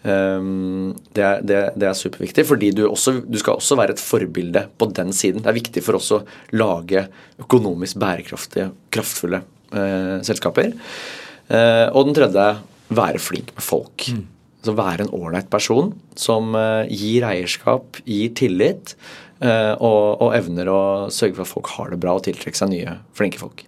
Um, 0.00 0.94
det, 1.12 1.20
er, 1.20 1.42
det, 1.44 1.58
det, 1.76 1.84
er, 1.90 1.96
superviktig, 1.96 2.46
fordi 2.48 2.70
du, 2.72 2.86
også, 2.88 3.18
du, 3.20 3.36
skal 3.40 3.58
også 3.58 3.76
være 3.76 3.92
et 3.96 4.00
forbilde 4.02 4.64
på 4.80 4.88
den 4.96 5.12
siden. 5.12 5.44
Det 5.44 5.50
er 5.52 5.58
viktig 5.58 5.82
for 5.84 5.98
oss 5.98 6.08
å 6.16 6.22
lage 6.56 7.04
økonomisk 7.42 8.00
bærekraftige, 8.00 8.70
kraftfulle 8.94 9.42
eh, 9.76 10.16
selskaper. 10.24 10.72
Eh, 11.52 11.86
og 11.92 12.08
den 12.08 12.16
tredje 12.16 12.48
være 12.96 13.20
flink 13.20 13.52
med 13.56 13.66
folk. 13.66 14.08
Mm. 14.08 14.24
Så 14.64 14.76
være 14.76 15.04
en 15.04 15.14
ålreit 15.16 15.52
person 15.52 15.92
som 16.18 16.56
eh, 16.56 16.88
gir 16.88 17.28
eierskap, 17.28 18.00
gir 18.08 18.32
tillit. 18.40 18.96
Og, 19.40 20.20
og, 20.20 20.34
evner 20.36 20.68
å 20.68 20.80
sørge 21.08 21.38
for 21.38 21.46
at 21.46 21.48
folk 21.48 21.68
har 21.72 21.94
det 21.94 21.98
bra 22.02 22.12
og 22.18 22.26
tiltrekke 22.26 22.58
seg 22.58 22.74
nye, 22.74 22.98
flinke 23.16 23.40
folk. 23.40 23.62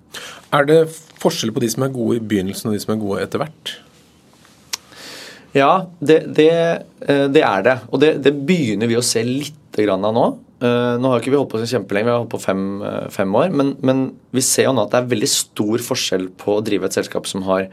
Er 0.53 0.66
det 0.68 0.83
forskjell 1.23 1.55
på 1.57 1.62
de 1.64 1.71
som 1.73 1.87
er 1.87 1.95
gode 1.95 2.18
i 2.18 2.21
begynnelsen 2.21 2.68
og 2.68 2.77
de 2.77 2.83
som 2.83 2.92
er 2.92 3.01
gode 3.01 3.23
etter 3.25 3.40
hvert? 3.40 3.73
Ja, 5.57 5.87
det, 6.01 6.23
det, 6.37 6.53
eh, 7.07 7.27
det 7.33 7.43
er 7.45 7.65
det. 7.67 7.77
Og 7.93 8.01
det, 8.01 8.15
det, 8.25 8.33
begynner 8.49 8.88
vi 8.91 8.97
å 8.99 9.05
se 9.05 9.23
litt 9.27 9.77
grann 9.77 10.05
av 10.09 10.15
nå. 10.17 10.27
Eh, 10.65 10.95
nå 11.01 11.12
har 11.12 11.21
ikke 11.21 11.33
vi 11.33 11.38
holdt 11.38 11.53
på 11.53 11.61
så 11.61 11.69
kjempelenge, 11.75 12.09
vi 12.09 12.15
har 12.15 12.23
holdt 12.23 12.33
på 12.33 12.41
fem, 12.41 12.65
eh, 12.88 13.09
fem 13.12 13.37
år. 13.37 13.53
Men, 13.53 13.75
men, 13.85 14.05
vi 14.33 14.45
ser 14.45 14.71
jo 14.71 14.77
nå 14.77 14.87
at 14.87 14.95
det 14.95 15.03
er 15.03 15.11
veldig 15.12 15.31
stor 15.31 15.85
forskjell 15.91 16.31
på 16.41 16.57
å 16.57 16.65
drive 16.65 16.88
et 16.88 16.97
selskap 16.97 17.29
som 17.29 17.45
har 17.49 17.69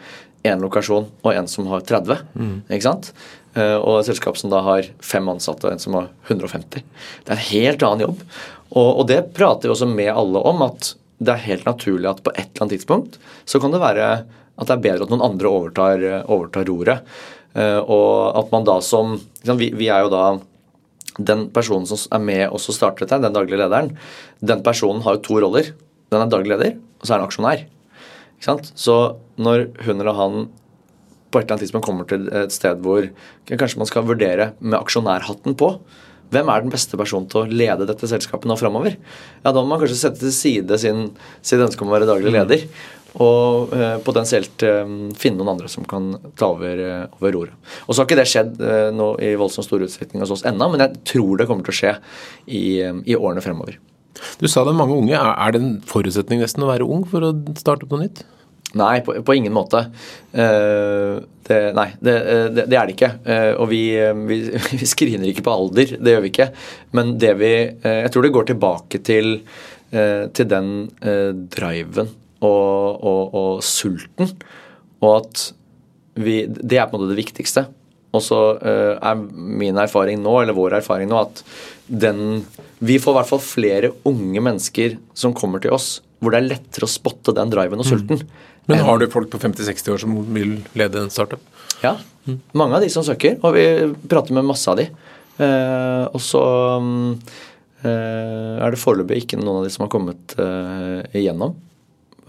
én 0.48 0.63
lokasjon 0.63 1.08
og 1.08 1.30
en 1.34 1.48
som 1.52 1.68
har 1.72 1.84
30. 1.88 2.24
Mm. 2.39 2.56
ikke 2.68 2.86
sant? 2.86 3.12
Og 3.60 3.98
et 3.98 4.08
selskap 4.08 4.38
som 4.39 4.52
da 4.54 4.62
har 4.63 4.86
fem 5.04 5.26
ansatte 5.28 5.68
og 5.68 5.74
en 5.74 5.82
som 5.82 5.98
har 5.98 6.06
150. 6.30 6.86
Det 7.26 7.34
er 7.34 7.36
en 7.36 7.48
helt 7.50 7.84
annen 7.84 8.04
jobb. 8.06 8.22
Og, 8.70 8.89
og 9.02 9.02
det 9.10 9.18
prater 9.36 9.68
vi 9.68 9.74
også 9.74 9.89
med 9.89 10.12
alle 10.13 10.39
om, 10.48 10.63
at 10.63 10.94
det 11.20 11.34
er 11.34 11.44
helt 11.48 11.68
naturlig 11.68 12.08
at 12.08 12.22
på 12.24 12.32
et 12.36 12.46
eller 12.46 12.63
annet 12.63 12.78
tidspunkt 12.78 13.18
så 13.50 13.60
kan 13.60 13.76
det 13.76 13.82
være 13.84 14.08
at 14.24 14.70
det 14.70 14.76
er 14.78 14.86
bedre 14.86 15.08
at 15.08 15.12
noen 15.12 15.26
andre 15.26 15.52
overtar, 15.52 16.06
overtar 16.32 16.68
roret. 16.70 17.12
Eh, 17.58 17.80
og 17.82 18.38
at 18.40 18.54
man 18.54 18.68
da 18.68 18.78
som 18.86 19.18
vi, 19.44 19.72
vi 19.74 19.90
er 19.90 20.06
jo 20.06 20.14
da 20.14 20.24
den 21.20 21.48
personen 21.54 21.88
som 21.90 22.00
er 22.16 22.24
med 22.24 22.44
og 22.48 22.62
starter 22.62 23.06
dette, 23.06 23.22
den 23.24 23.36
daglige 23.36 23.60
lederen, 23.60 23.92
den 24.40 24.64
personen 24.64 25.04
har 25.06 25.18
jo 25.18 25.26
to 25.26 25.40
roller. 25.44 25.74
Den 26.10 26.24
er 26.24 26.32
daglig 26.32 26.54
leder, 26.54 26.78
og 27.00 27.06
så 27.06 27.14
er 27.14 27.20
han 27.20 27.28
aksjonær. 27.28 27.66
Ikke 28.38 28.48
sant? 28.48 28.72
Så 28.80 28.96
når 29.42 29.68
hun 29.84 30.00
eller 30.00 30.16
han 30.16 30.38
på 31.30 31.38
et 31.38 31.44
eller 31.44 31.58
annet 31.58 31.66
tidspunkt 31.68 31.86
kommer 31.86 32.08
til 32.10 32.24
et 32.34 32.54
sted 32.54 32.80
hvor 32.82 33.06
kanskje 33.50 33.82
man 33.82 33.90
skal 33.90 34.08
vurdere 34.08 34.54
med 34.60 34.80
aksjonærhatten 34.80 35.58
på, 35.60 35.74
hvem 36.34 36.50
er 36.54 36.62
den 36.62 36.74
beste 36.74 36.98
personen 36.98 37.28
til 37.30 37.42
å 37.42 37.50
lede 37.50 37.88
dette 37.90 38.08
selskapet 38.10 38.50
nå 38.50 38.58
framover? 38.58 38.96
Ja, 39.42 39.52
da 39.52 39.62
må 39.62 39.72
man 39.72 39.82
kanskje 39.82 39.98
sette 39.98 40.22
til 40.22 40.34
side 40.34 40.78
sin, 40.82 41.08
sin 41.42 41.64
ønske 41.66 41.86
om 41.86 41.90
å 41.90 41.96
være 41.96 42.10
daglig 42.10 42.34
leder 42.34 42.66
og 43.17 43.74
eh, 43.74 43.98
potensielt 44.06 44.63
eh, 44.65 44.89
finne 45.17 45.39
noen 45.39 45.54
andre 45.56 45.69
som 45.72 45.86
kan 45.89 46.12
ta 46.38 46.52
over, 46.54 46.82
eh, 46.86 47.06
over 47.19 47.34
roret. 47.34 47.76
Og 47.88 47.93
så 47.93 48.02
har 48.02 48.10
ikke 48.10 48.19
det 48.19 48.28
skjedd 48.30 48.60
eh, 48.62 48.89
nå 48.93 49.12
i 49.26 49.34
voldsomt 49.39 49.65
stor 49.65 49.86
utstrekning 49.86 50.22
hos 50.22 50.34
oss 50.36 50.45
ennå, 50.48 50.69
men 50.69 50.84
jeg 50.86 51.06
tror 51.13 51.39
det 51.39 51.48
kommer 51.50 51.65
til 51.65 51.74
å 51.74 51.80
skje 51.80 51.93
i, 52.45 52.63
eh, 52.86 53.00
i, 53.10 53.17
årene 53.17 53.43
fremover. 53.45 53.80
Du 54.38 54.45
sa 54.52 54.65
det 54.65 54.76
er 54.76 54.82
mange 54.82 54.98
unge. 55.00 55.15
Er 55.15 55.56
det 55.56 55.63
en 55.63 55.80
forutsetning 55.89 56.43
nesten 56.43 56.65
å 56.65 56.69
være 56.69 56.86
ung 56.86 57.08
for 57.10 57.26
å 57.26 57.34
starte 57.58 57.88
opp 57.88 57.95
noe 57.95 58.06
nytt? 58.06 58.22
Nei, 58.78 59.00
på, 59.02 59.15
på 59.26 59.34
ingen 59.34 59.56
måte. 59.56 59.80
Uh, 60.30 61.24
det, 61.48 61.58
nei, 61.74 61.88
det, 61.98 62.13
det, 62.54 62.65
det, 62.69 62.76
er 62.78 62.86
det 62.86 62.93
ikke. 62.93 63.10
Og 63.63 63.72
vi, 63.72 63.82
vi, 64.30 64.38
vi, 64.84 64.89
screener 64.91 65.32
ikke 65.32 65.48
på 65.48 65.56
alder, 65.56 65.95
det 65.98 66.13
gjør 66.13 66.26
vi 66.28 66.30
ikke. 66.30 66.50
Men 66.93 67.15
det 67.17 67.32
vi 67.39 67.54
Jeg 67.56 68.12
tror 68.13 68.28
det 68.28 68.36
går 68.36 68.52
tilbake 68.52 69.02
til, 69.08 69.39
til 69.89 70.52
den 70.52 70.69
driven 71.50 72.12
og, 72.39 73.04
og, 73.04 73.36
og 73.36 73.63
sulten. 73.65 74.32
Og 74.99 75.15
at 75.17 75.49
vi, 76.19 76.43
det 76.47 76.80
er 76.80 76.89
på 76.89 76.97
en 76.97 77.04
måte 77.04 77.13
det 77.13 77.21
viktigste. 77.21 77.65
Og 78.15 78.23
så 78.25 78.39
uh, 78.58 78.95
er 78.97 79.19
min 79.19 79.78
erfaring 79.78 80.21
nå, 80.23 80.39
eller 80.41 80.58
vår 80.58 80.80
erfaring 80.80 81.12
nå, 81.12 81.21
at 81.28 81.43
den 81.89 82.45
Vi 82.80 82.97
får 83.02 83.13
i 83.13 83.17
hvert 83.19 83.30
fall 83.30 83.41
flere 83.43 83.91
unge 84.08 84.41
mennesker 84.41 84.97
som 85.17 85.36
kommer 85.36 85.62
til 85.62 85.73
oss, 85.75 85.99
hvor 86.19 86.34
det 86.34 86.39
er 86.39 86.49
lettere 86.54 86.88
å 86.88 86.91
spotte 86.91 87.34
den 87.36 87.52
driven 87.52 87.82
og 87.82 87.86
mm. 87.86 87.89
sulten. 87.91 88.23
Mm. 88.23 88.47
Men 88.69 88.84
har 88.86 89.02
du 89.02 89.08
folk 89.12 89.32
på 89.34 89.41
50-60 89.41 89.93
år 89.93 90.02
som 90.04 90.15
vil 90.36 90.60
lede 90.78 91.02
en 91.02 91.12
startup? 91.12 91.41
Ja. 91.84 91.97
Mm. 92.25 92.39
Mange 92.62 92.78
av 92.78 92.86
de 92.86 92.89
som 92.93 93.06
søker, 93.06 93.39
og 93.41 93.56
vi 93.58 93.65
prater 94.10 94.36
med 94.38 94.47
masse 94.47 94.69
av 94.71 94.80
de. 94.80 94.88
Uh, 95.39 96.06
og 96.12 96.21
så 96.23 96.43
um, 96.80 97.15
uh, 97.84 98.56
er 98.60 98.71
det 98.71 98.82
foreløpig 98.82 99.23
ikke 99.23 99.39
noen 99.39 99.62
av 99.62 99.67
de 99.67 99.73
som 99.73 99.86
har 99.86 99.93
kommet 99.93 100.38
igjennom. 101.17 101.58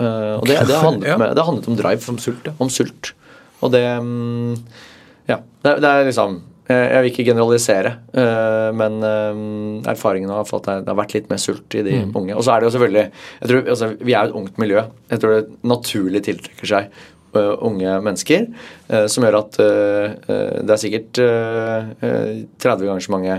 Uh, 0.01 0.39
og 0.41 0.47
det, 0.49 0.57
det, 0.65 0.77
handlet 0.81 1.19
med, 1.21 1.35
det, 1.37 1.45
handlet 1.45 1.67
om 1.69 1.77
drive. 1.77 2.07
Om 2.09 2.21
sult. 2.23 2.47
Ja. 2.49 2.55
Om 2.59 2.71
sult. 2.73 3.13
Og 3.61 3.75
det 3.75 3.85
mm, 4.01 4.55
Ja. 5.29 5.43
Det, 5.63 5.75
det, 5.85 5.91
er 5.91 6.09
liksom 6.09 6.41
Jeg 6.71 7.03
vil 7.03 7.11
ikke 7.11 7.25
generalisere, 7.27 7.91
uh, 8.15 8.71
men 8.79 9.01
uh, 9.03 9.91
erfaringen 9.91 10.31
har 10.31 10.47
fått 10.47 10.69
det 10.71 10.87
har 10.87 10.99
vært 10.99 11.17
litt 11.17 11.31
mer 11.33 11.41
sult 11.43 11.75
i 11.75 11.83
de 11.83 11.97
mm. 12.05 12.13
unge. 12.15 12.37
Og 12.37 12.47
så 12.47 12.55
er 12.55 12.63
det 12.63 12.71
jo 12.71 12.75
selvfølgelig 12.77 13.07
jeg 13.07 13.53
tror, 13.53 13.65
altså, 13.75 13.89
Vi 14.01 14.15
er 14.15 14.21
jo 14.23 14.31
et 14.31 14.37
ungt 14.43 14.61
miljø. 14.63 14.85
Jeg 15.11 15.23
tror 15.23 15.37
det 15.37 15.71
naturlig 15.75 16.23
tiltrekker 16.29 16.75
seg 16.75 17.01
unge 17.31 17.93
mennesker, 18.03 18.47
som 19.07 19.23
gjør 19.23 19.37
at 19.39 19.59
det 20.67 20.73
er 20.75 20.81
sikkert 20.83 21.21
30 21.23 22.89
ganger 22.89 23.05
så 23.05 23.13
mange 23.15 23.37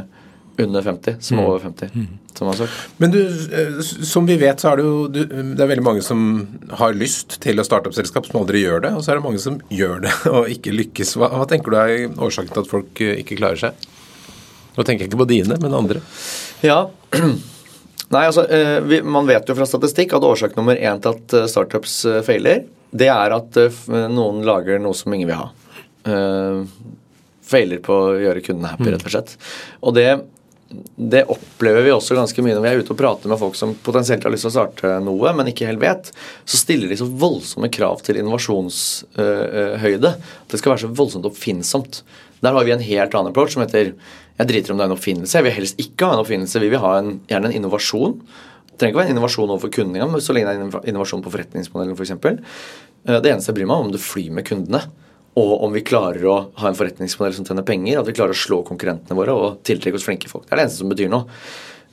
under 0.64 0.82
50 0.82 1.16
som 1.20 1.38
mm. 1.38 1.46
over 1.46 1.60
50. 1.60 1.90
Mm. 1.96 2.08
som 2.34 2.48
har 2.48 2.54
sagt. 2.54 2.74
Men 2.98 3.12
du, 3.12 3.22
eh, 3.28 3.80
som 3.82 4.26
vi 4.26 4.38
vet, 4.38 4.60
så 4.60 4.72
er 4.72 4.80
det 4.80 4.86
jo 4.86 5.08
det 5.12 5.62
er 5.62 5.70
veldig 5.72 5.86
mange 5.86 6.04
som 6.06 6.26
har 6.80 6.96
lyst 6.98 7.40
til 7.44 7.62
å 7.62 7.66
starte 7.68 7.90
opp 7.92 7.98
selskap, 7.98 8.28
som 8.28 8.42
aldri 8.42 8.64
gjør 8.64 8.86
det. 8.86 8.94
Og 8.98 9.04
så 9.04 9.14
er 9.14 9.20
det 9.20 9.26
mange 9.26 9.42
som 9.44 9.60
gjør 9.70 10.04
det 10.06 10.14
og 10.36 10.52
ikke 10.52 10.76
lykkes. 10.76 11.16
Hva, 11.20 11.32
hva 11.36 11.48
tenker 11.50 11.74
du 11.74 11.80
er 11.82 12.20
årsaken 12.28 12.54
til 12.56 12.64
at 12.64 12.72
folk 12.72 13.04
eh, 13.04 13.22
ikke 13.24 13.40
klarer 13.42 13.62
seg? 13.62 13.88
Nå 14.76 14.86
tenker 14.88 15.04
jeg 15.06 15.12
ikke 15.12 15.24
på 15.24 15.32
dine, 15.32 15.58
men 15.62 15.78
andre. 15.78 16.04
Ja, 16.66 16.84
Nei, 18.12 18.26
altså, 18.28 18.44
vi, 18.84 18.98
Man 19.08 19.24
vet 19.24 19.48
jo 19.48 19.54
fra 19.56 19.64
statistikk 19.64 20.12
at 20.18 20.26
årsak 20.28 20.58
nummer 20.58 20.76
én 20.76 21.00
til 21.00 21.14
at 21.16 21.36
startups 21.48 21.94
feiler, 22.28 22.66
det 22.92 23.08
er 23.08 23.32
at 23.32 23.60
noen 24.12 24.42
lager 24.44 24.82
noe 24.84 24.98
som 25.00 25.16
ingen 25.16 25.30
vil 25.30 25.40
ha. 25.40 25.46
Feiler 27.52 27.82
på 27.84 27.96
å 27.96 28.14
gjøre 28.20 28.44
kundene 28.46 28.72
happy, 28.74 28.92
rett 28.94 29.06
og 29.06 29.14
slett. 29.14 29.34
Og 29.82 29.96
det 29.98 30.08
det 30.96 31.24
opplever 31.32 31.84
vi 31.86 31.92
også 31.94 32.16
ganske 32.18 32.44
mye 32.46 32.56
når 32.56 32.64
vi 32.64 32.70
er 32.72 32.82
ute 32.82 32.94
og 32.94 33.00
prater 33.00 33.32
med 33.32 33.40
folk 33.42 33.56
som 33.60 33.74
potensielt 33.86 34.24
har 34.26 34.34
lyst 34.34 34.46
til 34.48 34.52
å 34.52 34.56
starte 34.56 34.94
noe, 35.04 35.34
men 35.38 35.50
ikke 35.52 35.68
helt 35.70 35.82
vet. 35.82 36.12
Så 36.46 36.60
stiller 36.62 36.92
de 36.92 36.98
så 37.00 37.08
voldsomme 37.08 37.70
krav 37.74 38.04
til 38.06 38.20
innovasjonshøyde. 38.22 40.12
At 40.16 40.54
det 40.54 40.62
skal 40.62 40.74
være 40.74 40.86
så 40.86 40.92
voldsomt 41.02 41.28
oppfinnsomt. 41.30 42.02
Der 42.42 42.56
har 42.58 42.66
vi 42.66 42.74
en 42.74 42.86
helt 42.86 43.18
annen 43.18 43.34
approach 43.34 43.54
som 43.56 43.64
heter 43.66 43.94
jeg 44.42 44.50
driter 44.50 44.74
om 44.74 44.80
det 44.80 44.86
er 44.88 44.90
en 44.90 44.96
oppfinnelse. 44.96 45.38
Jeg 45.38 45.46
vil 45.46 45.54
helst 45.54 45.82
ikke 45.84 46.08
ha 46.08 46.16
en 46.16 46.24
oppfinnelse. 46.24 46.62
Vi 46.64 46.72
vil 46.72 46.82
ha 46.82 46.96
en, 46.98 47.12
gjerne 47.30 47.52
en 47.52 47.58
innovasjon. 47.60 48.16
Det 48.72 48.80
trenger 48.80 48.96
ikke 48.96 49.02
være 49.04 49.12
en 49.12 49.16
innovasjon 49.18 49.52
overfor 49.52 49.74
kundene, 49.76 50.08
men 50.10 50.24
så 50.24 50.34
lenge 50.34 50.50
det 50.50 50.56
er 50.58 50.64
en 50.66 50.90
innovasjon 50.96 51.22
på 51.22 51.34
forretningsmodellen 51.36 51.94
f.eks. 51.94 52.00
For 52.00 52.08
eksempel. 52.08 52.42
det 53.06 53.34
eneste 53.34 53.52
jeg 53.52 53.60
bryr 53.60 53.70
meg 53.70 53.76
om, 53.76 53.86
er 53.86 53.92
om 53.92 53.94
du 53.94 54.02
flyr 54.02 54.34
med 54.34 54.48
kundene 54.48 54.82
og 55.40 55.52
om 55.64 55.72
vi 55.72 55.84
klarer 55.88 56.24
å 56.28 56.38
ha 56.60 56.70
en 56.70 56.76
forretningsmodell 56.76 57.36
som 57.38 57.48
tjener 57.48 57.64
penger, 57.68 58.02
at 58.02 58.08
vi 58.10 58.16
klarer 58.18 58.36
å 58.36 58.42
slå 58.42 58.62
konkurrentene 58.68 59.16
våre 59.16 59.36
og 59.36 59.62
tiltrekke 59.68 60.00
oss 60.00 60.08
flinke 60.08 60.32
folk. 60.32 60.44
Det 60.48 60.54
er 60.54 60.60
det 60.60 60.66
eneste 60.66 60.84
som 60.84 60.92
betyr 60.92 61.12
noe. 61.12 61.40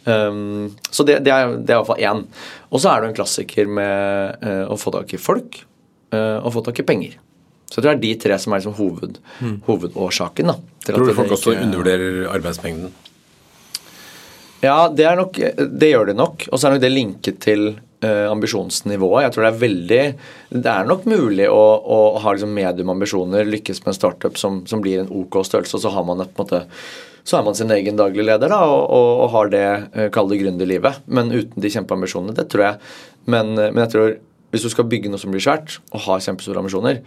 Um, 0.08 0.74
så 0.90 1.04
det, 1.06 1.20
det, 1.26 1.34
er, 1.34 1.54
det 1.60 1.74
er 1.74 1.78
iallfall 1.78 2.02
én. 2.02 2.24
Og 2.72 2.82
så 2.82 2.90
er 2.90 3.02
det 3.02 3.10
en 3.10 3.16
klassiker 3.20 3.70
med 3.70 4.42
uh, 4.42 4.64
å 4.72 4.78
få 4.80 4.90
tak 4.94 5.14
i 5.14 5.20
folk 5.22 5.60
uh, 6.14 6.38
og 6.40 6.50
få 6.56 6.64
tak 6.66 6.82
i 6.82 6.86
penger. 6.88 7.18
Så 7.68 7.78
jeg 7.78 7.84
tror 7.84 7.90
det 7.90 7.96
er 7.98 8.04
de 8.06 8.12
tre 8.24 8.38
som 8.42 8.54
er 8.54 8.62
liksom 8.62 8.78
hoved, 8.78 9.18
mm. 9.44 9.56
hovedårsaken. 9.68 10.50
Da, 10.50 10.56
tror 10.88 11.06
du 11.06 11.14
folk 11.14 11.34
også 11.36 11.54
undervurderer 11.58 12.24
arbeidsmengden? 12.32 12.94
Ja, 14.64 14.88
det, 14.90 15.06
nok, 15.14 15.38
det 15.78 15.90
gjør 15.92 16.08
det 16.10 16.16
nok. 16.18 16.48
Og 16.50 16.58
så 16.58 16.66
er 16.66 16.74
nok 16.74 16.82
det 16.82 16.90
linket 16.90 17.38
til 17.44 17.68
ambisjonsnivået. 18.06 19.24
Jeg 19.24 19.32
tror 19.34 19.44
det 19.44 19.48
er 19.50 19.60
veldig 19.62 20.02
Det 20.62 20.70
er 20.70 20.86
nok 20.86 21.06
mulig 21.10 21.48
å, 21.50 21.62
å 21.82 21.98
ha 22.22 22.34
liksom 22.34 22.52
mediumambisjoner, 22.54 23.48
lykkes 23.50 23.82
med 23.82 23.90
en 23.90 23.96
startup 23.96 24.38
som, 24.38 24.60
som, 24.70 24.82
blir 24.84 25.00
en 25.02 25.10
OK 25.10 25.40
størrelse, 25.42 25.74
og 25.74 25.82
så 25.82 25.90
har 25.96 26.06
man 26.06 26.22
et, 26.22 26.30
på 26.30 26.44
en 26.44 26.46
måte 26.46 26.62
så 27.28 27.36
er 27.36 27.44
man 27.44 27.56
sin 27.58 27.72
egen 27.74 27.98
daglig 27.98 28.24
leder 28.24 28.48
da, 28.48 28.62
og, 28.64 28.84
og, 28.94 29.08
og 29.24 29.32
har 29.34 29.50
det, 29.52 29.66
uh, 29.92 30.06
kall 30.14 30.30
det 30.30 30.38
gründerlivet. 30.40 31.02
Men 31.12 31.28
uten 31.34 31.60
de 31.60 31.70
kjempeambisjonene. 31.74 32.32
Det 32.38 32.46
tror 32.48 32.64
jeg. 32.64 32.92
Men, 33.28 33.52
uh, 33.58 33.66
men 33.66 33.82
jeg 33.82 33.92
tror 33.92 34.14
hvis 34.54 34.64
du 34.64 34.70
skal 34.72 34.88
bygge 34.88 35.10
noe 35.12 35.20
som 35.20 35.34
blir 35.34 35.44
svært, 35.44 35.76
og 35.92 36.04
har 36.06 36.22
kjempestore 36.24 36.62
ambisjoner, 36.62 37.02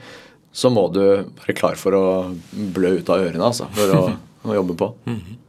så 0.54 0.70
må 0.74 0.86
du 0.94 1.02
være 1.02 1.56
klar 1.58 1.80
for 1.80 1.96
å 1.98 2.06
blø 2.52 2.98
ut 3.00 3.10
av 3.10 3.24
ørene 3.24 3.48
altså, 3.48 3.70
for 3.74 3.96
å, 3.98 4.02
å 4.52 4.58
jobbe 4.60 4.78
på. 4.78 4.92
Mm 5.08 5.16
-hmm. 5.18 5.41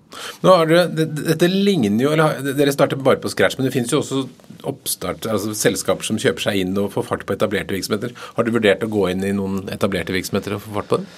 Nå 0.43 0.55
har 0.57 0.71
dere, 0.71 1.07
Dette 1.33 1.49
ligner 1.51 2.05
jo 2.05 2.13
eller 2.15 2.53
Dere 2.57 2.75
starter 2.75 3.01
bare 3.01 3.21
på 3.23 3.31
scratch, 3.33 3.59
men 3.59 3.69
det 3.69 3.75
finnes 3.75 3.93
jo 3.93 4.03
også 4.03 4.25
oppstart, 4.69 5.27
altså 5.31 5.55
selskaper 5.59 6.07
som 6.07 6.21
kjøper 6.23 6.47
seg 6.47 6.61
inn 6.63 6.77
og 6.79 6.93
får 6.95 7.09
fart 7.09 7.25
på 7.27 7.35
etablerte 7.35 7.75
virksomheter. 7.75 8.15
Har 8.37 8.47
du 8.47 8.53
vurdert 8.55 8.85
å 8.85 8.91
gå 8.93 9.09
inn 9.11 9.25
i 9.27 9.35
noen 9.37 9.67
etablerte 9.73 10.15
virksomheter 10.15 10.57
og 10.57 10.63
få 10.67 10.77
fart 10.79 10.91
på 10.93 11.01
det? 11.03 11.09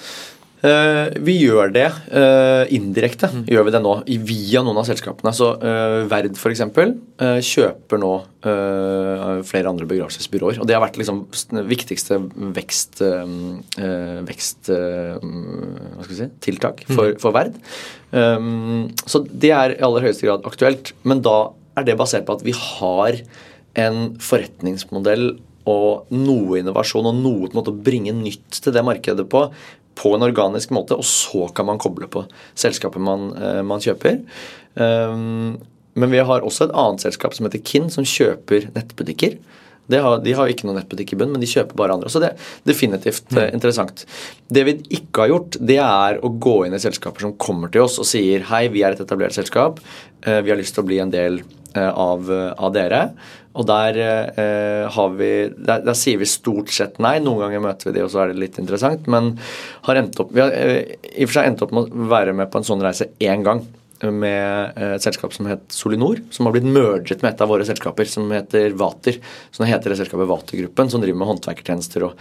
Uh, 0.65 1.13
vi 1.21 1.35
gjør 1.43 1.73
det 1.75 1.89
uh, 2.09 2.65
indirekte. 2.73 3.29
Mm. 3.29 3.43
gjør 3.53 3.67
vi 3.67 3.73
det 3.75 3.81
nå, 3.85 3.95
Via 4.25 4.63
noen 4.65 4.81
av 4.81 4.87
selskapene. 4.89 5.33
Så 5.37 5.51
uh, 5.61 6.05
Verd 6.09 6.39
f.eks. 6.39 6.63
Kjøper 7.45 8.01
nå 8.01 8.15
flere 8.45 9.71
andre 9.71 9.87
begravelsesbyråer. 9.89 10.59
Og 10.61 10.69
det 10.69 10.75
har 10.77 10.83
vært 10.83 10.99
liksom 11.01 11.23
viktigste 11.65 12.19
vekst, 12.53 13.01
vekst 14.29 14.69
si, 14.69 16.27
tiltak 16.45 16.83
for, 16.91 17.15
mm. 17.15 17.23
for 17.23 17.33
Verd. 17.33 17.57
Um, 18.13 18.91
så 19.09 19.23
det 19.25 19.55
er 19.57 19.77
i 19.79 19.81
aller 19.87 20.05
høyeste 20.05 20.29
grad 20.29 20.45
aktuelt. 20.49 20.93
Men 21.09 21.25
da 21.25 21.39
er 21.81 21.89
det 21.89 21.97
basert 21.97 22.29
på 22.29 22.37
at 22.37 22.45
vi 22.45 22.53
har 22.53 23.17
en 23.81 24.13
forretningsmodell 24.21 25.31
og 25.71 26.13
noe 26.13 26.61
innovasjon 26.61 27.09
og 27.09 27.17
noe 27.17 27.47
på 27.47 27.55
en 27.55 27.59
måte 27.63 27.73
å 27.73 27.85
bringe 27.87 28.13
nytt 28.17 28.61
til 28.61 28.75
det 28.77 28.85
markedet 28.85 29.25
på 29.33 29.47
på 29.99 30.15
en 30.17 30.27
organisk 30.27 30.73
måte, 30.75 30.97
og 30.99 31.07
så 31.07 31.49
kan 31.55 31.69
man 31.69 31.81
koble 31.83 32.09
på 32.11 32.25
selskapet 32.59 33.03
man, 33.03 33.31
eh, 33.39 33.63
man 33.67 33.83
kjøper. 33.83 34.21
Um, 34.75 35.59
men 35.95 36.11
vi 36.11 36.23
har 36.27 36.43
også 36.43 36.67
et 36.67 36.75
annet 36.75 37.05
selskap 37.05 37.37
som 37.37 37.47
heter 37.47 37.63
Kinn, 37.63 37.91
som 37.93 38.07
kjøper 38.07 38.71
nettbutikker. 38.75 39.39
Har, 39.93 40.17
de 40.25 40.33
har 40.33 40.49
ikke 40.49 40.65
noen 40.65 40.79
nettbutikk 40.81 41.13
i 41.13 41.19
bunn, 41.21 41.35
men 41.35 41.43
de 41.43 41.49
kjøper 41.51 41.77
bare 41.77 41.95
andre. 41.95 42.11
Så 42.11 42.23
det 42.23 42.33
er 42.33 42.47
definitivt 42.67 43.29
mm. 43.31 43.51
interessant. 43.53 44.07
Det 44.49 44.65
vi 44.67 44.79
ikke 44.97 45.27
har 45.27 45.35
gjort, 45.35 45.59
det 45.61 45.79
er 45.85 46.19
å 46.25 46.31
gå 46.33 46.57
inn 46.65 46.75
i 46.75 46.81
selskaper 46.83 47.27
som 47.27 47.37
kommer 47.39 47.71
til 47.71 47.85
oss 47.85 48.01
og 48.03 48.09
sier 48.09 48.47
hei, 48.49 48.65
vi 48.73 48.83
er 48.83 48.97
et 48.97 49.05
etablert 49.05 49.37
selskap, 49.37 49.83
uh, 50.27 50.41
vi 50.41 50.51
har 50.51 50.59
lyst 50.59 50.75
til 50.75 50.87
å 50.87 50.89
bli 50.89 51.03
en 51.05 51.13
del 51.15 51.45
av, 51.75 52.31
av, 52.31 52.71
dere. 52.75 53.01
Og 53.55 53.67
der, 53.69 53.99
har 54.91 55.15
vi, 55.19 55.31
der, 55.55 55.85
der, 55.87 55.95
sier 55.99 56.19
vi 56.19 56.27
stort 56.27 56.73
sett 56.75 56.99
nei. 57.03 57.17
Noen 57.23 57.45
ganger 57.45 57.63
møter 57.63 57.91
vi 57.91 57.97
de, 57.99 58.03
og 58.07 58.11
så 58.11 58.25
er 58.25 58.33
det 58.33 58.43
litt 58.43 58.59
interessant. 58.63 59.07
Men 59.11 59.35
har 59.87 60.01
endt 60.01 60.19
opp, 60.23 60.35
vi 60.35 60.43
har 60.43 60.55
i 60.55 61.23
og 61.23 61.31
for 61.31 61.39
seg 61.39 61.53
endt 61.53 61.63
opp 61.67 61.75
med 61.75 61.87
å 61.91 62.11
være 62.11 62.35
med 62.37 62.51
på 62.51 62.61
en 62.61 62.67
sånn 62.67 62.83
reise 62.83 63.13
én 63.23 63.47
gang 63.47 63.63
med 64.13 64.79
et 64.81 65.05
selskap 65.05 65.33
som 65.35 65.47
het 65.49 65.65
Solinor, 65.73 66.21
som 66.35 66.49
har 66.49 66.55
blitt 66.57 66.67
merget 66.67 67.23
med 67.23 67.33
et 67.33 67.43
av 67.45 67.51
våre 67.51 67.67
selskaper 67.67 68.09
som 68.09 68.31
heter 68.35 68.75
Vater. 68.79 69.21
Så 69.51 69.63
nå 69.63 69.69
heter 69.69 69.93
det 69.93 69.99
selskapet 70.01 70.29
Vatergruppen, 70.29 70.91
som 70.91 71.03
driver 71.03 71.21
med 71.21 71.31
håndverkertjenester 71.31 72.07
og 72.09 72.19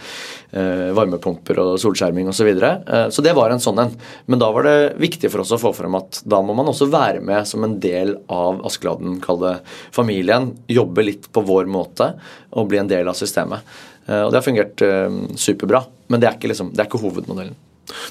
uh, 0.54 0.90
varmepumper 0.96 1.60
og 1.62 1.74
solskjerming 1.82 2.30
osv. 2.30 2.44
Så, 2.44 2.48
videre. 2.48 2.70
eh, 2.86 3.06
så 3.08 3.22
det 3.24 3.32
var 3.36 3.48
en 3.50 3.62
sånn 3.62 3.78
en. 3.80 3.94
Men 4.28 4.42
da 4.42 4.50
var 4.52 4.66
det 4.66 4.76
viktig 5.00 5.30
for 5.32 5.40
oss 5.40 5.54
å 5.56 5.60
få 5.60 5.72
frem 5.76 5.96
at 5.96 6.20
da 6.28 6.42
må 6.44 6.52
man 6.56 6.68
også 6.68 6.90
være 6.92 7.22
med 7.24 7.48
som 7.48 7.64
en 7.64 7.78
del 7.80 8.18
av 8.32 8.60
Askeladden, 8.68 9.16
kall 9.24 9.40
det 9.40 9.54
familien. 9.94 10.50
Jobbe 10.68 11.06
litt 11.06 11.30
på 11.32 11.44
vår 11.48 11.70
måte 11.72 12.12
og 12.52 12.68
bli 12.68 12.82
en 12.82 12.90
del 12.90 13.08
av 13.08 13.16
systemet. 13.16 13.64
Uh, 14.04 14.26
og 14.26 14.32
det 14.32 14.40
har 14.42 14.48
fungert 14.48 14.84
uh, 14.84 15.22
superbra, 15.40 15.86
men 16.12 16.20
det 16.20 16.28
er 16.28 16.36
ikke, 16.36 16.52
liksom, 16.52 16.74
det 16.74 16.84
er 16.84 16.90
ikke 16.90 17.00
hovedmodellen. 17.06 17.56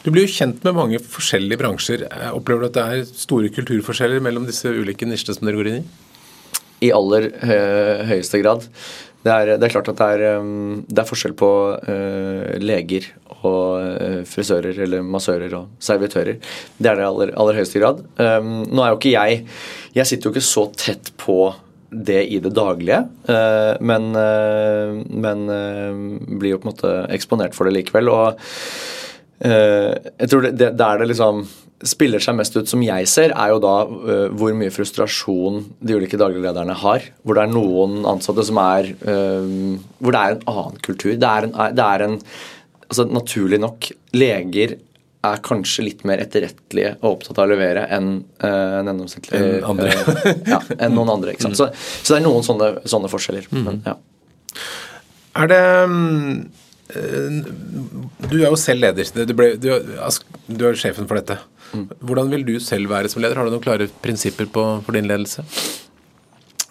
Du 0.04 0.12
blir 0.12 0.28
jo 0.28 0.34
kjent 0.34 0.64
med 0.66 0.76
mange 0.78 1.00
forskjellige 1.02 1.62
bransjer. 1.62 2.06
Opplever 2.34 2.66
du 2.66 2.70
at 2.70 2.78
det 2.78 2.84
er 2.84 3.08
store 3.10 3.52
kulturforskjeller 3.54 4.24
mellom 4.24 4.46
disse 4.50 4.70
ulike 4.70 5.08
nisjene 5.10 5.38
som 5.38 5.48
dere 5.48 5.60
går 5.60 5.72
inn 5.72 5.82
i? 5.82 5.88
I 6.84 6.92
aller 6.94 7.30
hø 7.48 7.58
høyeste 8.12 8.42
grad. 8.44 8.68
Det 9.24 9.32
er, 9.32 9.54
det 9.56 9.66
er, 9.66 9.72
klart 9.72 9.88
at 9.88 10.00
det 10.02 10.08
er, 10.18 10.40
um, 10.44 10.82
det 10.84 11.00
er 11.00 11.08
forskjell 11.08 11.36
på 11.40 11.50
uh, 11.80 12.56
leger 12.60 13.08
og 13.44 14.24
frisører 14.28 14.78
eller 14.86 15.04
massører 15.04 15.52
og 15.58 15.84
servitører. 15.84 16.40
Det 16.78 16.90
er 16.90 17.00
det 17.00 17.08
aller, 17.08 17.32
aller 17.40 17.60
høyeste 17.60 17.82
grad. 17.82 18.00
Nå 18.16 18.80
er 18.80 18.94
jo 18.94 19.00
ikke 19.02 19.12
jeg 19.12 19.42
Jeg 19.98 20.08
sitter 20.08 20.30
jo 20.30 20.32
ikke 20.32 20.48
så 20.48 20.64
tett 20.80 21.12
på 21.20 21.38
det 21.92 22.22
i 22.32 22.40
det 22.42 22.54
daglige, 22.56 23.02
men, 23.84 24.08
men 25.26 25.44
blir 26.40 26.56
jo 26.56 26.62
på 26.64 26.70
en 26.70 26.72
måte 26.72 26.94
eksponert 27.14 27.54
for 27.54 27.68
det 27.68 27.76
likevel. 27.76 28.10
og 28.10 28.40
Eh, 28.40 29.13
jeg 29.44 30.30
tror 30.30 30.46
det, 30.46 30.70
Der 30.78 31.00
det 31.02 31.08
liksom 31.10 31.42
spiller 31.88 32.24
seg 32.24 32.38
mest 32.38 32.56
ut, 32.56 32.70
som 32.70 32.84
jeg 32.84 33.08
ser, 33.12 33.34
er 33.36 33.52
jo 33.52 33.60
da 33.64 33.74
uh, 33.90 34.32
hvor 34.38 34.56
mye 34.58 34.72
frustrasjon 34.74 35.64
de 35.84 35.98
ulike 35.98 36.20
dagliglederne 36.20 36.76
har. 36.84 37.10
Hvor 37.24 37.38
det 37.38 37.46
er 37.46 37.54
noen 37.54 38.08
ansatte 38.10 38.46
som 38.48 38.60
er 38.62 38.90
uh, 39.04 39.76
Hvor 40.00 40.16
det 40.16 40.24
er 40.24 40.38
en 40.38 40.48
annen 40.54 40.80
kultur. 40.86 41.14
Det 41.20 41.30
er 41.30 41.50
en, 41.50 41.56
det 41.76 41.86
er 41.90 42.08
en 42.08 42.18
altså 42.88 43.08
Naturlig 43.10 43.60
nok, 43.62 43.90
leger 44.14 44.78
er 45.24 45.40
kanskje 45.44 45.86
litt 45.86 46.02
mer 46.08 46.20
etterrettelige 46.20 46.98
og 47.00 47.14
opptatt 47.14 47.38
av 47.40 47.46
å 47.48 47.52
levere 47.54 47.86
enn 47.96 48.10
uh, 48.44 48.80
en 48.82 48.92
enn 48.92 49.04
andre. 49.04 49.94
ja, 50.52 50.60
enn 50.78 50.98
noen 50.98 51.14
andre. 51.16 51.34
ikke 51.34 51.48
sant? 51.48 51.56
Mm. 51.56 51.62
Så, 51.62 51.70
så, 52.04 52.10
det 52.12 52.20
er 52.20 52.26
noen 52.28 52.44
sånne, 52.46 52.74
sånne 52.92 53.12
forskjeller. 53.12 53.48
Mm. 53.52 53.64
Men, 53.70 53.80
ja. 53.88 53.96
Er 55.42 55.50
det 55.50 55.64
um 55.88 56.04
Eh, 56.44 56.63
du 56.92 58.36
er 58.42 58.50
jo 58.50 58.58
selv 58.60 58.84
leder. 58.84 59.08
Du, 59.26 59.34
ble, 59.38 59.54
du, 59.58 59.70
du 60.52 60.66
er 60.68 60.78
sjefen 60.80 61.08
for 61.10 61.20
dette. 61.20 61.40
Mm. 61.74 61.88
Hvordan 62.06 62.30
vil 62.34 62.46
du 62.46 62.54
selv 62.62 62.92
være 62.92 63.10
som 63.10 63.24
leder? 63.24 63.40
Har 63.40 63.48
du 63.48 63.54
noen 63.54 63.64
klare 63.64 63.88
prinsipper 64.04 64.50
på, 64.52 64.66
for 64.86 64.98
din 64.98 65.10
ledelse? 65.10 65.46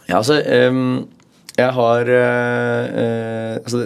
Ja, 0.08 0.18
altså 0.18 0.38
um, 0.42 1.08
Jeg 1.56 1.70
har 1.76 2.08
eh, 2.10 3.54
altså, 3.62 3.84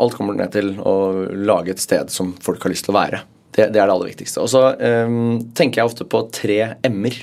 Alt 0.00 0.16
kommer 0.16 0.38
ned 0.38 0.52
til 0.54 0.72
å 0.78 0.94
lage 1.34 1.74
et 1.74 1.82
sted 1.82 2.12
som 2.14 2.32
folk 2.42 2.62
har 2.64 2.72
lyst 2.72 2.86
til 2.88 2.94
å 2.94 3.00
være. 3.00 3.24
Det, 3.50 3.68
det 3.74 3.82
er 3.82 3.90
det 3.90 3.94
aller 3.94 4.12
viktigste. 4.12 4.42
Og 4.42 4.50
så 4.52 4.70
eh, 4.78 5.18
tenker 5.58 5.82
jeg 5.82 5.90
ofte 5.92 6.08
på 6.08 6.24
tre 6.34 6.60
m-er. 6.88 7.20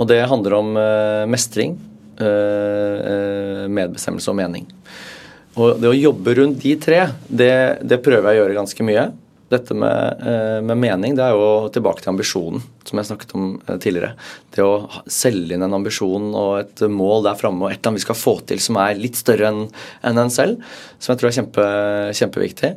Og 0.00 0.08
det 0.10 0.24
handler 0.26 0.56
om 0.58 0.72
eh, 0.80 1.24
mestring, 1.30 1.76
uh, 2.18 3.66
medbestemmelse 3.70 4.32
og 4.32 4.38
mening. 4.40 4.66
Og 5.60 5.78
det 5.78 5.90
å 5.90 5.96
jobbe 5.96 6.34
rundt 6.38 6.62
de 6.64 6.74
tre, 6.82 7.04
det, 7.28 7.54
det 7.86 8.02
prøver 8.02 8.32
jeg 8.32 8.40
å 8.40 8.42
gjøre 8.42 8.58
ganske 8.58 8.86
mye. 8.86 9.04
Dette 9.52 9.74
med, 9.76 10.22
eh, 10.24 10.60
med, 10.64 10.78
mening, 10.80 11.14
det 11.14 11.22
er 11.22 11.36
jo 11.36 11.68
tilbake 11.72 12.02
til 12.02 12.14
ambisjonen, 12.14 12.62
som 12.88 12.98
jeg 12.98 13.08
snakket 13.10 13.34
om 13.36 13.48
eh, 13.60 13.76
tidligere. 13.82 14.14
Det 14.54 14.64
å 14.64 14.88
selge 15.10 15.54
inn 15.54 15.62
en 15.66 15.76
ambisjon 15.76 16.30
og 16.32 16.52
et 16.62 16.84
mål 16.90 17.26
der 17.28 17.38
framme 17.38 17.66
og 17.66 17.70
et 17.70 17.78
eller 17.78 17.92
annet 17.92 18.02
vi 18.02 18.06
skal 18.06 18.18
få 18.18 18.38
til 18.48 18.62
som 18.64 18.80
er 18.82 18.98
litt 18.98 19.20
større 19.20 19.50
enn 19.52 19.60
en, 19.66 20.22
en 20.24 20.32
selv, 20.32 20.64
som 20.98 21.12
jeg 21.12 21.20
tror 21.20 21.30
er 21.30 21.36
kjempe, 21.38 21.66
kjempeviktig. 22.22 22.72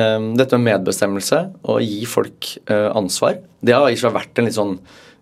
Eh, 0.00 0.16
dette 0.40 0.58
med 0.58 0.72
medbestemmelse, 0.72 1.42
å 1.68 1.78
gi 1.84 2.00
folk 2.08 2.54
ansvar, 2.72 3.38
det 3.60 3.76
har 3.76 3.92
ikke 3.92 4.16
vært 4.16 4.40
en 4.40 4.48
litt 4.48 4.58
sånn 4.58 4.78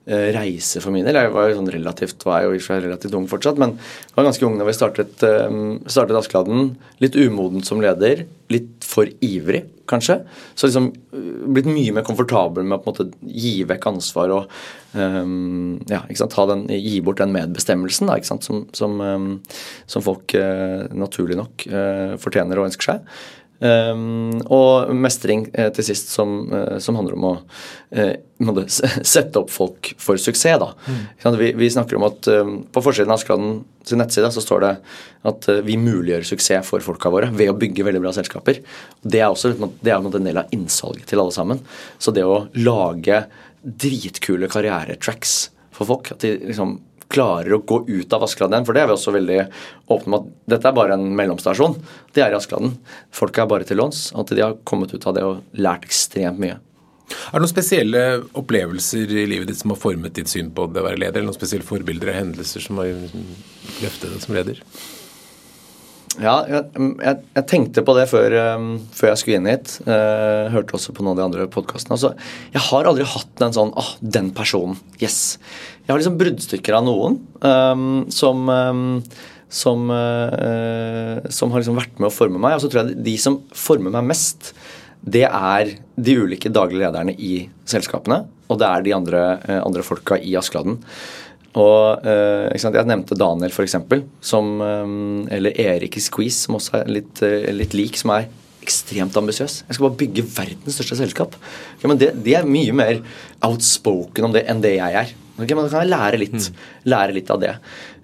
reise 0.06 0.80
for 0.82 0.94
min 0.94 1.06
del. 1.06 1.18
Jeg 1.18 1.32
var 1.34 1.48
jo 1.50 1.56
sånn 1.58 1.70
relativt, 1.74 2.22
var 2.26 2.44
jo 2.46 2.54
relativt 2.54 3.14
ung 3.18 3.26
fortsatt, 3.30 3.58
men 3.58 3.74
jeg 3.74 4.14
var 4.14 4.28
ganske 4.28 4.46
ung 4.46 4.58
da 4.58 4.66
vi 4.68 4.74
startet, 4.76 5.22
eh, 5.26 5.56
startet 5.90 6.18
Askeladden. 6.20 6.76
Litt 7.02 7.16
umodent 7.18 7.66
som 7.66 7.82
leder. 7.82 8.26
Litt 8.48 8.86
for 8.86 9.10
ivrig, 9.20 9.64
kanskje. 9.90 10.20
Så 10.54 10.68
liksom 10.68 10.92
eh, 10.94 11.30
blitt 11.50 11.66
mye 11.66 11.94
mer 11.96 12.06
komfortabel 12.06 12.62
med 12.62 12.78
å 12.78 12.82
på 12.84 12.92
en 12.92 12.94
måte 12.94 13.32
gi 13.34 13.64
vekk 13.66 13.88
ansvar 13.90 14.34
og 14.36 14.52
um, 14.94 15.80
ja, 15.90 16.04
ikke 16.06 16.22
sant, 16.22 16.38
den, 16.52 16.66
gi 16.70 17.00
bort 17.02 17.18
den 17.18 17.34
medbestemmelsen 17.34 18.06
da, 18.06 18.20
ikke 18.20 18.30
sant, 18.30 18.46
som, 18.46 18.62
som, 18.76 19.00
um, 19.02 19.32
som 19.90 20.06
folk 20.06 20.36
uh, 20.38 20.86
naturlig 20.94 21.38
nok 21.40 21.66
uh, 21.72 22.14
fortjener 22.22 22.62
og 22.62 22.70
ønsker 22.70 22.94
seg. 22.94 23.18
Um, 23.56 24.34
og 24.52 24.90
mestring 24.92 25.46
eh, 25.56 25.70
til 25.72 25.86
sist, 25.86 26.10
som, 26.12 26.42
eh, 26.52 26.76
som, 26.82 26.98
handler 26.98 27.16
om 27.16 27.24
å 27.24 27.30
eh, 27.96 28.18
sette 28.68 29.40
opp 29.40 29.48
folk 29.52 29.94
for 30.02 30.20
suksess. 30.20 30.58
da. 30.60 30.68
Mm. 30.84 31.38
Vi, 31.40 31.48
vi, 31.62 31.70
snakker 31.72 31.96
om 31.96 32.04
at 32.10 32.28
um, 32.28 32.58
På 32.68 32.82
forsiden 32.84 33.08
av 33.08 33.16
Askeladden 33.16 33.62
sin 33.86 34.02
nettside 34.02 34.28
så 34.34 34.44
står 34.44 34.64
det 34.66 34.72
at 35.30 35.48
uh, 35.48 35.62
vi 35.64 35.78
muliggjør 35.80 36.28
suksess 36.34 36.68
for 36.68 36.84
folka 36.84 37.12
våre 37.12 37.30
ved 37.32 37.54
å 37.54 37.56
bygge 37.56 37.86
veldig 37.86 38.04
bra 38.04 38.12
selskaper. 38.12 38.60
Det 39.00 39.22
er 39.22 39.30
også 39.30 39.54
det 39.56 39.94
er 39.94 40.04
en 40.04 40.28
del 40.28 40.42
av 40.42 40.52
innsalget 40.52 41.08
til 41.08 41.24
alle 41.24 41.32
sammen. 41.32 41.64
Så 41.96 42.12
det 42.12 42.26
å 42.28 42.44
lage 42.60 43.24
dritkule 43.64 44.50
karrieretracks 44.52 45.38
for 45.76 45.88
folk, 45.88 46.12
at 46.12 46.20
de 46.24 46.36
liksom 46.52 46.76
klarer 47.12 47.54
å 47.56 47.62
gå 47.62 47.80
ut 47.88 48.12
av 48.16 48.24
Askeladden 48.26 48.58
igjen. 48.58 48.68
For 48.68 48.76
det 48.76 48.82
er 48.82 48.90
vi 48.90 48.96
også 48.96 49.14
veldig 49.14 49.40
åpne 49.94 50.10
om 50.10 50.18
at 50.18 50.28
dette 50.54 50.70
er 50.70 50.76
bare 50.76 50.96
en 50.98 51.08
mellomstasjon. 51.18 51.78
Det 52.16 52.24
er 52.24 52.34
i 52.34 52.38
Askeladden. 52.38 52.76
Folk 53.14 53.38
er 53.38 53.50
bare 53.50 53.68
til 53.68 53.80
låns. 53.80 54.08
At 54.18 54.32
de 54.32 54.42
har 54.42 54.58
kommet 54.68 54.94
ut 54.94 55.06
av 55.06 55.16
det 55.16 55.26
og 55.26 55.60
lært 55.60 55.86
ekstremt 55.88 56.42
mye. 56.42 56.58
Er 57.06 57.38
det 57.38 57.44
noen 57.44 57.52
spesielle 57.52 58.04
opplevelser 58.34 59.12
i 59.14 59.26
livet 59.30 59.50
ditt 59.50 59.60
som 59.60 59.70
har 59.70 59.78
formet 59.78 60.16
ditt 60.16 60.30
syn 60.30 60.50
på 60.54 60.66
det 60.72 60.82
å 60.82 60.86
være 60.88 60.98
leder? 60.98 61.20
Eller 61.20 61.30
noen 61.30 61.38
spesielle 61.38 61.66
forbilder 61.66 62.10
og 62.10 62.18
hendelser 62.18 62.64
som 62.64 62.80
har 62.82 62.90
løftet 62.90 64.10
deg 64.10 64.22
som 64.24 64.34
leder? 64.34 64.62
Ja, 66.16 66.36
jeg, 66.48 66.62
jeg, 67.04 67.18
jeg, 67.34 67.44
tenkte 67.50 67.82
på 67.84 67.94
det 67.96 68.06
før, 68.08 68.34
um, 68.56 68.68
før 68.96 69.10
jeg 69.10 69.20
skulle 69.20 69.40
inn 69.40 69.48
hit. 69.50 69.74
Uh, 69.84 70.48
hørte 70.54 70.76
også 70.78 70.94
på 70.96 71.04
noen 71.04 71.12
av 71.12 71.18
de 71.20 71.24
andre 71.26 71.46
podkastene. 71.52 71.96
Altså, 71.96 72.12
jeg 72.54 72.62
har 72.70 72.88
aldri 72.88 73.06
hatt 73.10 73.42
en 73.44 73.56
sånn 73.56 73.72
ah, 73.76 73.90
den 74.00 74.30
personen. 74.36 74.78
Yes. 75.02 75.36
Jeg 75.84 75.92
har 75.92 76.00
liksom 76.00 76.16
bruddstykker 76.20 76.78
av 76.78 76.86
noen 76.86 77.18
um, 77.44 78.06
som, 78.12 78.48
um, 78.48 78.86
som, 79.52 79.92
uh, 79.92 81.20
som 81.28 81.52
har 81.52 81.62
liksom 81.62 81.82
vært 81.82 82.00
med 82.00 82.08
å 82.08 82.16
forme 82.16 82.40
meg. 82.40 82.56
Og 82.56 82.64
så 82.64 82.72
tror 82.72 82.84
jeg 82.84 83.04
de 83.06 83.18
som 83.20 83.42
former 83.52 83.92
meg 83.98 84.08
mest, 84.14 84.54
det 85.06 85.26
er 85.28 85.76
de 86.00 86.16
ulike 86.16 86.50
daglige 86.50 86.86
lederne 86.86 87.12
i 87.12 87.44
selskapene. 87.68 88.24
Og 88.48 88.62
det 88.62 88.72
er 88.72 88.88
de 88.88 88.96
andre, 88.96 89.22
uh, 89.44 89.60
andre 89.60 89.84
folka 89.84 90.16
i 90.16 90.32
Askeladden. 90.40 90.80
Og 91.56 92.04
uh, 92.04 92.52
Jeg 92.52 92.88
nevnte 92.88 93.16
Daniel, 93.16 93.52
f.eks., 93.52 93.78
som 94.20 94.56
um, 94.60 95.22
Eller 95.32 95.56
Erik 95.56 95.96
i 95.96 96.02
Squeeze, 96.04 96.44
som 96.44 96.58
også 96.58 96.82
er 96.82 96.90
litt, 96.98 97.22
uh, 97.24 97.46
litt 97.56 97.76
lik, 97.76 97.96
som 97.96 98.12
er 98.16 98.28
ekstremt 98.66 99.16
ambisiøs. 99.16 99.60
Jeg 99.66 99.76
skal 99.76 99.86
bare 99.86 100.00
bygge 100.00 100.24
verdens 100.26 100.76
største 100.76 100.98
selskap. 100.98 101.36
Okay, 101.76 101.88
men 101.90 102.00
det, 102.00 102.10
de 102.26 102.34
er 102.34 102.48
mye 102.48 102.74
mer 102.74 102.98
outspoken 103.46 104.26
om 104.26 104.34
det 104.34 104.46
enn 104.50 104.62
det 104.64 104.76
jeg 104.78 104.98
er. 105.04 105.12
Okay, 105.36 105.52
men 105.52 105.66
Da 105.66 105.70
kan 105.70 105.84
jeg 105.84 105.92
lære 105.92 106.20
litt, 106.22 106.34
mm. 106.34 106.64
lære 106.90 107.14
litt 107.16 107.30
av 107.30 107.42
det. 107.42 107.52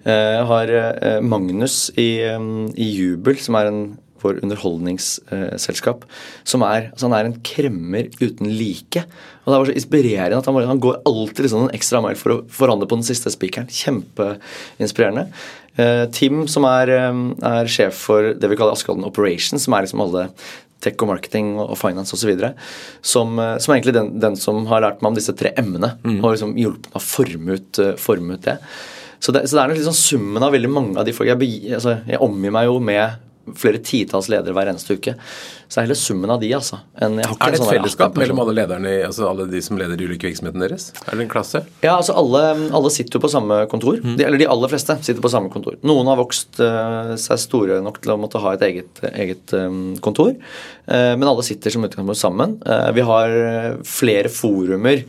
Eh, 0.05 0.29
jeg 0.37 0.47
har 0.51 0.73
eh, 0.77 1.19
Magnus 1.25 1.87
i, 1.99 2.09
i 2.23 2.87
Jubel, 2.93 3.39
som 3.41 3.57
er 3.59 3.71
en 3.71 3.83
for 4.23 4.39
underholdningsselskap. 4.39 6.07
som 6.43 6.63
er, 6.65 6.89
altså 6.91 7.09
Han 7.09 7.17
er 7.17 7.29
en 7.29 7.39
kremmer 7.43 8.09
uten 8.21 8.49
like. 8.49 9.03
Og 9.43 9.51
Det 9.51 9.57
var 9.59 9.67
så 9.67 9.75
inspirerende 9.75 10.39
at 10.39 10.47
han, 10.47 10.61
han 10.69 10.83
går 10.83 11.01
alltid 11.05 11.45
liksom 11.45 11.67
en 11.67 11.75
ekstra 11.75 12.01
mile 12.03 12.19
for 12.19 12.37
å 12.37 12.43
forandre 12.47 12.87
på 12.87 12.99
den 12.99 13.07
siste 13.07 13.31
spikeren. 13.33 13.67
Kjempeinspirerende. 13.67 15.27
Eh, 15.75 16.05
Tim, 16.13 16.45
som 16.47 16.67
er, 16.69 16.91
eh, 16.93 17.21
er, 17.49 17.71
sjef 17.71 18.05
for 18.07 18.33
det 18.37 18.49
vi 18.49 18.55
kaller 18.59 18.77
Askeladden 18.77 19.07
Operations, 19.07 19.63
som 19.65 19.73
er 19.73 19.85
liksom 19.85 20.03
alle 20.05 20.27
tech 20.83 20.99
og 21.01 21.09
marketing 21.09 21.55
og 21.57 21.77
finance 21.79 22.13
osv. 22.13 22.53
Som, 23.01 23.39
eh, 23.39 23.57
som 23.57 23.73
er 23.73 23.79
egentlig 23.79 23.95
den, 23.97 24.19
den, 24.19 24.35
som 24.35 24.65
har 24.69 24.83
lært 24.83 25.01
meg 25.01 25.11
om 25.11 25.15
disse 25.17 25.35
tre 25.35 25.53
emnene. 25.57 25.95
Mm. 26.03 26.19
Og 26.21 26.35
liksom 26.35 26.55
hjulpet 26.59 26.91
meg 26.91 26.99
å 26.99 27.07
forme 27.07 27.57
ut, 27.57 27.83
forme 27.97 28.37
ut 28.37 28.45
det. 28.45 28.59
Så 29.23 29.31
det, 29.31 29.47
så 29.47 29.55
det, 29.55 29.63
er 29.63 29.75
liksom 29.77 29.95
summen 29.95 30.43
av 30.43 30.51
veldig 30.51 30.69
mange 30.69 30.99
av 30.99 31.07
de 31.07 31.13
folk 31.15 31.29
jeg, 31.31 31.73
altså, 31.73 32.01
jeg 32.05 32.19
omgir 32.21 32.51
meg 32.51 32.67
jo 32.67 32.79
med 32.83 33.21
flere 33.59 33.81
titalls 33.83 34.29
ledere 34.31 34.55
hver 34.55 34.71
eneste 34.71 34.97
uke. 34.97 35.15
Så 35.73 35.79
det 35.79 35.81
er 35.81 35.87
heller 35.87 35.97
summen 35.97 36.29
av 36.29 36.37
de, 36.37 36.49
altså. 36.53 36.77
En, 37.01 37.15
er 37.17 37.31
det 37.33 37.47
et 37.47 37.57
sånn 37.57 37.71
fellesskap 37.71 38.17
mellom 38.21 38.43
alle 38.43 38.53
lederne, 38.59 38.91
altså 39.07 39.25
alle 39.25 39.47
de 39.49 39.57
som 39.65 39.79
leder 39.79 39.97
de 39.97 40.05
ulike 40.05 40.27
virksomhetene 40.27 40.67
deres? 40.67 40.91
Er 41.01 41.17
det 41.17 41.23
en 41.23 41.31
klasse? 41.31 41.63
Ja, 41.81 41.95
altså 41.95 42.13
alle, 42.19 42.41
alle 42.77 42.91
sitter 42.93 43.17
jo 43.17 43.21
på 43.23 43.31
samme 43.33 43.57
kontor. 43.71 43.97
Mm. 44.03 44.11
De, 44.19 44.27
eller 44.27 44.37
de 44.37 44.47
aller 44.53 44.69
fleste 44.69 44.99
sitter 45.01 45.23
på 45.25 45.31
samme 45.33 45.49
kontor. 45.49 45.79
Noen 45.81 46.11
har 46.11 46.19
vokst 46.19 46.61
uh, 46.61 47.15
seg 47.17 47.41
store 47.41 47.79
nok 47.81 47.97
til 48.03 48.13
å 48.13 48.17
måtte 48.21 48.41
ha 48.43 48.51
et 48.53 48.65
eget, 48.67 49.01
eget 49.15 49.55
um, 49.57 49.95
kontor. 50.05 50.35
Uh, 50.85 51.15
men 51.17 51.25
alle 51.31 51.47
sitter 51.47 51.73
som 51.73 51.89
utgangspunkt 51.89 52.21
sammen. 52.21 52.53
Uh, 52.69 52.91
vi 52.93 53.07
har 53.09 53.33
flere 53.89 54.29
forumer, 54.29 55.01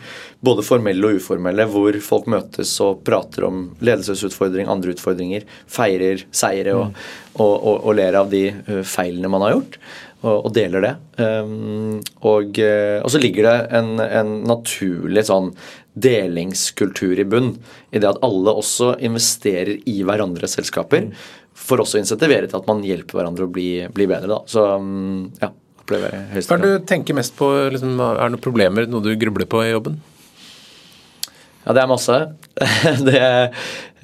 både 0.48 0.64
formelle 0.64 1.10
og 1.10 1.20
uformelle, 1.20 1.68
hvor 1.76 2.00
folk 2.08 2.32
møtes 2.32 2.72
og 2.80 3.04
prater 3.04 3.44
om 3.50 3.66
ledelsesutfordring, 3.84 4.72
andre 4.72 4.96
utfordringer, 4.96 5.44
feirer 5.68 6.24
seire 6.32 6.72
og, 6.80 6.88
mm. 6.88 7.06
og, 7.36 7.52
og, 7.52 7.76
og 7.76 8.00
ler 8.00 8.20
av 8.24 8.32
de 8.32 8.46
feilene 8.88 9.28
man 9.36 9.44
har 9.44 9.58
gjort 9.58 9.80
og, 10.24 10.46
og 10.48 10.52
deler 10.56 10.84
det. 10.84 10.92
Um, 11.20 12.00
og, 12.24 12.58
eh, 12.58 12.98
og, 13.02 13.10
så 13.12 13.20
ligger 13.20 13.48
det 13.48 13.56
en, 13.78 13.90
en, 14.02 14.34
naturlig 14.48 15.26
sånn 15.28 15.52
delingskultur 15.94 17.20
i 17.20 17.26
bunn, 17.28 17.52
i 17.94 18.00
det 18.02 18.08
at 18.10 18.22
alle 18.26 18.54
også 18.56 18.94
investerer 19.04 19.76
i 19.90 20.00
hverandres 20.06 20.56
selskaper. 20.58 21.10
For 21.54 21.82
også 21.82 22.00
å 22.00 22.02
insentivere 22.02 22.48
til 22.48 22.58
at 22.58 22.70
man 22.70 22.82
hjelper 22.84 23.20
hverandre 23.20 23.46
å 23.46 23.52
bli, 23.52 23.68
bli 23.94 24.08
bedre. 24.10 24.32
Da. 24.32 24.40
Så 24.50 24.64
um, 24.80 25.28
ja, 25.42 25.52
opplever 25.84 26.16
jeg 26.16 26.26
høyst 26.32 26.50
Hva 26.50 26.58
er 26.58 26.64
det 26.64 26.72
du 26.72 26.88
tenker 26.90 27.20
mest 27.20 27.36
på? 27.38 27.50
Liksom, 27.76 27.94
er 28.00 28.18
det 28.24 28.34
noen 28.34 28.44
problemer, 28.48 28.88
noe 28.90 29.04
du 29.04 29.12
grubler 29.20 29.48
på 29.50 29.62
i 29.66 29.70
jobben? 29.74 30.00
Ja, 31.64 31.72
det 31.72 31.80
er 31.80 31.88
masse. 31.88 32.16
det, 33.06 33.20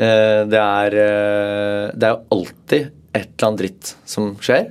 eh, 0.00 0.42
det, 0.48 0.60
er, 0.60 0.96
eh, 0.96 1.88
det 1.92 2.08
er 2.08 2.22
alltid 2.32 2.92
et 3.10 3.26
eller 3.26 3.48
annet 3.48 3.64
dritt 3.64 3.90
som 4.08 4.30
skjer. 4.40 4.70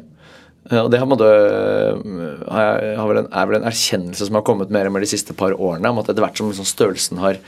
Og 0.70 0.89
det 0.93 0.99
en, 1.01 1.13
er 2.53 3.05
vel 3.09 3.57
en 3.57 3.67
erkjennelse 3.70 4.28
som 4.28 4.38
har 4.38 4.45
kommet 4.45 4.74
mer 4.74 4.89
og 4.89 4.93
mer 4.93 5.05
de 5.05 5.09
siste 5.09 5.34
par 5.38 5.55
årene. 5.57 5.89
om 5.89 6.01
at 6.01 6.11
Etter 6.11 6.22
hvert 6.22 6.38
som 6.38 6.51
liksom 6.51 6.67
størrelsen 6.70 7.22
har, 7.24 7.39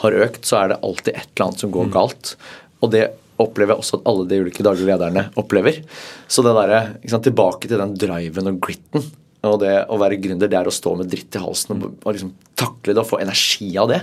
har, 0.00 0.20
økt, 0.26 0.46
så 0.48 0.62
er 0.62 0.72
det 0.72 0.80
alltid 0.80 1.12
et 1.12 1.28
eller 1.28 1.46
annet 1.46 1.64
som 1.64 1.74
går 1.74 1.90
mm. 1.90 1.94
galt. 1.96 2.34
Og 2.80 2.92
det 2.94 3.04
opplever 3.40 3.74
jeg 3.74 3.82
også 3.84 4.00
at 4.00 4.08
alle 4.08 4.26
de 4.28 4.40
ulike 4.44 4.64
daglige 4.64 4.88
lederne 4.88 5.26
opplever. 5.40 5.82
Så 6.28 6.44
det 6.44 6.56
der, 6.56 6.76
sant, 7.08 7.24
tilbake 7.28 7.68
til 7.68 7.80
den 7.80 7.96
driven 8.00 8.52
og 8.52 8.60
gritten. 8.64 9.04
Og 9.48 9.56
det 9.62 9.72
å 9.88 9.96
være 10.00 10.20
gründer, 10.20 10.50
det 10.52 10.58
er 10.58 10.68
å 10.68 10.74
stå 10.74 10.92
med 10.98 11.08
dritt 11.08 11.36
i 11.36 11.40
halsen 11.40 11.78
og, 11.78 11.94
og 12.04 12.12
liksom 12.12 12.34
takle 12.60 12.92
det 12.92 13.00
og 13.00 13.08
få 13.08 13.22
energi 13.22 13.70
av 13.80 13.88
det. 13.92 14.02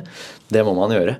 Det 0.50 0.64
må 0.66 0.74
man 0.78 0.94
gjøre. 0.94 1.20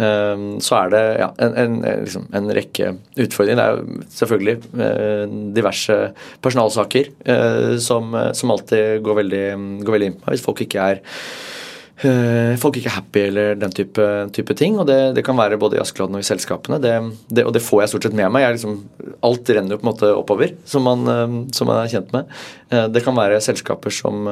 Ehm, 0.00 0.46
så 0.64 0.78
er 0.78 0.92
det 0.94 1.02
ja, 1.20 1.28
en, 1.44 1.54
en, 1.60 1.76
liksom, 2.06 2.26
en, 2.36 2.50
rekke 2.56 2.94
utfordringer. 3.20 3.60
Det 3.60 3.66
er 3.66 4.08
selvfølgelig 4.16 4.56
eh, 4.86 5.36
diverse 5.56 5.98
personalsaker 6.44 7.12
eh, 7.24 7.76
som, 7.82 8.16
som 8.36 8.56
alltid 8.56 9.04
går 9.06 9.22
veldig, 9.22 9.46
går 9.84 9.98
veldig 9.98 10.10
inn 10.10 10.18
på 10.18 10.26
meg. 10.26 10.36
Hvis 10.36 10.46
folk 10.46 10.64
ikke 10.64 10.90
er 10.94 11.04
Eh, 11.04 11.59
folk 12.00 12.78
ikke 12.78 12.88
er 12.88 12.96
happy 12.96 13.22
eller 13.28 13.56
den 13.60 13.72
type, 13.76 14.04
type 14.32 14.54
ting. 14.56 14.78
og 14.80 14.86
det, 14.88 14.98
det, 15.16 15.24
kan 15.26 15.36
være 15.36 15.58
både 15.60 15.76
i 15.76 15.80
Askeladden 15.82 16.16
og 16.16 16.22
i 16.22 16.26
selskapene. 16.26 16.78
Det, 16.80 16.94
det, 17.28 17.44
og 17.44 17.52
det 17.52 17.62
får 17.64 17.82
jeg 17.82 17.92
stort 17.92 18.06
sett 18.06 18.16
med 18.16 18.30
meg. 18.32 18.46
Liksom, 18.54 18.78
alt 19.26 19.50
renner 19.52 19.74
jo 19.74 19.80
på 19.80 19.84
en 19.84 19.90
måte 19.90 20.12
oppover, 20.16 20.54
som 20.68 20.86
man, 20.88 21.04
eh, 21.04 21.34
som 21.56 21.68
man, 21.68 21.82
er 21.82 21.92
kjent 21.92 22.14
med. 22.14 22.30
Eh, 22.72 22.86
det 22.94 23.02
kan 23.04 23.18
være 23.18 23.42
selskaper 23.44 23.92
som 23.94 24.30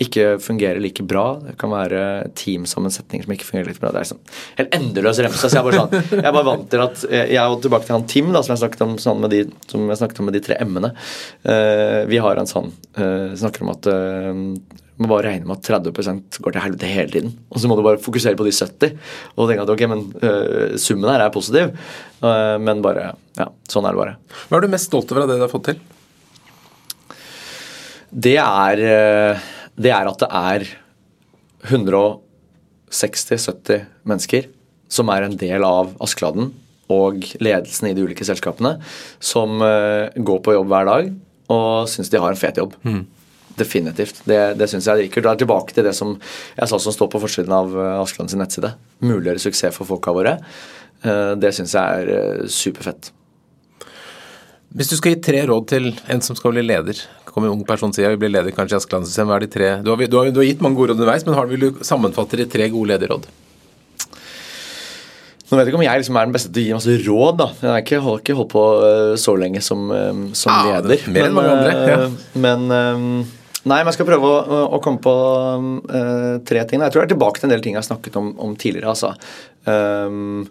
ikke 0.00 0.36
fungerer 0.42 0.78
like 0.82 1.04
bra. 1.06 1.24
Det 1.42 1.56
kan 1.60 1.72
være 1.72 2.04
teamsammensetninger 2.38 3.26
som 3.26 3.34
ikke 3.34 3.48
fungerer 3.48 3.72
like 3.72 3.82
bra. 3.82 3.90
Det 3.94 4.00
er 4.00 4.06
liksom 4.06 4.22
helt 4.60 4.78
endeløs 4.78 5.22
remse. 5.24 5.42
Så 5.42 5.58
jeg 5.58 5.62
er 5.62 5.68
bare 5.68 5.82
sånn, 5.82 6.08
jeg 6.14 6.28
er 6.30 6.38
bare 6.38 6.50
vant 6.50 6.70
til 6.70 6.84
at 6.84 7.04
jeg 7.10 7.40
er 7.42 7.58
tilbake 7.64 7.88
til 7.88 7.98
han 7.98 8.08
Tim, 8.14 8.32
da, 8.34 8.44
som 8.44 8.54
jeg 8.54 8.62
snakket 8.62 8.86
om, 8.86 8.96
sånn 9.02 9.28
de, 9.32 9.44
som 9.70 9.90
jeg 9.90 10.02
snakket 10.02 10.22
om 10.22 10.30
med 10.30 10.38
de 10.38 10.44
tre 10.44 10.58
m-ene. 10.62 10.94
Vi 12.10 12.22
har 12.22 12.38
en 12.38 12.50
sånn 12.50 12.72
Snakker 12.94 13.64
om 13.64 13.72
at 13.72 13.88
må 15.00 15.08
bare 15.10 15.26
regne 15.26 15.48
med 15.48 15.56
at 15.58 15.66
30% 15.66 16.38
går 16.42 16.52
til 16.54 16.62
helvete 16.62 16.90
hele 16.90 17.10
tiden. 17.10 17.32
Og 17.50 17.58
så 17.58 17.66
må 17.70 17.74
du 17.76 17.86
bare 17.86 18.02
fokusere 18.02 18.36
på 18.38 18.46
de 18.46 18.52
70 18.54 18.92
og 19.34 19.48
tenke 19.48 19.62
at 19.64 19.72
ok, 19.74 19.82
men 19.90 20.00
uh, 20.22 20.74
summen 20.80 21.10
her 21.10 21.20
er 21.24 21.34
positiv. 21.34 21.66
Uh, 22.22 22.56
men 22.62 22.84
bare 22.84 23.04
Ja, 23.34 23.48
sånn 23.66 23.86
er 23.88 23.92
det 23.94 23.98
bare. 23.98 24.16
Hva 24.46 24.56
er 24.58 24.62
du 24.62 24.68
mest 24.70 24.86
stolt 24.90 25.10
over 25.10 25.22
av 25.24 25.30
det 25.30 25.38
du 25.40 25.46
har 25.46 25.52
fått 25.52 25.68
til? 25.72 25.78
Det 28.14 28.38
er, 28.38 28.74
uh, 28.78 29.34
det 29.74 29.92
er 29.96 30.04
at 30.12 30.20
det 30.22 30.30
er 30.30 30.60
160-70 31.72 33.78
mennesker 34.06 34.42
som 34.92 35.08
er 35.10 35.20
en 35.26 35.38
del 35.40 35.64
av 35.66 35.96
Askeladden 36.04 36.52
og 36.94 37.14
ledelsen 37.42 37.88
i 37.88 37.96
de 37.96 38.04
ulike 38.04 38.24
selskapene, 38.28 38.76
som 39.16 39.56
går 39.58 40.38
på 40.44 40.52
jobb 40.52 40.68
hver 40.68 40.84
dag 40.84 41.08
og 41.52 41.88
syns 41.90 42.10
de 42.12 42.20
har 42.20 42.32
en 42.32 42.38
fet 42.38 42.56
jobb. 42.60 42.72
Mm. 42.84 43.04
Definitivt. 43.58 44.22
Det, 44.26 44.38
det 44.58 44.68
syns 44.70 44.88
jeg 44.90 45.04
er 45.04 45.12
kult. 45.12 45.26
Da 45.26 45.34
er 45.34 45.42
tilbake 45.44 45.76
til 45.76 45.86
det 45.86 45.94
som 45.96 46.16
jeg 46.16 46.70
sa 46.70 46.80
som 46.82 46.94
står 46.94 47.10
på 47.12 47.20
forsiden 47.22 47.54
av 47.54 47.74
eh, 47.74 47.98
Askeland 48.00 48.32
sin 48.32 48.42
nettside. 48.42 48.72
Muliggjøre 49.04 49.42
suksess 49.44 49.76
for 49.76 49.88
folka 49.88 50.14
våre. 50.14 50.38
Eh, 51.04 51.34
det 51.38 51.52
syns 51.54 51.76
jeg 51.76 52.00
er 52.00 52.10
eh, 52.14 52.48
superfett. 52.50 53.12
Hvis 54.74 54.90
du 54.90 54.96
skal 54.98 55.14
gi 55.14 55.22
tre 55.22 55.44
råd 55.46 55.68
til 55.70 55.92
en 56.10 56.24
som 56.24 56.34
skal 56.34 56.56
bli 56.56 56.64
leder, 56.64 56.98
kommer 57.28 57.50
en 57.50 57.60
ung 57.60 57.66
person 57.66 57.92
og 57.92 57.94
sier 57.94 58.08
jeg 58.08 58.16
vil 58.16 58.24
bli 58.24 58.32
leder 58.34 58.54
kanskje 58.54 58.74
i 58.74 58.80
Askelandssystemet, 58.80 59.30
hva 59.30 59.38
er 59.38 59.44
de 59.44 59.52
tre 59.52 59.70
du 59.82 59.90
har, 59.92 60.02
du, 60.02 60.18
har, 60.18 60.30
du 60.34 60.40
har, 60.40 60.48
gitt 60.48 60.62
mange 60.62 60.78
gode 60.78 60.92
råd 60.92 60.98
underveis, 60.98 61.26
men 61.26 61.38
har, 61.38 61.46
vil 61.50 61.62
du 61.62 61.82
sammenfatte 61.86 62.40
de 62.40 62.46
tre 62.50 62.66
gode 62.72 62.90
lederråd? 62.90 63.28
Nå 65.44 65.58
vet 65.58 65.68
jeg 65.68 65.70
ikke 65.70 65.78
om 65.78 65.84
jeg 65.84 66.00
liksom 66.00 66.18
er 66.18 66.26
den 66.26 66.34
beste 66.34 66.50
til 66.50 66.64
å 66.64 66.66
gi 66.66 66.74
masse 66.74 66.98
råd. 67.04 67.38
da. 67.38 67.48
Jeg 67.60 67.70
har 67.70 67.82
ikke, 67.84 68.02
ikke 68.24 68.36
holdt 68.38 68.52
på 68.54 68.64
så 69.20 69.34
lenge 69.38 69.60
som, 69.62 69.82
som 70.34 70.50
ah, 70.50 70.70
leder. 70.72 71.04
Mer 71.12 71.28
enn 71.28 71.36
mange 71.36 71.52
andre. 71.52 71.74
Ja. 71.92 71.98
Men 72.46 73.26
Nei, 73.64 73.78
men 73.80 73.88
jeg 73.88 73.96
skal 73.96 74.08
prøve 74.10 74.28
å, 74.28 74.60
å 74.76 74.80
komme 74.84 75.00
på 75.00 75.12
uh, 75.88 76.36
tre 76.44 76.64
ting. 76.68 76.82
Jeg 76.84 76.92
tror 76.92 77.02
jeg 77.02 77.08
er 77.08 77.12
tilbake 77.14 77.40
til 77.40 77.48
en 77.48 77.54
del 77.54 77.64
ting 77.64 77.76
jeg 77.76 77.80
har 77.80 77.86
snakket 77.86 78.18
om, 78.20 78.32
om 78.44 78.52
tidligere. 78.60 78.92
altså. 78.92 79.14
Um, 79.64 80.44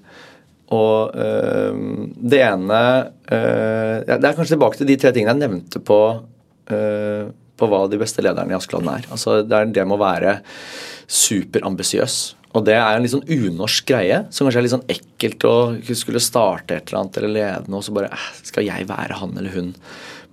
og 0.74 1.14
um, 1.14 2.08
det 2.18 2.40
ene 2.42 2.80
uh, 3.06 3.98
Det 4.02 4.16
er 4.18 4.34
kanskje 4.34 4.56
tilbake 4.56 4.80
til 4.80 4.90
de 4.90 4.96
tre 4.98 5.12
tingene 5.14 5.36
jeg 5.36 5.44
nevnte 5.44 5.82
på, 5.86 6.00
uh, 6.74 7.26
på 7.30 7.70
hva 7.70 7.84
de 7.92 8.00
beste 8.02 8.26
lederne 8.26 8.56
i 8.56 8.58
Askeladden 8.58 8.96
er. 8.96 9.06
Altså, 9.14 9.42
det 9.46 9.60
er 9.60 9.76
det 9.76 9.86
med 9.86 10.00
å 10.00 10.02
være 10.02 10.40
superambisiøs. 11.06 12.18
Og 12.54 12.66
det 12.66 12.80
er 12.80 12.96
en 12.96 13.06
litt 13.06 13.14
sånn 13.14 13.30
unorsk 13.30 13.86
greie, 13.90 14.24
som 14.34 14.46
kanskje 14.46 14.62
er 14.62 14.66
litt 14.66 14.74
sånn 14.74 14.90
ekkelt 14.90 15.46
å 15.50 15.56
skulle 15.98 16.22
starte 16.22 16.78
et 16.78 16.90
eller 16.90 17.04
annet 17.04 17.22
eller 17.22 17.34
lede 17.38 17.74
noe, 17.74 17.86
så 17.86 17.94
bare 17.94 18.14
Skal 18.42 18.66
jeg 18.68 18.90
være 18.90 19.22
han 19.22 19.38
eller 19.38 19.54
hun 19.54 19.72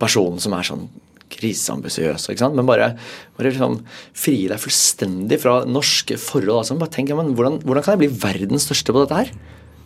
personen 0.01 0.41
som 0.41 0.53
er 0.57 0.65
sånn 0.65 0.85
kriseambisiøs. 1.31 2.29
Men 2.43 2.67
bare, 2.67 2.93
bare 3.37 3.51
liksom 3.51 3.79
fri 4.17 4.37
deg 4.51 4.61
fullstendig 4.61 5.39
fra 5.41 5.61
norske 5.69 6.19
forhold. 6.21 6.61
Altså. 6.61 6.77
Bare 6.81 6.93
tenk, 6.93 7.11
ja, 7.11 7.17
men 7.19 7.33
hvordan, 7.37 7.59
hvordan, 7.65 7.85
kan 7.85 7.95
jeg 7.95 8.03
bli 8.05 8.21
verdens 8.23 8.67
største 8.69 8.95
på 8.95 9.03
dette 9.03 9.19
her? 9.19 9.33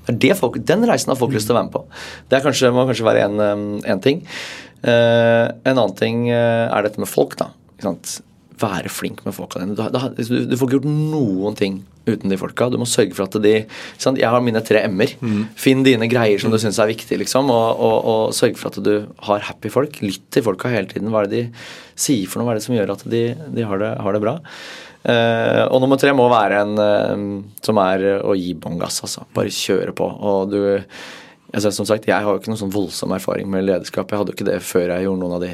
Det 0.06 0.36
folk, 0.38 0.60
den 0.62 0.86
reisen 0.86 1.10
har 1.10 1.18
folk 1.18 1.34
lyst 1.34 1.50
til 1.50 1.56
å 1.56 1.60
være 1.60 1.70
med 1.70 1.76
på. 1.78 1.84
Det 2.30 2.44
kanskje, 2.46 2.74
må 2.74 2.86
kanskje 2.90 3.08
være 3.08 3.26
én 3.26 4.04
ting. 4.06 4.22
Uh, 4.86 5.50
en 5.66 5.74
annen 5.74 5.96
ting 5.98 6.28
uh, 6.30 6.70
er 6.70 6.86
dette 6.86 7.02
med 7.02 7.10
folk. 7.10 7.38
da. 7.42 7.50
Være 8.62 8.92
flink 8.94 9.24
med 9.26 9.36
folka 9.36 9.60
dine. 9.60 9.76
Du, 9.76 9.84
du, 9.84 10.36
du, 10.48 10.56
får 10.56 10.70
ikke 10.70 10.78
gjort 10.78 10.88
noen 10.88 11.58
ting 11.60 11.82
uten 12.06 12.32
de 12.32 12.38
folka. 12.40 12.70
Du 12.72 12.78
må 12.80 12.88
sørge 12.88 13.16
for 13.18 13.28
at 13.28 13.36
de 13.44 13.54
sant? 14.02 14.20
Jeg 14.22 14.32
har 14.32 14.44
mine 14.46 14.62
tre 14.64 14.86
m-er. 14.88 15.16
Mm. 15.20 15.42
Finn 15.60 15.84
dine 15.86 16.08
greier 16.12 16.40
som 16.42 16.54
du 16.54 16.60
syns 16.62 16.80
er 16.80 16.92
viktig, 16.92 17.18
liksom, 17.24 17.52
og, 17.52 17.82
og, 17.84 17.98
og 18.12 18.36
sørg 18.38 18.60
for 18.62 18.72
at 18.72 18.80
du 18.86 19.10
har 19.28 19.44
happy 19.50 19.72
folk. 19.74 20.00
Lytt 20.06 20.24
til 20.34 20.46
folka 20.46 20.72
hele 20.72 20.88
tiden. 20.92 21.12
Hva 21.12 21.26
er 21.26 21.32
det 21.32 21.42
de 21.42 21.66
sier 22.08 22.30
for 22.32 22.40
noe? 22.40 22.50
Hva 22.50 22.56
er 22.56 22.62
det 22.62 22.68
som 22.68 22.78
gjør 22.78 22.96
at 22.96 23.06
de, 23.12 23.26
de 23.58 23.68
har, 23.68 23.82
det, 23.82 23.92
har, 24.06 24.16
det, 24.16 24.24
bra? 24.24 24.38
Uh, 25.06 25.66
og 25.68 25.84
nummer 25.84 26.00
tre 26.02 26.16
må 26.18 26.30
være 26.32 26.64
en 26.64 26.80
uh, 26.80 27.60
som 27.66 27.84
er 27.84 28.08
å 28.24 28.38
gi 28.40 28.56
bånn 28.58 28.80
gass, 28.82 29.04
altså. 29.06 29.28
Bare 29.36 29.54
kjøre 29.54 29.94
på. 29.98 30.08
Og 30.08 30.56
du 30.56 30.62
Altså, 31.56 31.72
som 31.72 31.88
sagt, 31.88 32.08
Jeg 32.08 32.20
har 32.20 32.28
jo 32.28 32.42
ikke 32.42 32.52
noen 32.52 32.60
sånn 32.60 32.74
voldsom 32.74 33.14
erfaring 33.16 33.48
med 33.52 33.64
lederskap. 33.64 34.12
Jeg 34.12 34.20
hadde 34.20 34.34
jo 34.34 34.38
ikke 34.38 34.50
det 34.50 34.58
før 34.66 34.92
jeg 34.92 35.06
gjorde 35.08 35.22
noen 35.22 35.36
av 35.38 35.44
de, 35.46 35.52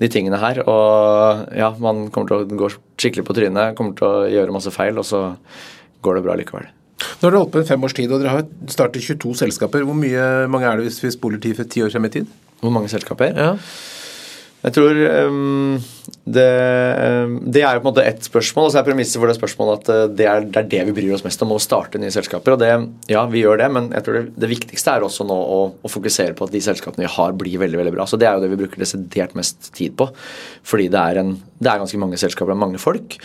de 0.00 0.08
tingene 0.12 0.40
her. 0.40 0.62
Og 0.64 1.56
ja, 1.58 1.72
man 1.82 2.06
kommer 2.14 2.30
til 2.30 2.40
å 2.40 2.60
gå 2.64 2.70
skikkelig 2.72 3.26
på 3.28 3.36
trynet, 3.36 3.76
kommer 3.76 3.96
til 3.98 4.08
å 4.08 4.30
gjøre 4.32 4.54
masse 4.56 4.72
feil, 4.72 4.96
og 4.96 5.04
så 5.04 5.26
går 6.02 6.18
det 6.18 6.24
bra 6.24 6.38
likevel. 6.40 6.70
Nå 7.02 7.26
har 7.26 7.32
dere 7.32 7.42
holdt 7.42 7.52
på 7.54 7.60
en 7.60 7.68
fem 7.68 7.84
års 7.84 7.96
tid, 7.98 8.12
og 8.14 8.22
dere 8.22 8.36
har 8.36 8.46
startet 8.70 9.04
22 9.04 9.34
selskaper. 9.42 9.84
Hvor 9.86 9.98
mye, 9.98 10.26
mange 10.50 10.68
er 10.70 10.78
det 10.78 10.88
hvis 10.88 11.02
vi 11.02 11.12
spoler 11.14 11.42
tid 11.42 11.58
for 11.58 11.68
ti 11.68 11.82
år 11.84 11.92
frem 11.92 12.08
i 12.08 12.12
tid? 12.16 12.30
Hvor 12.62 12.72
mange 12.74 12.90
selskaper? 12.92 13.34
Ja. 13.36 13.52
Jeg 14.62 14.74
tror 14.76 14.98
um, 15.26 15.78
det, 16.22 16.46
um, 17.26 17.32
det, 17.50 17.64
er 17.64 17.74
jo 17.74 17.80
på 17.82 17.88
en 17.88 17.88
måte 17.88 18.04
ett 18.06 18.22
spørsmål, 18.22 18.68
og 18.68 18.74
så 18.74 18.78
er 18.78 18.86
premisset 18.86 19.18
for 19.18 19.26
det 19.26 19.34
spørsmålet 19.34 19.80
at 19.80 19.90
uh, 19.90 20.02
det 20.20 20.28
er, 20.30 20.44
det 20.46 20.60
er, 20.60 20.68
det 20.70 20.82
vi 20.88 20.94
bryr 21.00 21.16
oss 21.16 21.24
mest 21.26 21.42
om, 21.42 21.54
å 21.56 21.62
starte 21.62 21.98
nye 21.98 22.12
selskaper. 22.14 22.54
og 22.54 22.62
det, 22.62 22.70
Ja, 23.10 23.24
vi 23.30 23.42
gjør 23.42 23.58
det, 23.58 23.68
men 23.74 23.90
jeg 23.90 24.06
tror 24.06 24.18
det, 24.20 24.24
det 24.44 24.52
viktigste 24.52 24.94
er 24.94 25.06
også 25.06 25.26
nå 25.26 25.34
å, 25.34 25.58
å, 25.82 25.90
fokusere 25.90 26.36
på 26.38 26.46
at 26.46 26.54
de 26.54 26.62
selskapene 26.62 27.08
vi 27.08 27.10
har, 27.16 27.34
blir 27.38 27.58
veldig 27.64 27.80
veldig 27.80 27.94
bra. 27.96 28.06
Så 28.06 28.20
Det 28.20 28.28
er 28.30 28.38
jo 28.38 28.44
det 28.44 28.52
vi 28.54 28.60
bruker 28.62 28.84
desidert 28.84 29.34
mest 29.38 29.72
tid 29.74 29.98
på. 29.98 30.12
Fordi 30.62 30.86
det 30.94 31.02
er, 31.10 31.24
en, 31.24 31.34
det 31.58 31.72
er 31.72 31.82
ganske 31.82 32.02
mange 32.04 32.22
selskaper 32.22 32.54
og 32.54 32.62
mange 32.62 32.82
folk. 32.82 33.18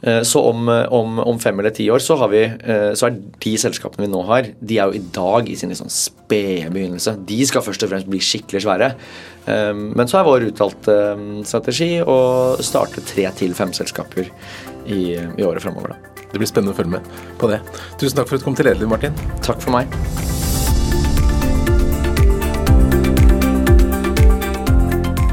Uh, 0.00 0.22
så 0.24 0.42
om, 0.48 0.68
om, 0.68 1.18
om, 1.20 1.40
fem 1.42 1.58
eller 1.60 1.74
ti 1.76 1.88
år 1.92 2.00
så, 2.00 2.16
har 2.20 2.30
vi, 2.32 2.44
uh, 2.48 2.92
så 2.96 3.10
er 3.10 3.18
de 3.44 3.54
selskapene 3.60 4.06
vi 4.06 4.12
nå 4.12 4.22
har, 4.28 4.48
de 4.60 4.78
er 4.80 4.88
jo 4.88 4.96
i 4.96 5.04
dag 5.12 5.50
i 5.50 5.56
sin 5.60 5.72
liksom 5.72 5.90
spede 5.92 6.70
begynnelse. 6.72 7.18
De 7.28 7.40
skal 7.48 7.64
først 7.66 7.84
og 7.84 7.92
fremst 7.92 8.08
bli 8.10 8.22
skikkelig 8.24 8.64
svære. 8.66 8.94
Men 9.50 10.06
så 10.06 10.18
er 10.20 10.26
vår 10.26 10.44
uttalte 10.50 10.94
strategi 11.48 11.96
å 12.04 12.18
starte 12.62 13.02
tre 13.08 13.24
til 13.34 13.54
fem 13.56 13.72
selskaper 13.74 14.28
i, 14.86 15.16
i 15.16 15.46
året 15.46 15.64
framover. 15.64 15.96
Det 16.30 16.38
blir 16.38 16.46
spennende 16.46 16.74
å 16.74 16.78
følge 16.78 16.98
med 16.98 17.08
på 17.40 17.50
det. 17.50 17.58
Tusen 17.98 18.20
takk 18.20 18.30
for 18.30 18.38
at 18.38 18.44
du 18.44 18.46
kom 18.46 18.58
til 18.58 18.70
Lederliv, 18.70 18.92
Martin. 18.92 19.16
Takk 19.42 19.62
for 19.64 19.74
meg. 19.74 19.90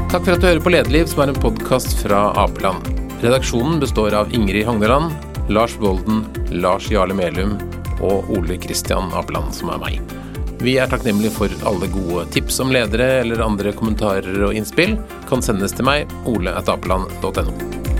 Takk 0.08 0.24
for 0.24 0.34
at 0.34 0.40
du 0.40 0.48
hører 0.48 0.64
på 0.64 0.72
Lederliv, 0.72 1.10
som 1.10 1.22
er 1.22 1.34
en 1.34 1.42
podkast 1.42 2.00
fra 2.02 2.30
Apeland. 2.40 2.97
Redaksjonen 3.20 3.80
består 3.80 4.14
av 4.14 4.34
Ingrid 4.34 4.66
Hogneland, 4.66 5.12
Lars 5.48 5.78
Bolden, 5.78 6.24
Lars 6.50 6.90
Jarle 6.90 7.14
Melum 7.14 7.56
og 8.00 8.30
Ole 8.30 8.56
Kristian 8.62 9.10
Apeland, 9.10 9.50
som 9.54 9.72
er 9.74 9.82
meg. 9.82 10.14
Vi 10.62 10.76
er 10.78 10.86
takknemlige 10.90 11.34
for 11.34 11.66
alle 11.66 11.90
gode 11.90 12.28
tips 12.34 12.60
om 12.62 12.70
ledere 12.74 13.20
eller 13.24 13.42
andre 13.42 13.74
kommentarer 13.74 14.38
og 14.46 14.54
innspill. 14.54 14.94
Kan 15.26 15.42
sendes 15.42 15.74
til 15.74 15.90
meg, 15.90 16.06
ole.apeland.no. 16.30 17.97